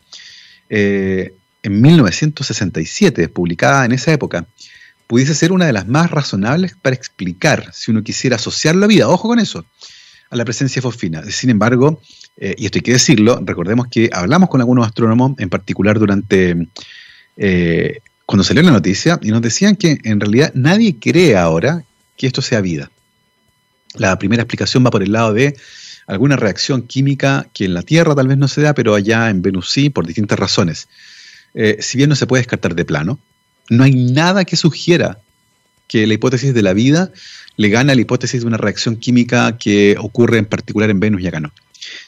eh, 0.69 1.33
en 1.63 1.81
1967, 1.81 3.29
publicada 3.29 3.83
en 3.83 3.93
esa 3.93 4.13
época, 4.13 4.45
pudiese 5.07 5.33
ser 5.33 5.51
una 5.51 5.65
de 5.65 5.73
las 5.73 5.87
más 5.87 6.11
razonables 6.11 6.75
para 6.79 6.95
explicar, 6.95 7.71
si 7.73 7.89
uno 7.89 8.03
quisiera 8.03 8.35
asociar 8.35 8.75
la 8.75 8.85
vida, 8.85 9.09
ojo 9.09 9.27
con 9.27 9.39
eso, 9.39 9.65
a 10.29 10.35
la 10.35 10.45
presencia 10.45 10.83
fosfina. 10.83 11.23
Sin 11.31 11.49
embargo, 11.49 11.99
eh, 12.37 12.53
y 12.55 12.65
esto 12.65 12.77
hay 12.77 12.83
que 12.83 12.93
decirlo, 12.93 13.41
recordemos 13.43 13.87
que 13.87 14.11
hablamos 14.13 14.49
con 14.49 14.61
algunos 14.61 14.85
astrónomos, 14.85 15.33
en 15.39 15.49
particular 15.49 15.97
durante 15.97 16.67
eh, 17.37 18.01
cuando 18.27 18.43
salió 18.43 18.61
la 18.61 18.71
noticia 18.71 19.19
y 19.23 19.31
nos 19.31 19.41
decían 19.41 19.77
que 19.77 19.97
en 20.03 20.19
realidad 20.19 20.51
nadie 20.53 20.95
cree 20.99 21.35
ahora 21.37 21.83
que 22.17 22.27
esto 22.27 22.43
sea 22.43 22.61
vida. 22.61 22.91
La 23.95 24.17
primera 24.17 24.43
explicación 24.43 24.85
va 24.85 24.91
por 24.91 25.03
el 25.03 25.11
lado 25.11 25.33
de 25.33 25.55
alguna 26.07 26.35
reacción 26.35 26.83
química 26.83 27.47
que 27.53 27.65
en 27.65 27.73
la 27.73 27.83
Tierra 27.83 28.15
tal 28.15 28.27
vez 28.27 28.37
no 28.37 28.47
se 28.47 28.61
da, 28.61 28.73
pero 28.73 28.95
allá 28.95 29.29
en 29.29 29.41
Venus 29.41 29.69
sí, 29.71 29.89
por 29.89 30.05
distintas 30.05 30.39
razones. 30.39 30.87
Eh, 31.53 31.77
si 31.79 31.97
bien 31.97 32.09
no 32.09 32.15
se 32.15 32.27
puede 32.27 32.41
descartar 32.41 32.75
de 32.75 32.85
plano, 32.85 33.19
no 33.69 33.83
hay 33.83 33.93
nada 33.93 34.45
que 34.45 34.55
sugiera 34.55 35.19
que 35.87 36.07
la 36.07 36.15
hipótesis 36.15 36.53
de 36.53 36.61
la 36.61 36.73
vida 36.73 37.11
le 37.55 37.69
gana 37.69 37.93
a 37.93 37.95
la 37.95 38.01
hipótesis 38.01 38.41
de 38.41 38.47
una 38.47 38.57
reacción 38.57 38.95
química 38.95 39.57
que 39.57 39.95
ocurre 39.99 40.39
en 40.39 40.45
particular 40.45 40.89
en 40.89 40.99
Venus 40.99 41.21
y 41.21 41.27
acá 41.27 41.39
no. 41.39 41.53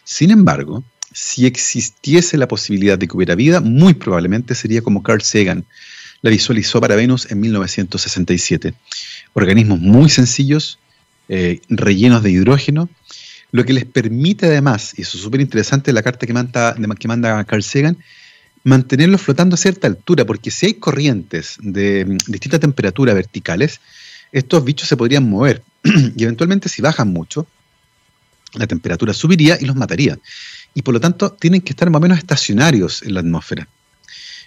Sin 0.04 0.32
embargo, 0.32 0.84
si 1.14 1.46
existiese 1.46 2.38
la 2.38 2.48
posibilidad 2.48 2.98
de 2.98 3.08
que 3.08 3.16
hubiera 3.16 3.36
vida, 3.36 3.62
muy 3.62 3.94
probablemente 3.94 4.56
sería 4.56 4.82
como 4.82 5.04
Carl 5.04 5.22
Sagan 5.22 5.66
la 6.22 6.32
visualizó 6.32 6.82
para 6.82 6.96
Venus 6.96 7.30
en 7.30 7.40
1967. 7.40 8.74
Organismos 9.34 9.80
muy 9.80 10.10
sencillos, 10.10 10.80
eh, 11.30 11.62
rellenos 11.70 12.24
de 12.24 12.32
hidrógeno, 12.32 12.90
lo 13.52 13.64
que 13.64 13.74
les 13.74 13.86
permite 13.86 14.48
además, 14.48 14.94
y 14.98 15.04
eso 15.04 15.18
es 15.18 15.24
súper 15.24 15.42
interesante 15.42 15.94
la 15.94 16.04
carta 16.04 16.28
que 16.28 16.34
manda, 16.34 16.76
que 17.00 17.08
manda 17.08 17.44
Carl 17.46 17.64
Sagan, 17.64 17.98
mantenerlos 18.64 19.22
flotando 19.22 19.54
a 19.54 19.58
cierta 19.58 19.88
altura, 19.88 20.26
porque 20.26 20.52
si 20.52 20.66
hay 20.66 20.74
corrientes 20.74 21.58
de 21.62 22.06
mm, 22.06 22.18
distinta 22.28 22.60
temperatura 22.60 23.14
verticales, 23.14 23.80
estos 24.32 24.66
bichos 24.66 24.90
se 24.90 24.98
podrían 24.98 25.30
mover 25.30 25.64
y 26.18 26.24
eventualmente 26.24 26.68
si 26.68 26.82
bajan 26.82 27.10
mucho, 27.10 27.48
la 28.54 28.68
temperatura 28.68 29.14
subiría 29.14 29.58
y 29.60 29.66
los 29.66 29.76
mataría. 29.76 30.18
Y 30.74 30.82
por 30.82 30.94
lo 30.94 31.00
tanto 31.00 31.32
tienen 31.32 31.62
que 31.62 31.72
estar 31.72 31.90
más 31.90 32.00
o 32.00 32.02
menos 32.02 32.18
estacionarios 32.18 33.02
en 33.04 33.14
la 33.14 33.20
atmósfera. 33.22 33.68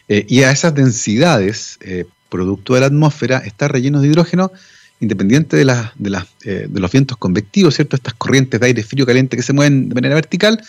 Eh, 0.08 0.26
y 0.28 0.42
a 0.42 0.50
esas 0.50 0.74
densidades, 0.74 1.78
eh, 1.80 2.04
producto 2.28 2.74
de 2.74 2.80
la 2.80 2.86
atmósfera, 2.86 3.38
está 3.38 3.68
relleno 3.68 4.00
de 4.00 4.08
hidrógeno, 4.08 4.52
independiente 5.00 5.56
de, 5.56 5.64
de, 5.64 6.18
eh, 6.44 6.66
de, 6.68 6.80
los 6.80 6.90
vientos 6.90 7.16
convectivos, 7.16 7.74
¿cierto? 7.74 7.96
Estas 7.96 8.14
corrientes 8.14 8.58
de 8.60 8.66
aire 8.66 8.82
frío 8.82 9.06
caliente 9.06 9.36
que 9.36 9.42
se 9.42 9.52
mueven 9.52 9.88
de 9.88 9.94
manera 9.94 10.14
vertical, 10.14 10.62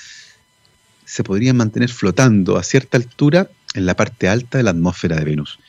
se 1.06 1.24
podrían 1.24 1.58
mantener 1.58 1.90
flotando 1.90 2.58
a 2.58 2.64
cierta 2.64 2.98
altura 2.98 3.50
en 3.74 3.86
la 3.86 3.96
parte 3.96 4.30
alta 4.30 4.58
de 4.58 4.64
la 4.64 4.72
atmósfera 4.72 5.16
de 5.16 5.26
Venus. 5.26 5.60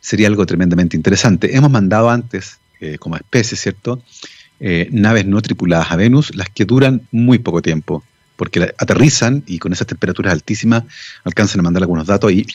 Sería 0.00 0.28
algo 0.28 0.46
tremendamente 0.46 0.96
interesante. 0.96 1.54
Hemos 1.56 1.70
mandado 1.70 2.08
antes, 2.08 2.58
como 2.98 3.16
especie, 3.16 3.58
¿cierto? 3.58 4.02
naves 4.90 5.26
no 5.26 5.42
tripuladas 5.42 5.90
a 5.90 5.96
Venus, 5.96 6.34
las 6.34 6.48
que 6.48 6.64
duran 6.64 7.06
muy 7.10 7.38
poco 7.38 7.60
tiempo, 7.60 8.04
porque 8.36 8.72
aterrizan 8.78 9.42
y 9.46 9.58
con 9.58 9.72
esas 9.72 9.86
temperaturas 9.86 10.32
altísimas 10.32 10.84
alcanzan 11.24 11.60
a 11.60 11.62
mandar 11.64 11.82
algunos 11.82 12.06
datos 12.06 12.32
y 12.32 12.46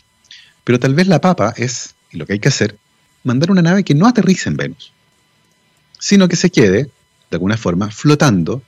pero 0.63 0.79
tal 0.79 0.93
vez 0.93 1.07
la 1.07 1.21
papa 1.21 1.53
es, 1.57 1.95
y 2.11 2.17
lo 2.17 2.25
que 2.25 2.33
hay 2.33 2.39
que 2.39 2.49
hacer, 2.49 2.77
mandar 3.23 3.51
una 3.51 3.61
nave 3.61 3.83
que 3.83 3.95
no 3.95 4.07
aterrice 4.07 4.49
en 4.49 4.57
Venus, 4.57 4.93
sino 6.01 6.27
que 6.27 6.35
se 6.35 6.49
quede, 6.49 6.85
de 6.85 7.35
alguna 7.35 7.55
forma, 7.55 7.91
flotando 7.91 8.63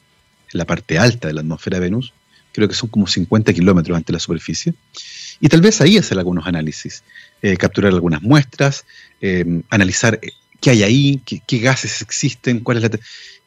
en 0.53 0.57
la 0.59 0.65
parte 0.65 0.99
alta 0.99 1.27
de 1.27 1.33
la 1.33 1.41
atmósfera 1.41 1.79
de 1.79 1.85
Venus, 1.85 2.13
creo 2.53 2.67
que 2.69 2.75
son 2.75 2.89
como 2.89 3.07
50 3.07 3.51
kilómetros 3.53 3.97
ante 3.97 4.13
la 4.13 4.19
superficie, 4.19 4.75
y 5.41 5.49
tal 5.49 5.59
vez 5.59 5.81
ahí 5.81 5.97
hacer 5.97 6.19
algunos 6.19 6.45
análisis, 6.45 7.03
eh, 7.41 7.57
capturar 7.57 7.91
algunas 7.91 8.21
muestras, 8.21 8.85
eh, 9.19 9.61
analizar 9.69 10.19
eh, 10.21 10.29
qué 10.61 10.69
hay 10.69 10.83
ahí, 10.83 11.21
qué, 11.25 11.57
gases 11.57 12.01
existen, 12.01 12.59
cuál 12.59 12.77
es 12.77 12.83
la... 12.83 12.99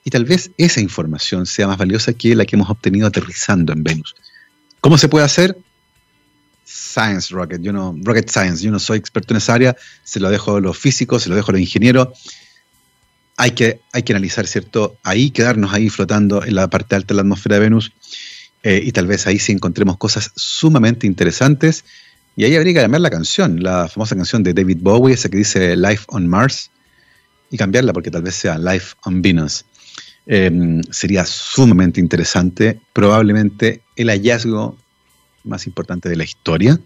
Y 0.04 0.10
tal 0.10 0.24
vez 0.24 0.50
esa 0.58 0.80
información 0.80 1.46
sea 1.46 1.68
más 1.68 1.78
valiosa 1.78 2.12
que 2.12 2.34
la 2.34 2.44
que 2.44 2.56
hemos 2.56 2.68
obtenido 2.68 3.06
aterrizando 3.06 3.72
en 3.72 3.82
Venus. 3.84 4.14
¿Cómo 4.80 4.98
se 4.98 5.08
puede 5.08 5.24
hacer? 5.24 5.56
Science 6.64 7.32
Rocket, 7.32 7.62
yo 7.62 7.72
no, 7.72 7.96
Rocket 8.02 8.28
Science, 8.28 8.64
yo 8.64 8.72
no 8.72 8.80
soy 8.80 8.98
experto 8.98 9.32
en 9.32 9.38
esa 9.38 9.54
área, 9.54 9.76
se 10.02 10.18
lo 10.20 10.28
dejo 10.28 10.56
a 10.56 10.60
los 10.60 10.76
físicos, 10.76 11.22
se 11.22 11.28
lo 11.28 11.36
dejo 11.36 11.50
a 11.50 11.52
los 11.52 11.60
ingenieros. 11.60 12.08
Hay 13.36 13.50
que, 13.50 13.80
hay 13.92 14.02
que 14.02 14.12
analizar, 14.12 14.46
¿cierto? 14.46 14.96
Ahí, 15.02 15.30
quedarnos 15.30 15.72
ahí 15.72 15.90
flotando 15.90 16.42
en 16.42 16.54
la 16.54 16.68
parte 16.68 16.94
alta 16.94 17.08
de 17.08 17.16
la 17.16 17.20
atmósfera 17.22 17.56
de 17.56 17.60
Venus 17.60 17.92
eh, 18.62 18.80
y 18.82 18.92
tal 18.92 19.06
vez 19.06 19.26
ahí 19.26 19.38
sí 19.38 19.52
encontremos 19.52 19.98
cosas 19.98 20.32
sumamente 20.34 21.06
interesantes. 21.06 21.84
Y 22.34 22.44
ahí 22.44 22.56
habría 22.56 22.74
que 22.74 22.80
cambiar 22.80 23.00
la 23.00 23.10
canción, 23.10 23.62
la 23.62 23.88
famosa 23.88 24.16
canción 24.16 24.42
de 24.42 24.52
David 24.52 24.78
Bowie, 24.80 25.14
esa 25.14 25.28
que 25.28 25.38
dice 25.38 25.76
Life 25.76 26.04
on 26.08 26.26
Mars, 26.26 26.70
y 27.50 27.56
cambiarla 27.56 27.92
porque 27.92 28.10
tal 28.10 28.22
vez 28.22 28.34
sea 28.34 28.58
Life 28.58 28.94
on 29.04 29.22
Venus. 29.22 29.64
Em, 30.26 30.82
sería 30.90 31.24
sumamente 31.24 32.00
interesante, 32.00 32.80
probablemente 32.92 33.82
el 33.94 34.08
hallazgo 34.10 34.76
más 35.44 35.66
importante 35.66 36.08
de 36.08 36.16
la 36.16 36.24
historia. 36.24 36.78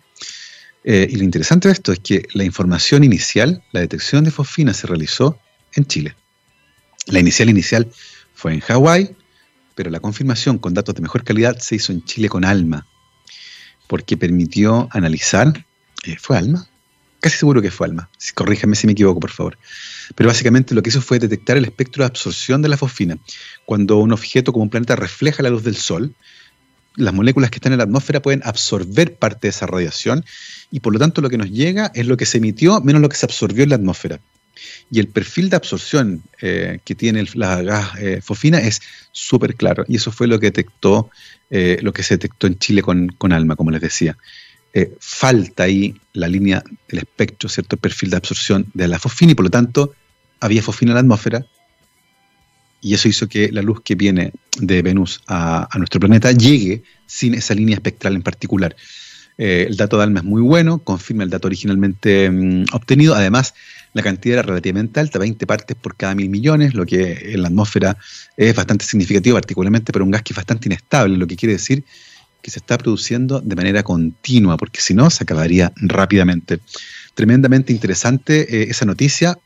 Eh, 0.85 1.09
y 1.11 1.17
lo 1.17 1.25
interesante 1.25 1.69
de 1.69 1.73
esto 1.73 1.93
es 1.93 2.01
que 2.01 2.27
la 2.35 2.45
información 2.45 3.03
inicial, 3.05 3.63
la 3.73 3.81
detección 3.81 4.25
de 4.25 4.31
fosfina 4.31 4.75
se 4.75 4.87
realizó 4.87 5.39
en 5.75 5.87
Chile. 5.87 6.15
La 7.07 7.19
inicial 7.19 7.49
inicial 7.51 7.91
fue 8.35 8.53
en 8.55 8.61
Hawái, 8.61 9.17
pero 9.75 9.91
la 9.91 10.01
confirmación 10.01 10.59
con 10.59 10.75
datos 10.75 10.95
de 10.95 11.03
mejor 11.03 11.25
calidad 11.25 11.59
se 11.59 11.77
hizo 11.77 11.93
en 11.93 12.05
Chile 12.05 12.29
con 12.29 12.45
ALMA, 12.45 12.87
porque 13.87 14.17
permitió 14.17 14.89
analizar, 14.93 15.67
eh, 16.05 16.17
¿fue 16.21 16.37
ALMA? 16.37 16.69
Casi 17.21 17.39
seguro 17.39 17.61
que 17.61 17.71
fue 17.71 17.87
ALMA, 17.87 18.11
corríjame 18.35 18.77
si 18.77 18.87
me 18.87 18.93
equivoco, 18.93 19.21
por 19.21 19.31
favor. 19.31 19.59
Pero 20.15 20.29
básicamente 20.29 20.75
lo 20.75 20.83
que 20.83 20.91
hizo 20.91 21.03
fue 21.03 21.19
detectar 21.19 21.57
el 21.57 21.65
espectro 21.65 22.03
de 22.03 22.09
absorción 22.09 22.63
de 22.63 22.69
la 22.69 22.77
fosfina. 22.77 23.19
Cuando 23.67 23.99
un 23.99 24.13
objeto 24.13 24.53
como 24.53 24.65
un 24.65 24.71
planeta 24.71 24.97
refleja 24.97 25.43
la 25.43 25.51
luz 25.51 25.65
del 25.65 25.77
Sol, 25.77 26.15
las 26.97 27.15
moléculas 27.15 27.51
que 27.51 27.57
están 27.57 27.73
en 27.73 27.79
la 27.79 27.85
atmósfera 27.85 28.21
pueden 28.21 28.43
absorber 28.45 29.17
parte 29.17 29.47
de 29.47 29.51
esa 29.51 29.67
radiación 29.67 30.25
y 30.71 30.81
por 30.81 30.93
lo 30.93 30.99
tanto 30.99 31.21
lo 31.21 31.31
que 31.31 31.39
nos 31.39 31.51
llega 31.51 31.91
es 31.95 32.07
lo 32.07 32.17
que 32.17 32.27
se 32.27 32.39
emitió 32.39 32.81
menos 32.81 33.01
lo 33.01 33.09
que 33.09 33.17
se 33.17 33.27
absorbió 33.27 33.63
en 33.63 33.71
la 33.71 33.77
atmósfera. 33.77 34.21
Y 34.91 35.01
el 35.01 35.09
perfil 35.09 35.51
de 35.51 35.57
absorción 35.57 36.23
eh, 36.41 36.81
que 36.85 36.95
tiene 36.95 37.25
la 37.35 37.63
gas 37.63 37.99
eh, 37.99 38.21
es 38.63 38.81
súper 39.13 39.55
claro. 39.55 39.85
Y 39.89 39.97
eso 39.97 40.11
fue 40.13 40.27
lo 40.27 40.39
que 40.39 40.47
detectó, 40.47 41.11
eh, 41.51 41.79
lo 41.83 41.93
que 41.93 42.03
se 42.03 42.15
detectó 42.15 42.47
en 42.47 42.59
Chile 42.59 42.83
con, 42.83 43.33
ALMA, 43.33 43.57
como 43.57 43.71
les 43.71 43.81
decía. 43.81 44.17
falta 44.99 45.65
ahí 45.65 45.95
la 46.13 46.29
línea 46.29 46.63
del 46.89 46.99
espectro, 47.01 47.49
¿cierto? 47.49 47.77
El 47.77 47.81
perfil 47.81 48.11
de 48.11 48.17
absorción 48.17 48.67
de 48.75 48.89
la 48.89 48.99
fosfina 48.99 49.33
y 49.33 49.35
por 49.35 49.45
lo 49.45 49.51
tanto 49.51 49.95
había 50.41 50.63
fosfina 50.63 50.93
en 50.93 50.95
la 50.95 51.01
atmósfera, 51.01 51.45
y 52.81 52.95
eso 52.95 53.09
hizo 53.09 53.29
que 53.29 53.53
la 53.53 53.63
luz 53.63 53.83
que 53.83 53.95
viene 53.95 54.33
de 54.59 54.83
Venus 54.83 55.23
a, 55.27 55.69
nuestro 55.77 56.01
planeta 56.01 56.33
llegue 56.33 56.83
sin 57.07 57.35
esa 57.35 57.55
línea 57.55 57.75
espectral 57.75 58.15
en 58.15 58.23
particular. 58.23 58.75
Eh, 59.43 59.65
el 59.71 59.77
dato 59.79 59.97
de 59.97 60.03
ALMA 60.03 60.21
es 60.21 60.25
muy 60.27 60.43
bueno, 60.43 60.81
confirma 60.81 61.25
el 61.25 61.31
dato 61.31 61.49
originalmente 61.49 62.29
mm, 62.29 62.67
obtenido. 62.75 63.15
Además, 63.15 63.55
la 63.95 64.03
cantidad 64.03 64.35
era 64.35 64.43
relativamente 64.43 65.01
alta, 65.01 65.19
20 65.19 65.47
partes 65.47 65.75
por 65.81 65.97
cada 65.97 66.15
mil 66.15 66.29
millones, 66.29 66.75
lo 66.75 66.85
que 66.85 67.33
en 67.33 67.41
la 67.41 67.49
atmósfera 67.49 67.97
es 68.37 68.55
bastante 68.55 68.85
significativo, 68.85 69.37
particularmente 69.37 69.95
para 69.95 70.05
un 70.05 70.11
gas 70.11 70.23
que 70.23 70.35
es 70.35 70.37
bastante 70.37 70.69
inestable, 70.69 71.17
lo 71.17 71.27
que 71.27 71.37
quiere 71.37 71.55
decir 71.55 71.85
que 72.43 72.51
se 72.51 72.59
está 72.59 72.77
produciendo 72.77 73.41
de 73.41 73.57
manera 73.57 73.83
continua, 73.83 74.59
porque 74.59 74.83
si 74.83 74.93
no, 74.93 75.09
se 75.09 75.25
acabaría 75.25 75.73
rápidamente. 75.77 76.61
Tremendamente 77.15 77.73
interesante 77.73 78.43
eh, 78.43 78.67
esa 78.69 78.85
noticia, 78.85 79.39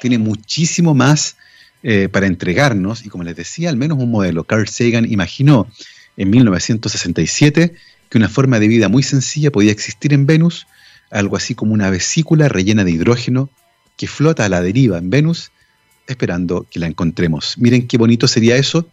tiene 0.00 0.18
muchísimo 0.18 0.92
más 0.92 1.36
eh, 1.84 2.08
para 2.08 2.26
entregarnos, 2.26 3.06
y 3.06 3.10
como 3.10 3.22
les 3.22 3.36
decía, 3.36 3.70
al 3.70 3.76
menos 3.76 3.98
un 3.98 4.10
modelo. 4.10 4.42
Carl 4.42 4.66
Sagan 4.66 5.08
imaginó 5.08 5.68
en 6.16 6.30
1967 6.30 7.74
que 8.08 8.18
una 8.18 8.28
forma 8.28 8.58
de 8.58 8.68
vida 8.68 8.88
muy 8.88 9.02
sencilla 9.02 9.50
podía 9.50 9.72
existir 9.72 10.12
en 10.12 10.26
Venus, 10.26 10.66
algo 11.10 11.36
así 11.36 11.54
como 11.54 11.72
una 11.72 11.90
vesícula 11.90 12.48
rellena 12.48 12.84
de 12.84 12.90
hidrógeno 12.90 13.50
que 13.96 14.06
flota 14.06 14.44
a 14.44 14.48
la 14.48 14.60
deriva 14.60 14.98
en 14.98 15.10
Venus, 15.10 15.50
esperando 16.06 16.66
que 16.70 16.78
la 16.78 16.86
encontremos. 16.86 17.56
Miren 17.58 17.86
qué 17.88 17.98
bonito 17.98 18.28
sería 18.28 18.56
eso, 18.56 18.88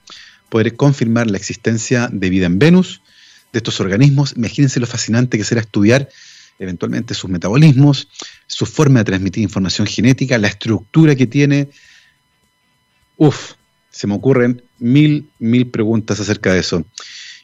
poder 0.50 0.76
confirmar 0.76 1.30
la 1.30 1.38
existencia 1.38 2.10
de 2.12 2.30
vida 2.30 2.46
en 2.46 2.60
Venus, 2.60 3.02
de 3.52 3.60
estos 3.60 3.80
organismos. 3.80 4.34
Imagínense 4.36 4.80
lo 4.80 4.88
fascinante 4.88 5.38
que 5.38 5.44
será 5.44 5.62
estudiar 5.62 6.10
eventualmente 6.60 7.14
sus 7.14 7.30
metabolismos, 7.30 8.08
su 8.48 8.66
forma 8.66 9.00
de 9.00 9.06
transmitir 9.06 9.44
información 9.44 9.88
genética, 9.88 10.38
la 10.38 10.48
estructura 10.48 11.16
que 11.16 11.28
tiene, 11.28 11.70
Uf, 13.18 13.54
se 13.90 14.08
me 14.08 14.16
ocurren 14.16 14.64
mil, 14.80 15.30
mil 15.40 15.68
preguntas 15.68 16.20
acerca 16.20 16.52
de 16.54 16.60
eso. 16.60 16.86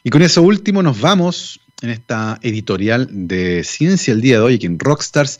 Y 0.02 0.08
con 0.08 0.22
eso 0.22 0.40
último 0.40 0.82
nos 0.82 0.98
vamos 0.98 1.60
en 1.82 1.90
esta 1.90 2.38
editorial 2.40 3.08
de 3.10 3.62
Ciencia 3.64 4.14
el 4.14 4.22
día 4.22 4.36
de 4.36 4.42
hoy 4.42 4.54
aquí 4.54 4.64
en 4.64 4.78
Rockstars 4.78 5.38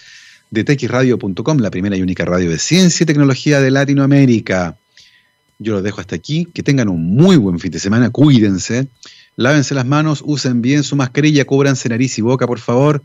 de 0.51 0.65
texradio.com, 0.65 1.59
la 1.59 1.71
primera 1.71 1.97
y 1.97 2.03
única 2.03 2.27
radio 2.27 2.51
de 2.51 2.59
ciencia 2.59 3.05
y 3.05 3.07
tecnología 3.07 3.61
de 3.61 3.71
Latinoamérica. 3.71 4.77
Yo 5.59 5.75
los 5.75 5.83
dejo 5.83 6.03
hasta 6.03 6.15
aquí, 6.15 6.45
que 6.45 6.63
tengan 6.63 6.91
un 6.91 7.03
muy 7.03 7.37
buen 7.37 7.59
fin 7.59 7.71
de 7.71 7.79
semana, 7.79 8.11
cuídense, 8.11 8.89
lávense 9.37 9.75
las 9.75 9.87
manos, 9.87 10.23
usen 10.27 10.61
bien 10.61 10.83
su 10.83 10.95
mascarilla, 10.95 11.47
cúbranse 11.47 11.89
nariz 11.89 12.19
y 12.19 12.23
boca, 12.23 12.47
por 12.47 12.59
favor. 12.59 13.03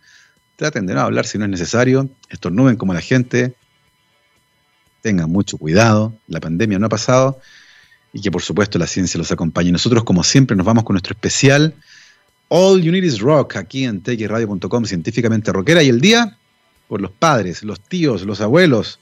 Traten 0.57 0.85
de 0.85 0.93
no 0.93 1.01
hablar 1.01 1.25
si 1.25 1.37
no 1.37 1.45
es 1.45 1.51
necesario, 1.51 2.09
estornuden 2.29 2.75
como 2.75 2.93
la 2.93 3.01
gente, 3.01 3.55
tengan 5.01 5.29
mucho 5.29 5.57
cuidado, 5.57 6.17
la 6.27 6.41
pandemia 6.41 6.79
no 6.79 6.87
ha 6.87 6.89
pasado 6.89 7.39
y 8.15 8.21
que 8.21 8.31
por 8.31 8.41
supuesto 8.41 8.79
la 8.79 8.87
ciencia 8.87 9.17
los 9.17 9.29
acompañe. 9.33 9.73
Nosotros 9.73 10.05
como 10.05 10.23
siempre 10.23 10.55
nos 10.55 10.65
vamos 10.65 10.85
con 10.85 10.93
nuestro 10.93 11.11
especial 11.11 11.75
All 12.47 12.81
You 12.81 12.93
Need 12.93 13.03
Is 13.03 13.19
Rock 13.19 13.57
aquí 13.57 13.83
en 13.83 13.99
techradio.com 14.01 14.85
científicamente 14.85 15.51
rockera 15.51 15.83
y 15.83 15.89
el 15.89 15.99
día 15.99 16.37
por 16.87 17.01
los 17.01 17.11
padres, 17.11 17.61
los 17.63 17.81
tíos, 17.81 18.21
los 18.21 18.39
abuelos, 18.39 18.99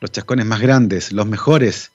los 0.00 0.10
chascones 0.10 0.46
más 0.46 0.62
grandes, 0.62 1.12
los 1.12 1.26
mejores, 1.26 1.92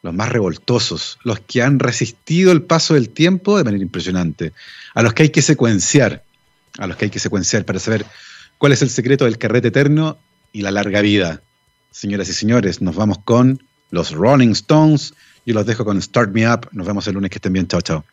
los 0.00 0.14
más 0.14 0.30
revoltosos, 0.30 1.18
los 1.22 1.40
que 1.40 1.60
han 1.60 1.78
resistido 1.78 2.50
el 2.50 2.62
paso 2.62 2.94
del 2.94 3.10
tiempo 3.10 3.58
de 3.58 3.64
manera 3.64 3.82
impresionante, 3.82 4.54
a 4.94 5.02
los 5.02 5.12
que 5.12 5.24
hay 5.24 5.28
que 5.28 5.42
secuenciar, 5.42 6.24
a 6.78 6.86
los 6.86 6.96
que 6.96 7.04
hay 7.06 7.10
que 7.10 7.18
secuenciar 7.18 7.66
para 7.66 7.78
saber 7.78 8.06
cuál 8.56 8.72
es 8.72 8.80
el 8.80 8.88
secreto 8.88 9.26
del 9.26 9.36
carrete 9.36 9.68
eterno 9.68 10.16
y 10.50 10.62
la 10.62 10.70
larga 10.70 11.02
vida. 11.02 11.42
Señoras 11.90 12.30
y 12.30 12.32
señores, 12.32 12.80
nos 12.80 12.96
vamos 12.96 13.18
con 13.22 13.62
los 13.90 14.12
Rolling 14.12 14.52
Stones. 14.52 15.12
Yo 15.48 15.54
los 15.54 15.64
dejo 15.64 15.82
con 15.82 16.02
Start 16.02 16.30
Me 16.34 16.46
Up. 16.46 16.68
Nos 16.72 16.86
vemos 16.86 17.08
el 17.08 17.14
lunes. 17.14 17.30
Que 17.30 17.36
estén 17.36 17.54
bien. 17.54 17.66
Chao, 17.66 17.80
chao. 17.80 18.04